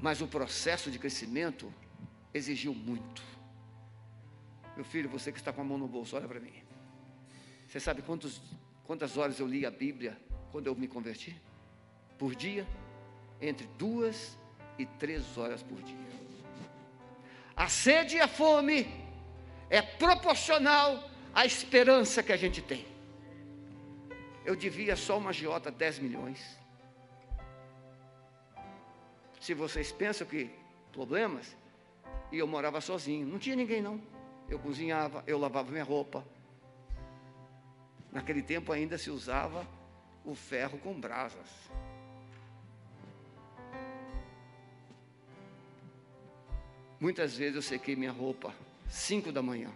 Mas 0.00 0.20
o 0.20 0.28
processo 0.28 0.90
de 0.90 0.98
crescimento 0.98 1.72
exigiu 2.32 2.74
muito. 2.74 3.22
Meu 4.76 4.84
filho, 4.84 5.08
você 5.08 5.32
que 5.32 5.38
está 5.38 5.52
com 5.52 5.62
a 5.62 5.64
mão 5.64 5.78
no 5.78 5.88
bolso, 5.88 6.14
olha 6.14 6.28
para 6.28 6.38
mim. 6.38 6.52
Você 7.66 7.80
sabe 7.80 8.02
quantos, 8.02 8.40
quantas 8.84 9.16
horas 9.16 9.40
eu 9.40 9.46
li 9.46 9.66
a 9.66 9.70
Bíblia 9.70 10.16
quando 10.52 10.66
eu 10.66 10.74
me 10.74 10.86
converti? 10.86 11.40
Por 12.18 12.34
dia? 12.34 12.66
Entre 13.40 13.66
duas 13.78 14.38
e 14.78 14.86
três 14.86 15.36
horas 15.36 15.62
por 15.62 15.82
dia. 15.82 15.96
A 17.56 17.68
sede 17.68 18.16
e 18.16 18.20
a 18.20 18.28
fome 18.28 18.86
é 19.68 19.82
proporcional 19.82 21.10
à 21.34 21.44
esperança 21.44 22.22
que 22.22 22.32
a 22.32 22.36
gente 22.36 22.62
tem. 22.62 22.97
Eu 24.48 24.56
devia 24.56 24.96
só 24.96 25.18
uma 25.18 25.30
agiota 25.30 25.70
10 25.70 25.98
milhões. 25.98 26.40
Se 29.40 29.52
vocês 29.62 29.92
pensam 29.92 30.26
que 30.26 30.50
problemas, 30.90 31.56
e 32.32 32.38
eu 32.38 32.46
morava 32.46 32.80
sozinho, 32.80 33.26
não 33.26 33.38
tinha 33.38 33.56
ninguém 33.62 33.82
não 33.88 34.00
eu 34.48 34.58
cozinhava, 34.58 35.22
eu 35.26 35.38
lavava 35.38 35.70
minha 35.70 35.84
roupa. 35.84 36.24
Naquele 38.10 38.42
tempo 38.42 38.72
ainda 38.72 38.96
se 38.96 39.10
usava 39.10 39.66
o 40.24 40.34
ferro 40.34 40.78
com 40.78 40.98
brasas. 40.98 41.48
Muitas 46.98 47.36
vezes 47.36 47.56
eu 47.56 47.62
sequei 47.62 47.94
minha 47.94 48.10
roupa 48.10 48.52
cinco 48.88 49.30
da 49.30 49.42
manhã, 49.42 49.70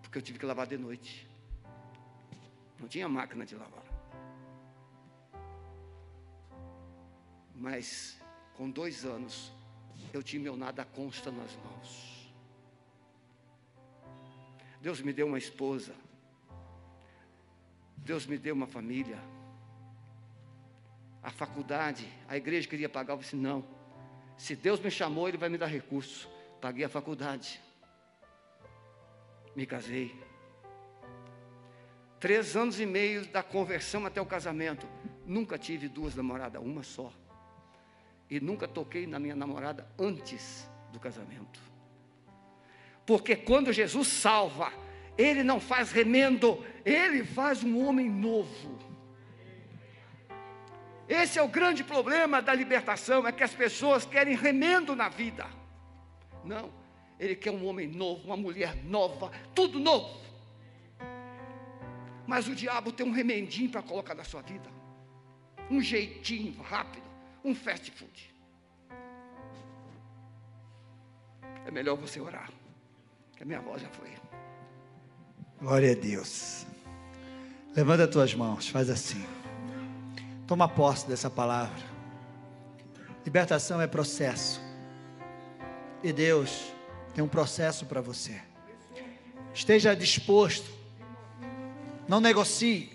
porque 0.00 0.16
eu 0.16 0.22
tive 0.22 0.38
que 0.38 0.46
lavar 0.46 0.66
de 0.66 0.78
noite. 0.78 1.31
Não 2.82 2.88
tinha 2.88 3.08
máquina 3.08 3.46
de 3.46 3.54
lavar. 3.54 3.84
Mas 7.54 8.20
com 8.56 8.68
dois 8.68 9.04
anos 9.04 9.52
eu 10.12 10.20
tinha 10.20 10.42
meu 10.42 10.56
nada 10.56 10.84
consta 10.84 11.30
nas 11.30 11.54
mãos. 11.58 12.34
Deus 14.80 15.00
me 15.00 15.12
deu 15.12 15.28
uma 15.28 15.38
esposa. 15.38 15.94
Deus 17.98 18.26
me 18.26 18.36
deu 18.36 18.52
uma 18.52 18.66
família. 18.66 19.18
A 21.22 21.30
faculdade, 21.30 22.12
a 22.26 22.36
igreja 22.36 22.68
queria 22.68 22.88
pagar, 22.88 23.14
eu 23.14 23.18
disse: 23.18 23.36
não. 23.36 23.64
Se 24.36 24.56
Deus 24.56 24.80
me 24.80 24.90
chamou, 24.90 25.28
Ele 25.28 25.38
vai 25.38 25.48
me 25.48 25.56
dar 25.56 25.66
recurso. 25.66 26.28
Paguei 26.60 26.84
a 26.84 26.88
faculdade. 26.88 27.60
Me 29.54 29.64
casei. 29.66 30.31
Três 32.22 32.54
anos 32.54 32.78
e 32.78 32.86
meio 32.86 33.26
da 33.26 33.42
conversão 33.42 34.06
até 34.06 34.20
o 34.20 34.24
casamento. 34.24 34.86
Nunca 35.26 35.58
tive 35.58 35.88
duas 35.88 36.14
namoradas, 36.14 36.62
uma 36.62 36.84
só. 36.84 37.12
E 38.30 38.38
nunca 38.38 38.68
toquei 38.68 39.08
na 39.08 39.18
minha 39.18 39.34
namorada 39.34 39.88
antes 39.98 40.70
do 40.92 41.00
casamento. 41.00 41.58
Porque 43.04 43.34
quando 43.34 43.72
Jesus 43.72 44.06
salva, 44.06 44.72
Ele 45.18 45.42
não 45.42 45.58
faz 45.58 45.90
remendo, 45.90 46.64
Ele 46.84 47.24
faz 47.24 47.64
um 47.64 47.84
homem 47.84 48.08
novo. 48.08 48.78
Esse 51.08 51.40
é 51.40 51.42
o 51.42 51.48
grande 51.48 51.82
problema 51.82 52.40
da 52.40 52.54
libertação, 52.54 53.26
é 53.26 53.32
que 53.32 53.42
as 53.42 53.52
pessoas 53.52 54.06
querem 54.06 54.36
remendo 54.36 54.94
na 54.94 55.08
vida. 55.08 55.44
Não, 56.44 56.72
Ele 57.18 57.34
quer 57.34 57.50
um 57.50 57.66
homem 57.66 57.88
novo, 57.88 58.26
uma 58.26 58.36
mulher 58.36 58.76
nova, 58.84 59.32
tudo 59.52 59.80
novo. 59.80 60.22
Mas 62.26 62.48
o 62.48 62.54
diabo 62.54 62.92
tem 62.92 63.06
um 63.06 63.12
remendinho 63.12 63.70
para 63.70 63.82
colocar 63.82 64.14
na 64.14 64.24
sua 64.24 64.42
vida. 64.42 64.68
Um 65.70 65.80
jeitinho 65.80 66.60
rápido, 66.62 67.04
um 67.44 67.54
fast 67.54 67.90
food. 67.90 68.32
É 71.66 71.70
melhor 71.70 71.96
você 71.96 72.20
orar. 72.20 72.50
Que 73.36 73.42
a 73.42 73.46
minha 73.46 73.60
voz 73.60 73.82
já 73.82 73.88
foi. 73.88 74.10
Glória 75.60 75.92
a 75.92 75.94
Deus. 75.94 76.66
Levanta 77.74 78.04
as 78.04 78.10
tuas 78.10 78.34
mãos, 78.34 78.68
faz 78.68 78.90
assim. 78.90 79.24
Toma 80.46 80.68
posse 80.68 81.08
dessa 81.08 81.30
palavra. 81.30 81.82
Libertação 83.24 83.80
é 83.80 83.86
processo. 83.86 84.60
E 86.02 86.12
Deus 86.12 86.72
tem 87.14 87.22
um 87.22 87.28
processo 87.28 87.86
para 87.86 88.00
você. 88.00 88.40
Esteja 89.54 89.94
disposto. 89.94 90.81
Não 92.12 92.20
negocie. 92.20 92.90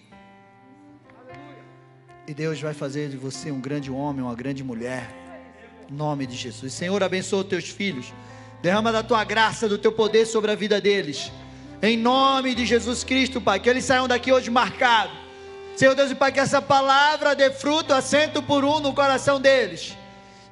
E 2.28 2.36
Deus 2.36 2.62
vai 2.62 2.76
fazer 2.76 3.10
de 3.10 3.18
você 3.18 3.50
um 3.50 3.60
grande 3.60 3.90
homem, 3.90 4.22
uma 4.22 4.36
grande 4.36 4.64
mulher. 4.64 5.12
Em 5.90 5.94
nome 5.96 6.28
de 6.28 6.36
Jesus. 6.36 6.72
Senhor, 6.72 7.02
abençoa 7.02 7.42
os 7.42 7.48
teus 7.48 7.68
filhos. 7.68 8.14
Derrama 8.62 8.92
da 8.92 9.02
tua 9.02 9.24
graça, 9.24 9.68
do 9.68 9.76
teu 9.76 9.92
poder 9.92 10.28
sobre 10.28 10.52
a 10.52 10.56
vida 10.56 10.80
deles. 10.80 11.32
Em 11.82 11.98
nome 11.98 12.54
de 12.54 12.64
Jesus 12.64 13.04
Cristo, 13.04 13.42
Pai, 13.42 13.60
que 13.60 13.68
eles 13.68 13.86
saiam 13.86 14.08
daqui 14.08 14.32
hoje 14.32 14.52
marcados. 14.52 15.18
Senhor 15.76 15.96
Deus 15.96 16.12
e 16.12 16.16
Pai, 16.16 16.32
que 16.32 16.40
essa 16.40 16.62
palavra 16.62 17.36
dê 17.36 17.50
fruto, 17.50 17.96
assento 17.96 18.44
por 18.44 18.64
um 18.64 18.80
no 18.80 18.94
coração 18.94 19.42
deles. 19.42 19.98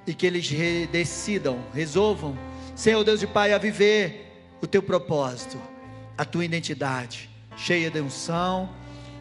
E 0.08 0.14
que 0.16 0.26
eles 0.26 0.50
decidam, 0.92 1.64
resolvam, 1.72 2.36
Senhor 2.76 3.04
Deus 3.04 3.22
e 3.22 3.28
Pai, 3.28 3.54
a 3.54 3.60
viver 3.60 4.58
o 4.60 4.66
teu 4.66 4.82
propósito, 4.82 5.62
a 6.18 6.26
tua 6.26 6.44
identidade, 6.44 7.35
cheia 7.58 7.90
de 7.90 8.02
unção, 8.02 8.70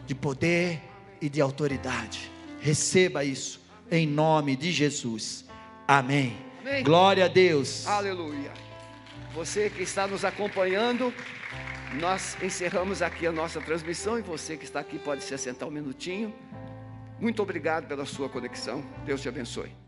de 0.05 0.13
poder 0.13 0.81
e 1.21 1.29
de 1.29 1.41
autoridade. 1.41 2.31
Receba 2.59 3.23
isso, 3.23 3.61
em 3.91 4.05
nome 4.07 4.55
de 4.55 4.71
Jesus. 4.71 5.45
Amém. 5.87 6.37
Amém. 6.61 6.83
Glória 6.83 7.25
a 7.25 7.27
Deus. 7.27 7.85
Aleluia. 7.85 8.51
Você 9.33 9.69
que 9.69 9.83
está 9.83 10.07
nos 10.07 10.23
acompanhando, 10.25 11.13
nós 11.99 12.37
encerramos 12.41 13.01
aqui 13.01 13.27
a 13.27 13.31
nossa 13.31 13.61
transmissão 13.61 14.17
e 14.17 14.21
você 14.21 14.57
que 14.57 14.63
está 14.63 14.79
aqui 14.79 14.97
pode 14.97 15.23
se 15.23 15.33
assentar 15.33 15.67
um 15.67 15.71
minutinho. 15.71 16.33
Muito 17.19 17.41
obrigado 17.41 17.87
pela 17.87 18.05
sua 18.05 18.27
conexão. 18.27 18.83
Deus 19.05 19.21
te 19.21 19.29
abençoe. 19.29 19.84